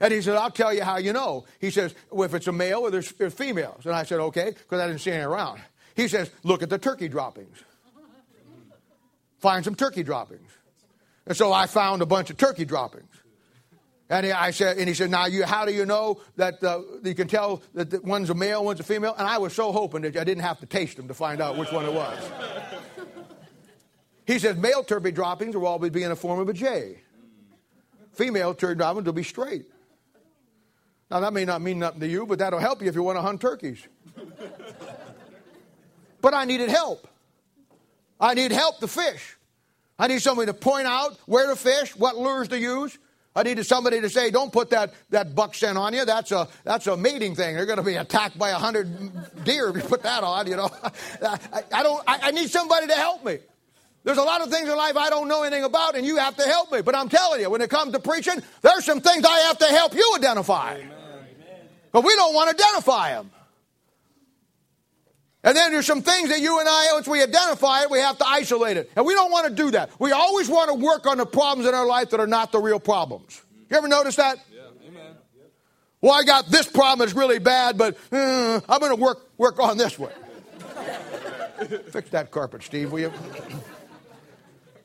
And 0.00 0.12
he 0.12 0.20
said, 0.20 0.36
I'll 0.36 0.50
tell 0.50 0.74
you 0.74 0.82
how 0.82 0.98
you 0.98 1.12
know. 1.12 1.46
He 1.58 1.70
says, 1.70 1.94
well, 2.10 2.24
if 2.24 2.34
it's 2.34 2.46
a 2.46 2.52
male 2.52 2.80
or 2.80 2.90
there's, 2.90 3.10
there's 3.12 3.32
females. 3.32 3.86
And 3.86 3.94
I 3.94 4.02
said, 4.02 4.20
okay, 4.20 4.50
because 4.50 4.80
I 4.80 4.86
didn't 4.86 5.00
see 5.00 5.10
any 5.10 5.22
around. 5.22 5.60
He 5.94 6.08
says, 6.08 6.30
look 6.42 6.62
at 6.62 6.68
the 6.68 6.76
turkey 6.76 7.08
droppings. 7.08 7.56
Find 9.38 9.64
some 9.64 9.74
turkey 9.74 10.02
droppings. 10.02 10.50
And 11.26 11.36
so 11.36 11.52
I 11.52 11.66
found 11.66 12.02
a 12.02 12.06
bunch 12.06 12.30
of 12.30 12.36
turkey 12.36 12.64
droppings. 12.64 13.10
And 14.08 14.26
he, 14.26 14.32
I 14.32 14.52
said, 14.52 14.78
and 14.78 14.86
he 14.86 14.94
said, 14.94 15.10
now 15.10 15.26
you, 15.26 15.44
how 15.44 15.64
do 15.64 15.72
you 15.72 15.84
know 15.84 16.20
that 16.36 16.62
uh, 16.62 16.80
you 17.02 17.14
can 17.14 17.26
tell 17.26 17.62
that 17.74 18.04
one's 18.04 18.30
a 18.30 18.34
male, 18.34 18.64
one's 18.64 18.78
a 18.78 18.84
female? 18.84 19.14
And 19.18 19.26
I 19.26 19.38
was 19.38 19.52
so 19.52 19.72
hoping 19.72 20.02
that 20.02 20.16
I 20.16 20.22
didn't 20.22 20.44
have 20.44 20.60
to 20.60 20.66
taste 20.66 20.96
them 20.96 21.08
to 21.08 21.14
find 21.14 21.40
out 21.40 21.56
which 21.56 21.72
one 21.72 21.84
it 21.84 21.92
was. 21.92 22.16
he 24.24 24.38
says, 24.38 24.56
male 24.56 24.84
turkey 24.84 25.10
droppings 25.10 25.56
will 25.56 25.66
always 25.66 25.90
be 25.90 26.04
in 26.04 26.10
the 26.10 26.16
form 26.16 26.38
of 26.38 26.48
a 26.48 26.52
J. 26.52 27.00
Female 28.12 28.54
turkey 28.54 28.78
droppings 28.78 29.06
will 29.06 29.12
be 29.12 29.24
straight. 29.24 29.66
Now 31.10 31.20
that 31.20 31.32
may 31.32 31.44
not 31.44 31.60
mean 31.60 31.80
nothing 31.80 32.00
to 32.00 32.06
you, 32.06 32.26
but 32.26 32.38
that'll 32.38 32.60
help 32.60 32.82
you 32.82 32.88
if 32.88 32.94
you 32.94 33.02
want 33.02 33.16
to 33.16 33.22
hunt 33.22 33.40
turkeys. 33.40 33.86
but 36.20 36.32
I 36.32 36.44
needed 36.44 36.68
help. 36.68 37.08
I 38.20 38.34
need 38.34 38.52
help 38.52 38.78
to 38.80 38.88
fish. 38.88 39.35
I 39.98 40.08
need 40.08 40.20
somebody 40.20 40.46
to 40.46 40.54
point 40.54 40.86
out 40.86 41.16
where 41.26 41.48
to 41.48 41.56
fish, 41.56 41.96
what 41.96 42.16
lures 42.16 42.48
to 42.48 42.58
use. 42.58 42.98
I 43.34 43.42
needed 43.42 43.64
somebody 43.64 44.00
to 44.00 44.08
say, 44.08 44.30
don't 44.30 44.50
put 44.50 44.70
that, 44.70 44.94
that 45.10 45.34
buck 45.34 45.54
scent 45.54 45.76
on 45.76 45.92
you. 45.92 46.06
That's 46.06 46.32
a, 46.32 46.48
that's 46.64 46.86
a 46.86 46.96
mating 46.96 47.34
thing. 47.34 47.54
They're 47.54 47.66
going 47.66 47.78
to 47.78 47.84
be 47.84 47.96
attacked 47.96 48.38
by 48.38 48.50
a 48.50 48.56
hundred 48.56 49.44
deer 49.44 49.68
if 49.68 49.76
you 49.76 49.82
put 49.82 50.02
that 50.04 50.24
on, 50.24 50.46
you 50.46 50.56
know. 50.56 50.70
I, 51.22 51.62
I, 51.70 51.82
don't, 51.82 52.02
I, 52.06 52.18
I 52.22 52.30
need 52.30 52.48
somebody 52.48 52.86
to 52.86 52.94
help 52.94 53.24
me. 53.24 53.38
There's 54.04 54.18
a 54.18 54.22
lot 54.22 54.40
of 54.40 54.50
things 54.50 54.68
in 54.68 54.76
life 54.76 54.96
I 54.96 55.10
don't 55.10 55.28
know 55.28 55.42
anything 55.42 55.64
about, 55.64 55.96
and 55.96 56.06
you 56.06 56.16
have 56.16 56.36
to 56.36 56.44
help 56.44 56.72
me. 56.72 56.80
But 56.80 56.94
I'm 56.94 57.08
telling 57.08 57.40
you, 57.40 57.50
when 57.50 57.60
it 57.60 57.68
comes 57.68 57.92
to 57.92 57.98
preaching, 57.98 58.40
there's 58.62 58.84
some 58.84 59.00
things 59.00 59.24
I 59.24 59.38
have 59.40 59.58
to 59.58 59.66
help 59.66 59.94
you 59.94 60.12
identify. 60.16 60.74
Amen. 60.76 60.90
But 61.92 62.04
we 62.04 62.14
don't 62.14 62.32
want 62.32 62.56
to 62.56 62.64
identify 62.64 63.10
them. 63.10 63.30
And 65.46 65.56
then 65.56 65.70
there's 65.70 65.86
some 65.86 66.02
things 66.02 66.28
that 66.30 66.40
you 66.40 66.58
and 66.58 66.68
I, 66.68 66.88
once 66.94 67.06
we 67.06 67.22
identify 67.22 67.82
it, 67.82 67.90
we 67.90 68.00
have 68.00 68.18
to 68.18 68.26
isolate 68.26 68.76
it. 68.76 68.90
And 68.96 69.06
we 69.06 69.14
don't 69.14 69.30
want 69.30 69.46
to 69.46 69.54
do 69.54 69.70
that. 69.70 69.90
We 70.00 70.10
always 70.10 70.48
want 70.48 70.70
to 70.70 70.74
work 70.74 71.06
on 71.06 71.18
the 71.18 71.24
problems 71.24 71.68
in 71.68 71.74
our 71.74 71.86
life 71.86 72.10
that 72.10 72.18
are 72.18 72.26
not 72.26 72.50
the 72.50 72.58
real 72.58 72.80
problems. 72.80 73.40
You 73.70 73.76
ever 73.76 73.86
notice 73.86 74.16
that? 74.16 74.38
Yeah. 74.52 74.62
Amen. 74.88 75.14
Well, 76.00 76.12
I 76.14 76.24
got 76.24 76.48
this 76.48 76.66
problem 76.66 76.98
that's 76.98 77.16
really 77.16 77.38
bad, 77.38 77.78
but 77.78 77.96
uh, 78.10 78.60
I'm 78.68 78.80
going 78.80 78.96
to 78.96 79.00
work, 79.00 79.30
work 79.38 79.60
on 79.60 79.78
this 79.78 79.96
one. 79.96 80.10
Fix 81.90 82.10
that 82.10 82.32
carpet, 82.32 82.64
Steve, 82.64 82.90
will 82.90 83.00
you? 83.00 83.12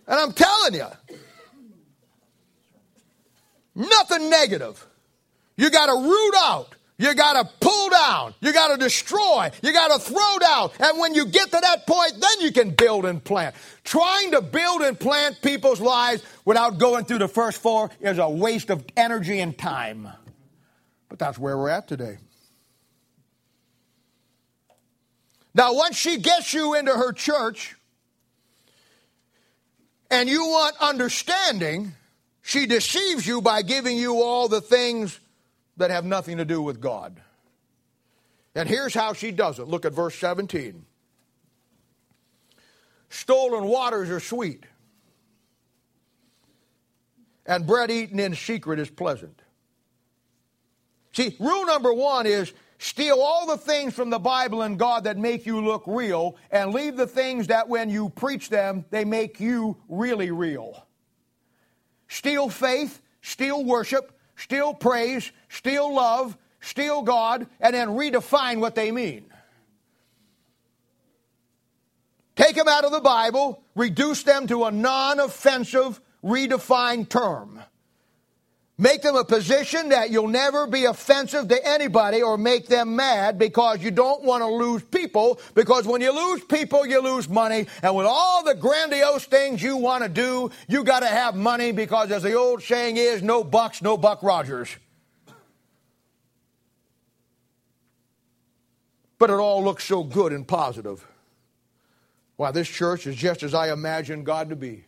And 0.08 0.20
I'm 0.20 0.34
telling 0.34 0.74
you, 0.74 0.88
nothing 3.76 4.30
negative. 4.30 4.86
You 5.56 5.70
got 5.70 5.86
to 5.86 5.94
root 5.94 6.34
out. 6.38 6.76
You 7.02 7.16
got 7.16 7.34
to 7.34 7.52
pull 7.60 7.90
down. 7.90 8.36
You 8.42 8.54
got 8.54 8.68
to 8.68 8.78
destroy. 8.78 9.50
You 9.64 9.74
got 9.74 9.88
to 9.88 10.00
throw 10.00 10.38
down. 10.40 10.70
And 10.80 11.00
when 11.00 11.16
you 11.16 11.26
get 11.26 11.46
to 11.46 11.60
that 11.60 11.88
point, 11.88 12.14
then 12.20 12.42
you 12.42 12.52
can 12.52 12.76
build 12.76 13.06
and 13.06 13.24
plant. 13.24 13.56
Trying 13.84 14.30
to 14.34 14.42
build 14.42 14.84
and 14.84 15.00
plant 15.00 15.42
people's 15.42 15.82
lives 15.82 16.22
without 16.46 16.78
going 16.78 17.06
through 17.06 17.18
the 17.18 17.28
first 17.28 17.60
four 17.60 17.90
is 18.02 18.20
a 18.20 18.30
waste 18.30 18.70
of 18.70 18.86
energy 18.96 19.40
and 19.40 19.58
time. 19.58 20.10
But 21.10 21.18
that's 21.18 21.40
where 21.40 21.58
we're 21.58 21.70
at 21.70 21.88
today. 21.88 22.20
Now, 25.56 25.74
once 25.74 25.98
she 25.98 26.18
gets 26.18 26.54
you 26.54 26.76
into 26.76 26.92
her 26.92 27.14
church 27.14 27.76
and 30.12 30.30
you 30.30 30.46
want 30.46 30.76
understanding, 30.80 31.94
she 32.44 32.68
deceives 32.68 33.26
you 33.26 33.42
by 33.42 33.64
giving 33.64 33.98
you 33.98 34.22
all 34.22 34.48
the 34.48 34.62
things 34.62 35.20
that 35.82 35.92
have 35.92 36.06
nothing 36.06 36.38
to 36.38 36.46
do 36.46 36.62
with 36.62 36.80
God. 36.80 37.22
And 38.56 38.68
here's 38.68 38.94
how 38.94 39.14
she 39.14 39.32
does 39.32 39.60
it. 39.60 39.68
Look 39.68 39.86
at 39.86 39.94
verse 39.94 40.16
17. 40.16 40.86
Stolen 43.10 43.66
waters 43.66 44.10
are 44.10 44.22
sweet, 44.22 44.64
and 47.46 47.68
bread 47.68 47.92
eaten 47.92 48.20
in 48.20 48.36
secret 48.36 48.80
is 48.80 48.90
pleasant. 48.90 49.42
See, 51.14 51.36
rule 51.40 51.66
number 51.66 51.94
one 51.94 52.26
is 52.26 52.54
steal 52.78 53.20
all 53.20 53.46
the 53.48 53.58
things 53.58 53.94
from 53.94 54.10
the 54.10 54.20
Bible 54.20 54.62
and 54.62 54.80
God 54.80 55.04
that 55.04 55.18
make 55.18 55.46
you 55.46 55.62
look 55.62 55.84
real, 55.88 56.38
and 56.52 56.74
leave 56.74 56.96
the 56.96 57.08
things 57.08 57.48
that 57.48 57.68
when 57.68 57.90
you 57.90 58.10
preach 58.10 58.50
them, 58.50 58.86
they 58.92 59.04
make 59.04 59.42
you 59.42 59.76
really 59.90 60.32
real. 60.32 60.86
Steal 62.08 62.50
faith, 62.50 63.02
steal 63.22 63.66
worship, 63.66 64.18
steal 64.42 64.74
praise, 64.74 65.32
steal 65.50 65.94
love, 65.94 66.38
steal 66.62 67.04
God, 67.04 67.48
and 67.60 67.76
then 67.76 67.90
redefine 67.90 68.60
what 68.60 68.76
they 68.76 68.92
mean. 68.92 69.26
Take 72.36 72.56
them 72.56 72.68
out 72.68 72.86
of 72.86 72.92
the 72.92 73.02
Bible, 73.02 73.64
reduce 73.76 74.24
them 74.24 74.48
to 74.48 74.64
a 74.66 74.72
non 74.72 75.20
offensive, 75.20 76.02
redefined 76.24 77.10
term. 77.10 77.62
Make 78.82 79.04
them 79.04 79.16
a 79.16 79.24
position 79.24 79.90
that 79.90 80.10
you'll 80.10 80.28
never 80.28 80.66
be 80.66 80.86
offensive 80.86 81.48
to 81.50 81.68
anybody 81.68 82.24
or 82.24 82.36
make 82.36 82.66
them 82.66 82.96
mad 82.96 83.38
because 83.38 83.84
you 83.84 83.92
don't 83.92 84.24
want 84.24 84.42
to 84.42 84.48
lose 84.48 84.82
people. 84.82 85.40
Because 85.54 85.86
when 85.86 86.02
you 86.02 86.12
lose 86.12 86.44
people, 86.46 86.88
you 86.88 87.00
lose 87.00 87.30
money. 87.30 87.68
And 87.84 87.96
with 87.96 88.08
all 88.08 88.44
the 88.44 88.56
grandiose 88.56 89.26
things 89.26 89.62
you 89.62 89.78
want 89.78 90.02
to 90.02 90.10
do, 90.10 90.50
you 90.68 90.84
got 90.84 91.02
to 91.02 91.08
have 91.08 91.36
money 91.36 91.72
because, 91.72 92.10
as 92.10 92.24
the 92.24 92.34
old 92.34 92.64
saying 92.64 92.98
is, 92.98 93.22
no 93.22 93.44
bucks, 93.44 93.84
no 93.84 93.98
Buck 93.98 94.24
Rogers. 94.24 94.76
But 99.20 99.30
it 99.30 99.34
all 99.34 99.64
looks 99.64 99.84
so 99.84 100.04
good 100.04 100.34
and 100.34 100.48
positive. 100.48 101.06
Why, 102.36 102.50
this 102.50 102.68
church 102.68 103.06
is 103.06 103.16
just 103.16 103.44
as 103.44 103.54
I 103.54 103.72
imagined 103.72 104.26
God 104.26 104.50
to 104.50 104.56
be 104.56 104.86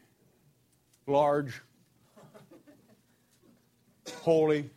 large 1.05 1.61
holy, 4.11 4.69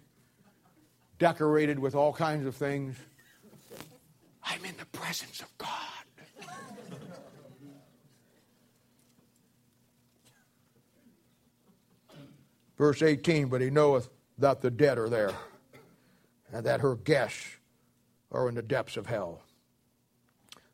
decorated 1.19 1.79
with 1.79 1.95
all 1.95 2.13
kinds 2.13 2.47
of 2.47 2.55
things. 2.55 2.97
I'm 4.43 4.65
in 4.65 4.75
the 4.79 4.87
presence 4.87 5.41
of 5.41 5.59
God. 5.59 5.71
Verse 12.79 13.03
18, 13.03 13.49
but 13.49 13.61
he 13.61 13.71
knoweth 13.71 14.11
that 14.39 14.61
the 14.61 14.71
dead 14.71 14.99
are 14.99 15.09
there, 15.09 15.33
and 16.53 16.67
that 16.67 16.81
her 16.81 16.95
guests 16.95 17.57
are 18.31 18.49
in 18.49 18.55
the 18.55 18.63
depths 18.63 18.97
of 18.97 19.07
hell. 19.07 19.41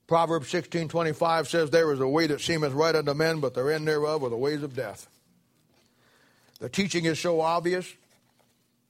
Proverbs 0.06 0.52
16:25 0.52 1.46
says, 1.46 1.70
There 1.70 1.92
is 1.92 2.00
a 2.00 2.08
way 2.08 2.26
that 2.26 2.40
seemeth 2.40 2.72
right 2.72 2.94
unto 2.94 3.14
men, 3.14 3.40
but 3.40 3.54
the 3.54 3.62
end 3.62 3.86
thereof 3.86 4.24
are 4.24 4.30
the 4.30 4.36
ways 4.36 4.62
of 4.62 4.74
death. 4.74 5.08
The 6.58 6.68
teaching 6.68 7.04
is 7.04 7.18
so 7.18 7.40
obvious, 7.40 7.94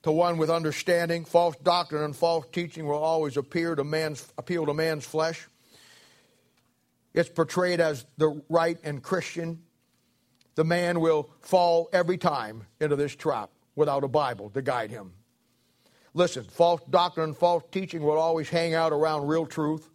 to 0.03 0.11
one 0.11 0.37
with 0.37 0.49
understanding. 0.49 1.25
False 1.25 1.55
doctrine 1.57 2.03
and 2.03 2.15
false 2.15 2.45
teaching 2.51 2.85
will 2.85 2.97
always 2.97 3.37
appear 3.37 3.75
to 3.75 3.83
man's, 3.83 4.31
appeal 4.37 4.65
to 4.65 4.73
man's 4.73 5.05
flesh. 5.05 5.47
It's 7.13 7.29
portrayed 7.29 7.79
as 7.79 8.05
the 8.17 8.41
right 8.49 8.77
and 8.83 9.01
Christian. 9.01 9.63
The 10.55 10.63
man 10.63 10.99
will 10.99 11.29
fall 11.41 11.89
every 11.93 12.17
time 12.17 12.63
into 12.79 12.95
this 12.95 13.15
trap 13.15 13.49
without 13.75 14.03
a 14.03 14.07
Bible 14.07 14.49
to 14.51 14.61
guide 14.61 14.91
him. 14.91 15.13
Listen, 16.13 16.43
false 16.43 16.81
doctrine 16.89 17.29
and 17.29 17.37
false 17.37 17.63
teaching 17.71 18.03
will 18.03 18.19
always 18.19 18.49
hang 18.49 18.73
out 18.75 18.93
around 18.93 19.27
real 19.27 19.47
truth. 19.47 19.89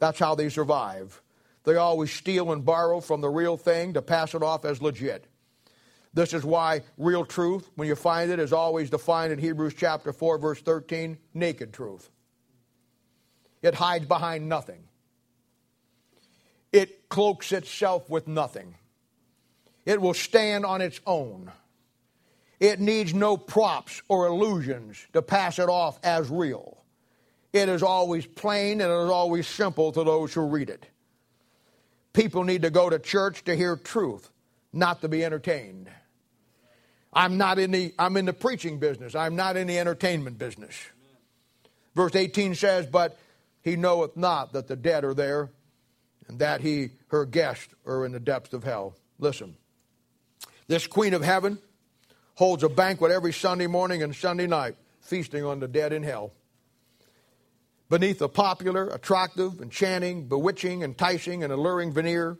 That's 0.00 0.18
how 0.18 0.34
they 0.34 0.48
survive. 0.48 1.22
They 1.64 1.76
always 1.76 2.12
steal 2.12 2.52
and 2.52 2.64
borrow 2.64 3.00
from 3.00 3.20
the 3.20 3.30
real 3.30 3.56
thing 3.56 3.94
to 3.94 4.02
pass 4.02 4.34
it 4.34 4.42
off 4.42 4.64
as 4.64 4.82
legit. 4.82 5.26
This 6.14 6.32
is 6.32 6.44
why 6.44 6.82
real 6.96 7.24
truth, 7.24 7.68
when 7.74 7.88
you 7.88 7.96
find 7.96 8.30
it, 8.30 8.38
is 8.38 8.52
always 8.52 8.88
defined 8.88 9.32
in 9.32 9.38
Hebrews 9.40 9.74
chapter 9.76 10.12
4, 10.12 10.38
verse 10.38 10.60
13 10.60 11.18
naked 11.34 11.72
truth. 11.72 12.08
It 13.62 13.74
hides 13.74 14.06
behind 14.06 14.48
nothing, 14.48 14.84
it 16.72 17.08
cloaks 17.08 17.52
itself 17.52 18.08
with 18.08 18.28
nothing. 18.28 18.76
It 19.84 20.00
will 20.00 20.14
stand 20.14 20.64
on 20.64 20.80
its 20.80 20.98
own. 21.06 21.52
It 22.58 22.80
needs 22.80 23.12
no 23.12 23.36
props 23.36 24.00
or 24.08 24.26
illusions 24.26 25.06
to 25.12 25.20
pass 25.20 25.58
it 25.58 25.68
off 25.68 25.98
as 26.02 26.30
real. 26.30 26.78
It 27.52 27.68
is 27.68 27.82
always 27.82 28.24
plain 28.24 28.80
and 28.80 28.90
it 28.90 29.04
is 29.04 29.10
always 29.10 29.46
simple 29.46 29.92
to 29.92 30.02
those 30.02 30.32
who 30.32 30.40
read 30.40 30.70
it. 30.70 30.86
People 32.14 32.44
need 32.44 32.62
to 32.62 32.70
go 32.70 32.88
to 32.88 32.98
church 32.98 33.44
to 33.44 33.54
hear 33.54 33.76
truth, 33.76 34.30
not 34.72 35.02
to 35.02 35.08
be 35.08 35.22
entertained. 35.22 35.90
I'm 37.14 37.38
not 37.38 37.58
in 37.58 37.70
the 37.70 37.94
I'm 37.98 38.16
in 38.16 38.24
the 38.24 38.32
preaching 38.32 38.78
business. 38.78 39.14
I'm 39.14 39.36
not 39.36 39.56
in 39.56 39.66
the 39.66 39.78
entertainment 39.78 40.38
business. 40.38 40.74
Verse 41.94 42.16
18 42.16 42.56
says, 42.56 42.86
But 42.86 43.16
he 43.62 43.76
knoweth 43.76 44.16
not 44.16 44.52
that 44.54 44.66
the 44.66 44.76
dead 44.76 45.04
are 45.04 45.14
there, 45.14 45.50
and 46.26 46.40
that 46.40 46.60
he 46.60 46.90
her 47.08 47.24
guests 47.24 47.72
are 47.86 48.04
in 48.04 48.12
the 48.12 48.20
depths 48.20 48.52
of 48.52 48.64
hell. 48.64 48.96
Listen. 49.18 49.56
This 50.66 50.86
queen 50.86 51.12
of 51.12 51.22
heaven 51.22 51.58
holds 52.36 52.62
a 52.62 52.70
banquet 52.70 53.12
every 53.12 53.32
Sunday 53.32 53.66
morning 53.66 54.02
and 54.02 54.16
Sunday 54.16 54.46
night, 54.46 54.76
feasting 55.02 55.44
on 55.44 55.60
the 55.60 55.68
dead 55.68 55.92
in 55.92 56.02
hell. 56.02 56.32
Beneath 57.90 58.22
a 58.22 58.28
popular, 58.28 58.88
attractive, 58.88 59.60
enchanting, 59.60 60.26
bewitching, 60.26 60.82
enticing, 60.82 61.44
and 61.44 61.52
alluring 61.52 61.92
veneer, 61.92 62.38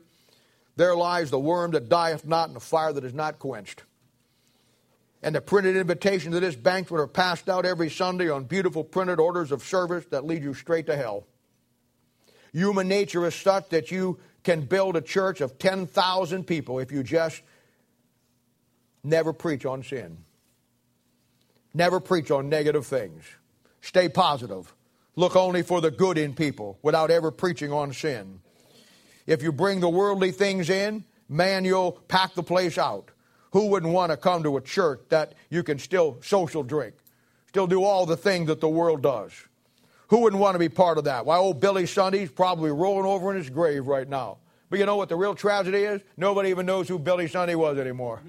there 0.75 0.95
lies 0.95 1.29
the 1.29 1.39
worm 1.39 1.71
that 1.71 1.87
dieth 1.87 2.25
not 2.25 2.47
and 2.47 2.55
the 2.55 2.59
fire 2.59 2.91
that 2.91 3.03
is 3.03 3.13
not 3.13 3.37
quenched 3.37 3.83
and 5.25 5.33
the 5.33 5.41
printed 5.41 5.75
invitations 5.75 6.35
to 6.35 6.39
this 6.39 6.55
banquet 6.55 7.01
are 7.01 7.07
passed 7.07 7.49
out 7.49 7.65
every 7.65 7.89
Sunday 7.89 8.29
on 8.29 8.43
beautiful 8.43 8.83
printed 8.83 9.19
orders 9.19 9.51
of 9.51 9.63
service 9.63 10.05
that 10.11 10.23
lead 10.23 10.43
you 10.43 10.53
straight 10.53 10.85
to 10.85 10.95
hell. 10.95 11.25
Human 12.53 12.87
nature 12.87 13.25
is 13.25 13.33
such 13.33 13.69
that 13.69 13.89
you 13.89 14.19
can 14.43 14.61
build 14.61 14.95
a 14.95 15.01
church 15.01 15.41
of 15.41 15.57
10,000 15.57 16.45
people 16.45 16.77
if 16.77 16.91
you 16.91 17.01
just 17.01 17.41
never 19.03 19.33
preach 19.33 19.65
on 19.65 19.81
sin. 19.81 20.19
Never 21.73 21.99
preach 21.99 22.29
on 22.29 22.47
negative 22.47 22.85
things. 22.85 23.23
Stay 23.81 24.07
positive. 24.07 24.75
Look 25.15 25.35
only 25.35 25.63
for 25.63 25.81
the 25.81 25.89
good 25.89 26.19
in 26.19 26.35
people 26.35 26.77
without 26.83 27.09
ever 27.09 27.31
preaching 27.31 27.71
on 27.71 27.93
sin. 27.93 28.41
If 29.25 29.41
you 29.41 29.51
bring 29.51 29.79
the 29.79 29.89
worldly 29.89 30.29
things 30.29 30.69
in, 30.69 31.03
man, 31.27 31.65
you'll 31.65 31.93
pack 31.93 32.35
the 32.35 32.43
place 32.43 32.77
out. 32.77 33.09
Who 33.55 33.67
wouldn't 33.67 33.93
want 33.93 34.11
to 34.11 34.17
come 34.17 34.43
to 34.43 34.57
a 34.57 34.61
church 34.61 34.99
that 35.07 35.33
you 35.49 35.63
can 35.63 35.79
still 35.79 36.17
social 36.21 36.61
drink, 36.61 36.93
still 37.47 37.67
do 37.67 37.85
all 37.85 38.05
the 38.05 38.17
things 38.17 38.47
that 38.47 38.59
the 38.59 38.67
world 38.67 39.01
does? 39.01 39.31
Who 40.09 40.19
wouldn't 40.19 40.41
want 40.41 40.55
to 40.55 40.59
be 40.59 40.67
part 40.67 40.97
of 40.97 41.05
that? 41.05 41.25
Why, 41.25 41.37
old 41.37 41.61
Billy 41.61 41.85
Sunday's 41.85 42.29
probably 42.29 42.69
rolling 42.71 43.05
over 43.05 43.31
in 43.31 43.37
his 43.37 43.49
grave 43.49 43.87
right 43.87 44.09
now. 44.09 44.39
But 44.69 44.79
you 44.79 44.85
know 44.85 44.97
what 44.97 45.07
the 45.07 45.15
real 45.15 45.35
tragedy 45.35 45.83
is? 45.83 46.01
Nobody 46.17 46.49
even 46.49 46.65
knows 46.65 46.89
who 46.89 46.99
Billy 46.99 47.29
Sunday 47.29 47.55
was 47.55 47.77
anymore. 47.77 48.21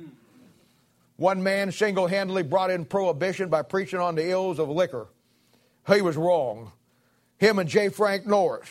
One 1.17 1.43
man 1.43 1.73
single 1.73 2.07
handedly 2.07 2.45
brought 2.45 2.71
in 2.71 2.85
prohibition 2.85 3.49
by 3.49 3.63
preaching 3.63 3.99
on 3.99 4.15
the 4.15 4.31
ills 4.31 4.61
of 4.61 4.69
liquor. 4.69 5.09
He 5.93 6.03
was 6.03 6.17
wrong. 6.17 6.71
Him 7.39 7.59
and 7.59 7.69
J. 7.69 7.89
Frank 7.89 8.29
Norris. 8.29 8.69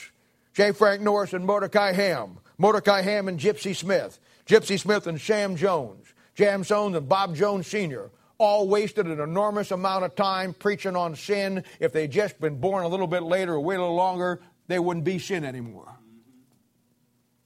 J. 0.54 0.72
Frank 0.72 1.02
Norris 1.02 1.34
and 1.34 1.46
Mordecai 1.46 1.92
Ham. 1.92 2.38
Mordecai 2.58 3.02
Ham 3.02 3.28
and 3.28 3.42
Gypsy 3.42 3.76
Smith. 3.76 4.20
Gypsy 4.48 4.80
Smith 4.80 5.06
and 5.06 5.20
Sam 5.20 5.58
Jones. 5.58 6.05
Sam 6.38 6.64
Jones 6.64 6.96
and 6.96 7.08
Bob 7.08 7.36
Jones 7.36 7.68
Sr., 7.68 8.12
all 8.38 8.68
wasted 8.68 9.08
an 9.08 9.22
enormous 9.22 9.72
amount 9.72 10.04
of 10.04 10.16
time 10.16 10.54
preaching 10.54 10.96
on 10.96 11.16
sin. 11.16 11.64
If 11.80 11.94
they'd 11.94 12.12
just 12.12 12.40
been 12.42 12.60
born 12.60 12.84
a 12.84 12.88
little 12.88 13.08
bit 13.08 13.24
later 13.24 13.54
or 13.54 13.62
wait 13.62 13.76
a 13.76 13.82
little 13.82 13.96
longer, 13.96 14.42
they 14.68 14.78
wouldn't 14.78 15.06
be 15.06 15.20
sin 15.20 15.46
anymore. 15.46 15.96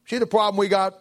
See 0.05 0.17
the 0.17 0.25
problem 0.25 0.57
we 0.57 0.67
got? 0.67 0.95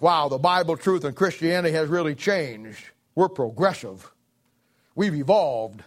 Wow, 0.00 0.28
the 0.28 0.38
Bible 0.38 0.76
truth 0.76 1.04
and 1.04 1.14
Christianity 1.14 1.72
has 1.74 1.88
really 1.88 2.16
changed. 2.16 2.82
We're 3.14 3.28
progressive. 3.28 4.10
We've 4.96 5.14
evolved. 5.14 5.84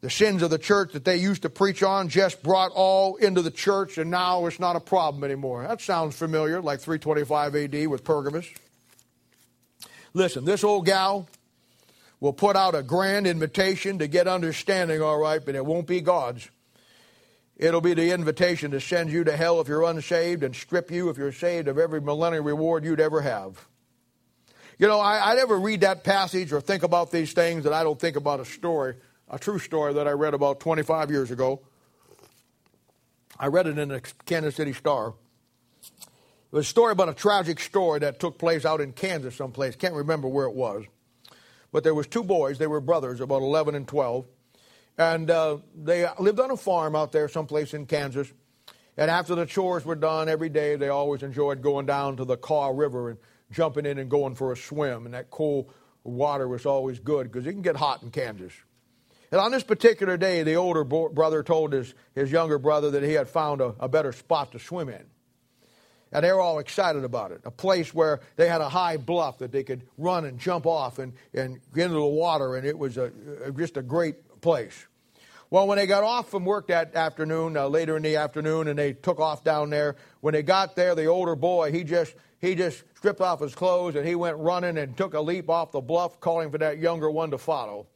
The 0.00 0.10
sins 0.10 0.42
of 0.42 0.48
the 0.48 0.58
church 0.58 0.92
that 0.94 1.04
they 1.04 1.18
used 1.18 1.42
to 1.42 1.50
preach 1.50 1.82
on 1.82 2.08
just 2.08 2.42
brought 2.42 2.72
all 2.74 3.16
into 3.16 3.42
the 3.42 3.50
church, 3.50 3.98
and 3.98 4.10
now 4.10 4.46
it's 4.46 4.58
not 4.58 4.74
a 4.74 4.80
problem 4.80 5.24
anymore. 5.24 5.66
That 5.66 5.82
sounds 5.82 6.16
familiar, 6.16 6.62
like 6.62 6.80
325 6.80 7.54
AD 7.54 7.86
with 7.86 8.02
Pergamos. 8.02 8.48
Listen, 10.14 10.46
this 10.46 10.64
old 10.64 10.86
gal 10.86 11.28
will 12.18 12.32
put 12.32 12.56
out 12.56 12.74
a 12.74 12.82
grand 12.82 13.26
invitation 13.26 13.98
to 13.98 14.06
get 14.06 14.26
understanding, 14.26 15.02
all 15.02 15.18
right, 15.18 15.44
but 15.44 15.54
it 15.54 15.64
won't 15.64 15.86
be 15.86 16.00
God's. 16.00 16.48
It'll 17.56 17.82
be 17.82 17.92
the 17.92 18.12
invitation 18.12 18.70
to 18.70 18.80
send 18.80 19.10
you 19.10 19.24
to 19.24 19.36
hell 19.36 19.60
if 19.60 19.68
you're 19.68 19.84
unsaved 19.84 20.42
and 20.42 20.56
strip 20.56 20.90
you, 20.90 21.10
if 21.10 21.18
you're 21.18 21.30
saved, 21.30 21.68
of 21.68 21.76
every 21.76 22.00
millennial 22.00 22.42
reward 22.42 22.84
you'd 22.84 23.00
ever 23.00 23.20
have. 23.20 23.66
You 24.78 24.88
know, 24.88 24.98
I, 24.98 25.32
I 25.32 25.34
never 25.34 25.58
read 25.58 25.82
that 25.82 26.04
passage 26.04 26.54
or 26.54 26.62
think 26.62 26.84
about 26.84 27.10
these 27.10 27.34
things 27.34 27.64
that 27.64 27.74
I 27.74 27.84
don't 27.84 28.00
think 28.00 28.16
about 28.16 28.40
a 28.40 28.46
story 28.46 28.94
a 29.30 29.38
true 29.38 29.58
story 29.58 29.94
that 29.94 30.08
I 30.08 30.10
read 30.10 30.34
about 30.34 30.60
25 30.60 31.10
years 31.10 31.30
ago. 31.30 31.60
I 33.38 33.46
read 33.46 33.66
it 33.66 33.78
in 33.78 33.88
the 33.88 34.00
Kansas 34.26 34.56
City 34.56 34.72
Star. 34.72 35.14
It 35.80 36.56
was 36.56 36.66
a 36.66 36.68
story 36.68 36.92
about 36.92 37.08
a 37.08 37.14
tragic 37.14 37.60
story 37.60 38.00
that 38.00 38.18
took 38.18 38.38
place 38.38 38.64
out 38.64 38.80
in 38.80 38.92
Kansas 38.92 39.36
someplace. 39.36 39.76
Can't 39.76 39.94
remember 39.94 40.28
where 40.28 40.46
it 40.46 40.54
was. 40.54 40.84
But 41.72 41.84
there 41.84 41.94
was 41.94 42.08
two 42.08 42.24
boys. 42.24 42.58
They 42.58 42.66
were 42.66 42.80
brothers, 42.80 43.20
about 43.20 43.42
11 43.42 43.76
and 43.76 43.86
12. 43.86 44.26
And 44.98 45.30
uh, 45.30 45.58
they 45.74 46.06
lived 46.18 46.40
on 46.40 46.50
a 46.50 46.56
farm 46.56 46.96
out 46.96 47.12
there 47.12 47.28
someplace 47.28 47.72
in 47.72 47.86
Kansas. 47.86 48.32
And 48.96 49.10
after 49.10 49.36
the 49.36 49.46
chores 49.46 49.84
were 49.84 49.94
done 49.94 50.28
every 50.28 50.48
day, 50.48 50.74
they 50.74 50.88
always 50.88 51.22
enjoyed 51.22 51.62
going 51.62 51.86
down 51.86 52.16
to 52.16 52.24
the 52.24 52.36
Kaw 52.36 52.70
River 52.74 53.10
and 53.10 53.18
jumping 53.52 53.86
in 53.86 53.98
and 53.98 54.10
going 54.10 54.34
for 54.34 54.52
a 54.52 54.56
swim. 54.56 55.06
And 55.06 55.14
that 55.14 55.30
cool 55.30 55.70
water 56.02 56.48
was 56.48 56.66
always 56.66 56.98
good 56.98 57.30
because 57.30 57.46
it 57.46 57.52
can 57.52 57.62
get 57.62 57.76
hot 57.76 58.02
in 58.02 58.10
Kansas. 58.10 58.52
And 59.30 59.40
on 59.40 59.52
this 59.52 59.62
particular 59.62 60.16
day, 60.16 60.42
the 60.42 60.54
older 60.54 60.82
brother 60.84 61.42
told 61.42 61.72
his, 61.72 61.94
his 62.14 62.32
younger 62.32 62.58
brother 62.58 62.90
that 62.92 63.02
he 63.02 63.12
had 63.12 63.28
found 63.28 63.60
a, 63.60 63.74
a 63.78 63.88
better 63.88 64.12
spot 64.12 64.52
to 64.52 64.58
swim 64.58 64.88
in. 64.88 65.04
And 66.12 66.24
they 66.24 66.32
were 66.32 66.40
all 66.40 66.58
excited 66.58 67.04
about 67.04 67.30
it. 67.30 67.40
A 67.44 67.52
place 67.52 67.94
where 67.94 68.20
they 68.34 68.48
had 68.48 68.60
a 68.60 68.68
high 68.68 68.96
bluff 68.96 69.38
that 69.38 69.52
they 69.52 69.62
could 69.62 69.86
run 69.96 70.24
and 70.24 70.40
jump 70.40 70.66
off 70.66 70.98
and, 70.98 71.12
and 71.32 71.60
get 71.72 71.84
into 71.84 71.98
the 71.98 72.04
water, 72.04 72.56
and 72.56 72.66
it 72.66 72.76
was 72.76 72.96
a, 72.96 73.12
just 73.56 73.76
a 73.76 73.82
great 73.82 74.40
place. 74.40 74.86
Well, 75.50 75.68
when 75.68 75.78
they 75.78 75.86
got 75.86 76.02
off 76.02 76.30
from 76.30 76.44
work 76.44 76.68
that 76.68 76.96
afternoon, 76.96 77.56
uh, 77.56 77.68
later 77.68 77.96
in 77.96 78.02
the 78.02 78.16
afternoon, 78.16 78.66
and 78.66 78.78
they 78.78 78.92
took 78.92 79.20
off 79.20 79.44
down 79.44 79.70
there, 79.70 79.96
when 80.20 80.32
they 80.34 80.42
got 80.42 80.74
there, 80.74 80.96
the 80.96 81.06
older 81.06 81.36
boy, 81.36 81.70
he 81.70 81.84
just, 81.84 82.14
he 82.40 82.56
just 82.56 82.82
stripped 82.96 83.20
off 83.20 83.40
his 83.40 83.54
clothes 83.54 83.94
and 83.94 84.06
he 84.06 84.14
went 84.14 84.36
running 84.36 84.78
and 84.78 84.96
took 84.96 85.14
a 85.14 85.20
leap 85.20 85.48
off 85.48 85.72
the 85.72 85.80
bluff, 85.80 86.20
calling 86.20 86.50
for 86.50 86.58
that 86.58 86.78
younger 86.78 87.10
one 87.10 87.30
to 87.32 87.38
follow. 87.38 87.86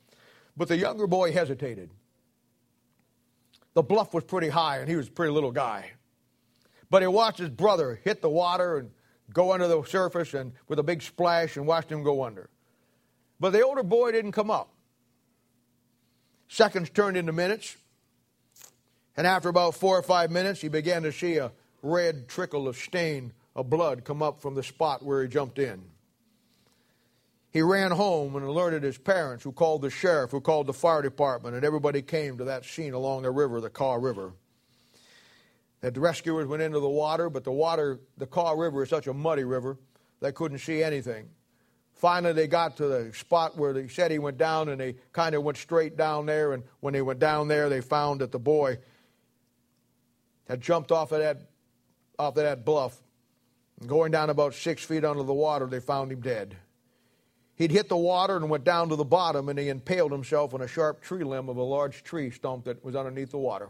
But 0.57 0.69
the 0.69 0.77
younger 0.77 1.07
boy 1.07 1.33
hesitated. 1.33 1.91
The 3.75 3.83
bluff 3.83 4.15
was 4.15 4.25
pretty 4.25 4.49
high, 4.49 4.79
and 4.79 4.89
he 4.89 4.97
was 4.97 5.09
a 5.09 5.11
pretty 5.11 5.33
little 5.33 5.51
guy. 5.51 5.93
But 6.91 7.03
he 7.03 7.09
watched 7.09 7.39
his 7.39 7.51
brother 7.51 8.01
hit 8.05 8.23
the 8.23 8.29
water 8.29 8.79
and 8.79 8.91
go 9.33 9.53
under 9.53 9.67
the 9.67 9.83
surface 9.83 10.33
and 10.35 10.53
with 10.69 10.79
a 10.79 10.83
big 10.83 11.03
splash 11.03 11.57
and 11.57 11.67
watched 11.67 11.91
him 11.91 12.05
go 12.05 12.23
under. 12.23 12.51
But 13.41 13.51
the 13.51 13.63
older 13.63 13.83
boy 13.83 14.13
didn't 14.13 14.33
come 14.33 14.51
up. 14.51 14.71
Seconds 16.47 16.91
turned 16.91 17.17
into 17.17 17.33
minutes, 17.33 17.77
and 19.17 19.27
after 19.27 19.49
about 19.49 19.75
four 19.75 19.99
or 19.99 20.03
five 20.03 20.31
minutes, 20.31 20.61
he 20.61 20.69
began 20.69 21.03
to 21.03 21.11
see 21.11 21.39
a 21.39 21.51
red 21.83 22.29
trickle 22.29 22.69
of 22.69 22.77
stain 22.77 23.33
of 23.57 23.71
blood 23.71 24.05
come 24.05 24.23
up 24.23 24.41
from 24.41 24.55
the 24.55 24.63
spot 24.63 25.05
where 25.05 25.23
he 25.23 25.29
jumped 25.29 25.59
in. 25.59 25.83
He 27.55 27.63
ran 27.63 27.93
home 27.93 28.35
and 28.35 28.45
alerted 28.45 28.83
his 28.83 28.99
parents, 28.99 29.45
who 29.45 29.53
called 29.53 29.83
the 29.83 29.89
sheriff, 29.89 30.33
who 30.33 30.41
called 30.41 30.67
the 30.67 30.73
fire 30.73 31.03
department, 31.03 31.55
and 31.55 31.65
everybody 31.65 32.03
came 32.03 32.37
to 32.39 32.45
that 32.47 32.65
scene 32.65 32.95
along 32.95 33.23
the 33.23 33.31
river, 33.31 33.61
the 33.61 33.71
Kaw 33.71 33.95
River. 33.95 34.33
The 35.81 35.93
rescuers 36.01 36.49
went 36.49 36.63
into 36.63 36.81
the 36.81 36.89
water, 36.89 37.31
but 37.31 37.45
the 37.45 37.53
water, 37.53 38.01
the 38.19 38.27
Kaw 38.27 38.55
River 38.55 38.83
is 38.83 38.91
such 38.91 39.07
a 39.07 39.15
muddy 39.15 39.45
river, 39.45 39.79
they 40.21 40.33
couldn't 40.33 40.59
see 40.59 40.83
anything. 40.83 41.29
Finally, 41.93 42.33
they 42.33 42.49
got 42.49 42.77
to 42.79 42.89
the 42.89 43.13
spot 43.15 43.57
where 43.57 43.73
they 43.73 43.87
said 43.87 44.11
he 44.11 44.19
went 44.19 44.37
down, 44.37 44.69
and 44.69 44.81
they 44.81 44.97
kind 45.13 45.37
of 45.37 45.45
went 45.45 45.57
straight 45.57 45.97
down 45.97 46.27
there. 46.27 46.55
And 46.55 46.65
when 46.81 46.93
they 46.93 47.03
went 47.03 47.21
down 47.21 47.47
there, 47.47 47.69
they 47.69 47.81
found 47.81 48.21
that 48.21 48.33
the 48.33 48.41
boy 48.41 48.79
had 50.49 50.61
jumped 50.61 50.91
off 50.91 51.13
of 51.13 51.21
that, 51.21 51.43
off 52.19 52.37
of 52.37 52.43
that 52.43 52.65
bluff. 52.65 53.01
And 53.79 53.89
going 53.89 54.11
down 54.11 54.29
about 54.29 54.55
six 54.55 54.83
feet 54.83 55.05
under 55.05 55.23
the 55.23 55.33
water, 55.33 55.67
they 55.67 55.79
found 55.79 56.11
him 56.11 56.21
dead. 56.21 56.57
He'd 57.57 57.71
hit 57.71 57.89
the 57.89 57.97
water 57.97 58.37
and 58.37 58.51
went 58.51 58.65
down 58.65 58.89
to 58.89 58.97
the 58.97 59.05
bottom, 59.05 59.49
and 59.49 59.59
he 59.59 59.69
impaled 59.69 60.11
himself 60.11 60.55
on 60.55 60.63
a 60.63 60.69
sharp 60.69 61.01
tree 61.01 61.23
limb 61.23 61.49
of 61.49 61.57
a 61.57 61.63
large 61.63 62.03
tree 62.03 62.31
stump 62.31 62.65
that 62.65 62.85
was 62.85 62.97
underneath 62.97 63.31
the 63.31 63.39
water. 63.39 63.69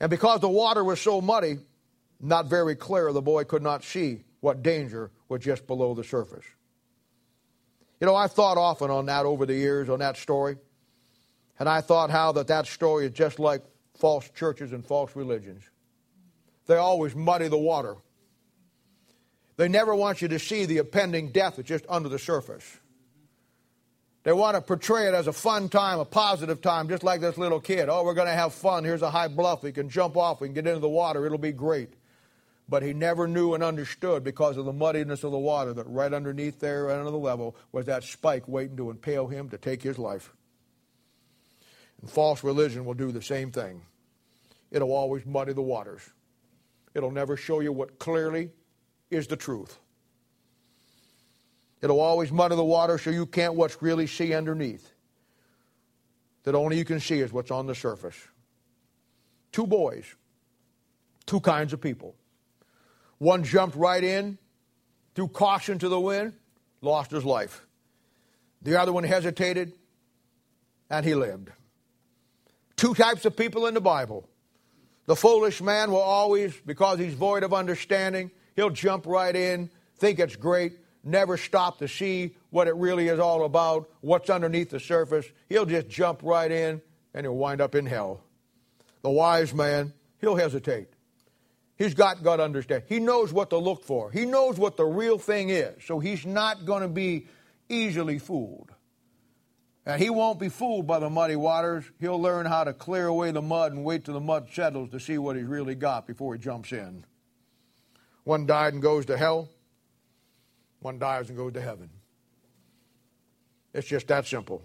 And 0.00 0.10
because 0.10 0.40
the 0.40 0.48
water 0.48 0.84
was 0.84 1.00
so 1.00 1.20
muddy, 1.20 1.56
not 2.20 2.46
very 2.46 2.76
clear, 2.76 3.12
the 3.12 3.22
boy 3.22 3.44
could 3.44 3.62
not 3.62 3.82
see 3.84 4.24
what 4.40 4.62
danger 4.62 5.10
was 5.28 5.42
just 5.42 5.66
below 5.66 5.94
the 5.94 6.04
surface. 6.04 6.44
You 8.00 8.06
know, 8.06 8.14
I've 8.14 8.32
thought 8.32 8.58
often 8.58 8.90
on 8.90 9.06
that 9.06 9.24
over 9.24 9.46
the 9.46 9.54
years, 9.54 9.88
on 9.88 10.00
that 10.00 10.18
story. 10.18 10.56
And 11.58 11.68
I 11.68 11.80
thought 11.80 12.10
how 12.10 12.32
that 12.32 12.48
that 12.48 12.66
story 12.66 13.06
is 13.06 13.12
just 13.12 13.38
like 13.38 13.62
false 13.96 14.28
churches 14.30 14.72
and 14.72 14.84
false 14.84 15.16
religions. 15.16 15.62
They 16.66 16.76
always 16.76 17.14
muddy 17.14 17.48
the 17.48 17.58
water. 17.58 17.96
They 19.56 19.68
never 19.68 19.94
want 19.94 20.20
you 20.20 20.28
to 20.28 20.38
see 20.38 20.66
the 20.66 20.78
impending 20.78 21.30
death 21.30 21.56
that's 21.56 21.68
just 21.68 21.84
under 21.88 22.08
the 22.08 22.18
surface. 22.18 22.64
They 24.24 24.32
want 24.32 24.56
to 24.56 24.62
portray 24.62 25.06
it 25.06 25.14
as 25.14 25.26
a 25.26 25.32
fun 25.32 25.68
time, 25.68 26.00
a 26.00 26.04
positive 26.04 26.62
time, 26.62 26.88
just 26.88 27.04
like 27.04 27.20
this 27.20 27.36
little 27.36 27.60
kid. 27.60 27.88
Oh, 27.90 28.04
we're 28.04 28.14
going 28.14 28.26
to 28.26 28.32
have 28.32 28.54
fun. 28.54 28.82
Here's 28.82 29.02
a 29.02 29.10
high 29.10 29.28
bluff. 29.28 29.62
We 29.62 29.70
can 29.70 29.90
jump 29.90 30.16
off. 30.16 30.40
We 30.40 30.48
can 30.48 30.54
get 30.54 30.66
into 30.66 30.80
the 30.80 30.88
water. 30.88 31.26
It'll 31.26 31.36
be 31.36 31.52
great. 31.52 31.92
But 32.66 32.82
he 32.82 32.94
never 32.94 33.28
knew 33.28 33.52
and 33.52 33.62
understood 33.62 34.24
because 34.24 34.56
of 34.56 34.64
the 34.64 34.72
muddiness 34.72 35.24
of 35.24 35.30
the 35.30 35.38
water 35.38 35.74
that 35.74 35.86
right 35.86 36.12
underneath 36.12 36.58
there, 36.58 36.84
right 36.84 36.98
under 36.98 37.10
the 37.10 37.18
level, 37.18 37.54
was 37.70 37.84
that 37.84 38.02
spike 38.02 38.48
waiting 38.48 38.78
to 38.78 38.90
impale 38.90 39.26
him 39.26 39.50
to 39.50 39.58
take 39.58 39.82
his 39.82 39.98
life. 39.98 40.32
And 42.00 42.10
false 42.10 42.42
religion 42.42 42.86
will 42.86 42.94
do 42.94 43.12
the 43.12 43.20
same 43.20 43.52
thing. 43.52 43.82
It'll 44.70 44.92
always 44.92 45.26
muddy 45.26 45.52
the 45.52 45.60
waters. 45.60 46.02
It'll 46.94 47.10
never 47.10 47.36
show 47.36 47.60
you 47.60 47.72
what 47.72 47.98
clearly 47.98 48.50
is 49.10 49.26
the 49.26 49.36
truth. 49.36 49.78
It'll 51.82 52.00
always 52.00 52.32
muddy 52.32 52.56
the 52.56 52.64
water 52.64 52.96
so 52.98 53.10
you 53.10 53.26
can't 53.26 53.54
what's 53.54 53.82
really 53.82 54.06
see 54.06 54.32
underneath. 54.32 54.90
That 56.44 56.54
only 56.54 56.78
you 56.78 56.84
can 56.84 57.00
see 57.00 57.20
is 57.20 57.32
what's 57.32 57.50
on 57.50 57.66
the 57.66 57.74
surface. 57.74 58.16
Two 59.52 59.66
boys, 59.66 60.04
two 61.26 61.40
kinds 61.40 61.72
of 61.72 61.80
people. 61.80 62.14
One 63.18 63.44
jumped 63.44 63.76
right 63.76 64.02
in, 64.02 64.38
threw 65.14 65.28
caution 65.28 65.78
to 65.78 65.88
the 65.88 66.00
wind, 66.00 66.34
lost 66.80 67.10
his 67.10 67.24
life. 67.24 67.66
The 68.62 68.80
other 68.80 68.92
one 68.92 69.04
hesitated, 69.04 69.72
and 70.90 71.04
he 71.04 71.14
lived. 71.14 71.50
Two 72.76 72.94
types 72.94 73.24
of 73.24 73.36
people 73.36 73.66
in 73.66 73.74
the 73.74 73.80
Bible. 73.80 74.28
The 75.06 75.16
foolish 75.16 75.60
man 75.60 75.90
will 75.90 75.98
always, 75.98 76.54
because 76.64 76.98
he's 76.98 77.14
void 77.14 77.42
of 77.42 77.52
understanding, 77.52 78.30
He'll 78.56 78.70
jump 78.70 79.06
right 79.06 79.34
in, 79.34 79.70
think 79.98 80.18
it's 80.18 80.36
great, 80.36 80.74
never 81.02 81.36
stop 81.36 81.78
to 81.78 81.88
see 81.88 82.36
what 82.50 82.68
it 82.68 82.74
really 82.76 83.08
is 83.08 83.18
all 83.18 83.44
about, 83.44 83.90
what's 84.00 84.30
underneath 84.30 84.70
the 84.70 84.80
surface. 84.80 85.26
He'll 85.48 85.66
just 85.66 85.88
jump 85.88 86.20
right 86.22 86.50
in 86.50 86.80
and 87.12 87.24
he'll 87.24 87.36
wind 87.36 87.60
up 87.60 87.74
in 87.74 87.86
hell. 87.86 88.22
The 89.02 89.10
wise 89.10 89.52
man, 89.52 89.92
he'll 90.20 90.36
hesitate. 90.36 90.88
He's 91.76 91.94
got 91.94 92.22
gut 92.22 92.40
understand. 92.40 92.84
He 92.88 93.00
knows 93.00 93.32
what 93.32 93.50
to 93.50 93.58
look 93.58 93.84
for. 93.84 94.10
He 94.10 94.24
knows 94.24 94.58
what 94.58 94.76
the 94.76 94.84
real 94.84 95.18
thing 95.18 95.50
is. 95.50 95.82
So 95.84 95.98
he's 95.98 96.24
not 96.24 96.64
going 96.64 96.82
to 96.82 96.88
be 96.88 97.26
easily 97.68 98.18
fooled. 98.18 98.70
And 99.84 100.00
he 100.00 100.08
won't 100.08 100.38
be 100.38 100.48
fooled 100.48 100.86
by 100.86 100.98
the 100.98 101.10
muddy 101.10 101.36
waters. 101.36 101.84
He'll 102.00 102.20
learn 102.20 102.46
how 102.46 102.64
to 102.64 102.72
clear 102.72 103.06
away 103.06 103.32
the 103.32 103.42
mud 103.42 103.72
and 103.72 103.84
wait 103.84 104.04
till 104.04 104.14
the 104.14 104.20
mud 104.20 104.48
settles 104.52 104.90
to 104.90 105.00
see 105.00 105.18
what 105.18 105.36
he's 105.36 105.44
really 105.44 105.74
got 105.74 106.06
before 106.06 106.34
he 106.34 106.40
jumps 106.40 106.72
in. 106.72 107.04
One 108.24 108.46
died 108.46 108.72
and 108.72 108.82
goes 108.82 109.06
to 109.06 109.16
hell. 109.16 109.48
One 110.80 110.98
dies 110.98 111.28
and 111.28 111.38
goes 111.38 111.52
to 111.54 111.60
heaven. 111.60 111.90
It's 113.72 113.86
just 113.86 114.08
that 114.08 114.26
simple. 114.26 114.62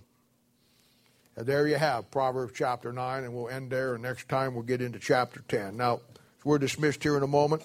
And 1.36 1.45
there 1.45 1.68
you 1.68 1.76
have 1.76 2.11
Proverbs 2.11 2.53
chapter 2.56 2.91
9, 2.91 3.23
and 3.23 3.34
we'll 3.34 3.49
end 3.49 3.72
there, 3.72 3.94
and 3.94 4.03
next 4.03 4.27
time 4.27 4.53
we'll 4.53 4.64
get 4.64 4.81
into 4.81 4.99
chapter 4.99 5.41
10. 5.48 5.77
Now, 5.77 6.02
we're 6.44 6.57
dismissed 6.57 7.02
here 7.03 7.18
in 7.18 7.23
a 7.23 7.27
moment. 7.27 7.64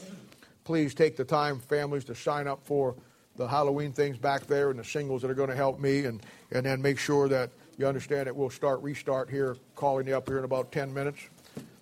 Please 0.65 0.95
take 0.95 1.17
the 1.17 1.25
time, 1.25 1.59
families, 1.59 2.05
to 2.05 2.15
sign 2.15 2.47
up 2.47 2.65
for 2.65 2.95
the 3.37 3.49
Halloween 3.49 3.93
things 3.93 4.17
back 4.17 4.47
there 4.47 4.71
and 4.71 4.79
the 4.79 4.85
singles 4.85 5.23
that 5.23 5.31
are 5.31 5.35
going 5.35 5.51
to 5.51 5.57
help 5.57 5.81
me, 5.81 6.05
and, 6.05 6.23
and 6.53 6.65
then 6.65 6.81
make 6.81 6.99
sure 6.99 7.29
that 7.29 7.51
you 7.77 7.87
understand 7.87 8.29
that 8.29 8.37
we'll 8.37 8.51
start, 8.51 8.81
restart 8.83 9.29
here, 9.29 9.57
calling 9.75 10.07
you 10.07 10.17
up 10.17 10.29
here 10.29 10.39
in 10.39 10.45
about 10.45 10.71
10 10.71 10.95
minutes. 10.95 11.19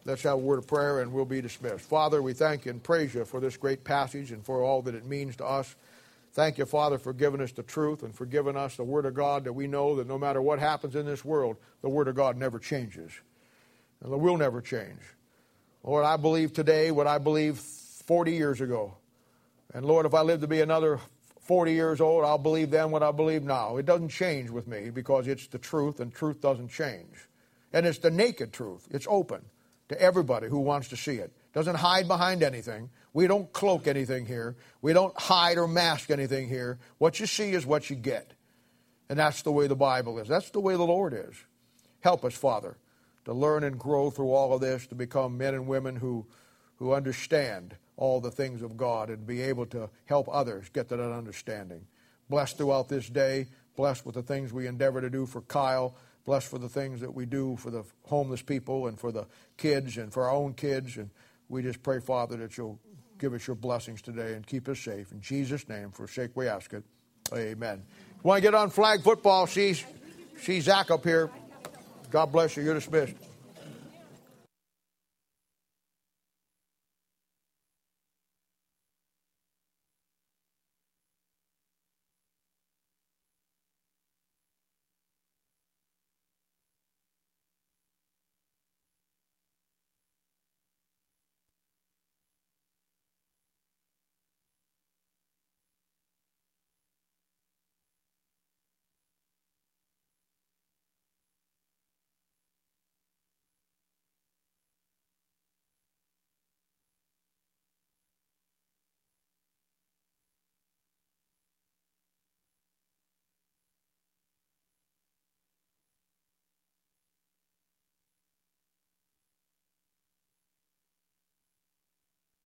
Let's 0.04 0.22
have 0.24 0.34
a 0.34 0.38
word 0.38 0.58
of 0.58 0.66
prayer 0.66 1.00
and 1.00 1.12
we'll 1.12 1.24
be 1.24 1.40
dismissed. 1.40 1.84
Father, 1.84 2.20
we 2.20 2.32
thank 2.32 2.64
you 2.64 2.72
and 2.72 2.82
praise 2.82 3.14
you 3.14 3.24
for 3.24 3.38
this 3.38 3.56
great 3.56 3.84
passage 3.84 4.32
and 4.32 4.44
for 4.44 4.62
all 4.62 4.82
that 4.82 4.96
it 4.96 5.06
means 5.06 5.36
to 5.36 5.46
us. 5.46 5.76
Thank 6.32 6.58
you, 6.58 6.66
Father, 6.66 6.98
for 6.98 7.12
giving 7.12 7.40
us 7.40 7.52
the 7.52 7.62
truth 7.62 8.02
and 8.02 8.12
for 8.12 8.26
giving 8.26 8.56
us 8.56 8.76
the 8.76 8.84
Word 8.84 9.06
of 9.06 9.14
God 9.14 9.44
that 9.44 9.52
we 9.52 9.68
know 9.68 9.96
that 9.96 10.08
no 10.08 10.18
matter 10.18 10.42
what 10.42 10.58
happens 10.58 10.96
in 10.96 11.06
this 11.06 11.24
world, 11.24 11.56
the 11.82 11.88
Word 11.88 12.08
of 12.08 12.16
God 12.16 12.36
never 12.36 12.58
changes. 12.58 13.12
And 14.00 14.10
will 14.10 14.36
never 14.36 14.60
change. 14.60 14.98
Lord, 15.84 16.04
I 16.04 16.16
believe 16.16 16.52
today 16.52 16.90
what 16.90 17.06
I 17.06 17.18
believed 17.18 17.58
40 17.58 18.32
years 18.32 18.60
ago. 18.60 18.96
And 19.72 19.84
Lord, 19.84 20.06
if 20.06 20.14
I 20.14 20.22
live 20.22 20.40
to 20.40 20.48
be 20.48 20.62
another 20.62 20.98
40 21.42 21.72
years 21.72 22.00
old, 22.00 22.24
I'll 22.24 22.38
believe 22.38 22.70
then 22.70 22.90
what 22.90 23.04
I 23.04 23.12
believe 23.12 23.44
now. 23.44 23.76
It 23.76 23.86
doesn't 23.86 24.08
change 24.08 24.50
with 24.50 24.66
me 24.66 24.90
because 24.90 25.28
it's 25.28 25.46
the 25.46 25.58
truth 25.58 26.00
and 26.00 26.12
truth 26.12 26.40
doesn't 26.40 26.68
change. 26.68 27.28
And 27.72 27.86
it's 27.86 27.98
the 27.98 28.10
naked 28.10 28.52
truth, 28.52 28.88
it's 28.90 29.06
open 29.08 29.42
to 29.92 30.00
everybody 30.00 30.48
who 30.48 30.58
wants 30.58 30.88
to 30.88 30.96
see 30.96 31.16
it. 31.16 31.32
Doesn't 31.52 31.76
hide 31.76 32.08
behind 32.08 32.42
anything. 32.42 32.90
We 33.12 33.26
don't 33.26 33.52
cloak 33.52 33.86
anything 33.86 34.26
here. 34.26 34.56
We 34.80 34.92
don't 34.92 35.18
hide 35.18 35.58
or 35.58 35.68
mask 35.68 36.10
anything 36.10 36.48
here. 36.48 36.78
What 36.98 37.20
you 37.20 37.26
see 37.26 37.52
is 37.52 37.66
what 37.66 37.90
you 37.90 37.96
get. 37.96 38.32
And 39.08 39.18
that's 39.18 39.42
the 39.42 39.52
way 39.52 39.66
the 39.66 39.76
Bible 39.76 40.18
is. 40.18 40.28
That's 40.28 40.50
the 40.50 40.60
way 40.60 40.74
the 40.74 40.82
Lord 40.82 41.12
is. 41.12 41.36
Help 42.00 42.24
us, 42.24 42.34
Father, 42.34 42.78
to 43.26 43.32
learn 43.34 43.64
and 43.64 43.78
grow 43.78 44.10
through 44.10 44.32
all 44.32 44.54
of 44.54 44.60
this, 44.60 44.86
to 44.86 44.94
become 44.94 45.36
men 45.36 45.54
and 45.54 45.66
women 45.66 45.96
who, 45.96 46.26
who 46.76 46.92
understand 46.92 47.76
all 47.96 48.20
the 48.20 48.30
things 48.30 48.62
of 48.62 48.76
God 48.76 49.10
and 49.10 49.26
be 49.26 49.42
able 49.42 49.66
to 49.66 49.90
help 50.06 50.28
others 50.32 50.68
get 50.70 50.88
to 50.88 50.96
that 50.96 51.12
understanding. 51.12 51.86
Bless 52.30 52.54
throughout 52.54 52.88
this 52.88 53.08
day. 53.08 53.48
Bless 53.76 54.04
with 54.04 54.14
the 54.14 54.22
things 54.22 54.52
we 54.52 54.66
endeavor 54.66 55.00
to 55.00 55.10
do 55.10 55.26
for 55.26 55.42
Kyle. 55.42 55.96
Bless 56.24 56.44
for 56.44 56.58
the 56.58 56.68
things 56.68 57.00
that 57.00 57.14
we 57.14 57.26
do 57.26 57.56
for 57.56 57.70
the 57.70 57.84
homeless 58.04 58.42
people 58.42 58.86
and 58.86 58.98
for 58.98 59.10
the 59.10 59.26
kids 59.56 59.96
and 59.96 60.12
for 60.12 60.24
our 60.24 60.34
own 60.34 60.54
kids. 60.54 60.96
And 60.96 61.10
we 61.48 61.62
just 61.62 61.82
pray, 61.82 62.00
Father, 62.00 62.36
that 62.36 62.56
you'll 62.56 62.78
give 63.18 63.34
us 63.34 63.46
your 63.46 63.56
blessings 63.56 64.02
today 64.02 64.34
and 64.34 64.46
keep 64.46 64.68
us 64.68 64.78
safe. 64.78 65.10
In 65.12 65.20
Jesus' 65.20 65.68
name, 65.68 65.90
for 65.90 66.06
sake 66.06 66.30
we 66.34 66.48
ask 66.48 66.72
it. 66.72 66.84
Amen. 67.34 67.82
Want 68.22 68.38
to 68.38 68.42
get 68.42 68.54
on 68.54 68.70
flag 68.70 69.02
football? 69.02 69.46
See, 69.46 69.74
see 70.38 70.60
Zach 70.60 70.90
up 70.90 71.04
here. 71.04 71.30
God 72.10 72.26
bless 72.26 72.56
you. 72.56 72.62
You're 72.62 72.74
dismissed. 72.74 73.16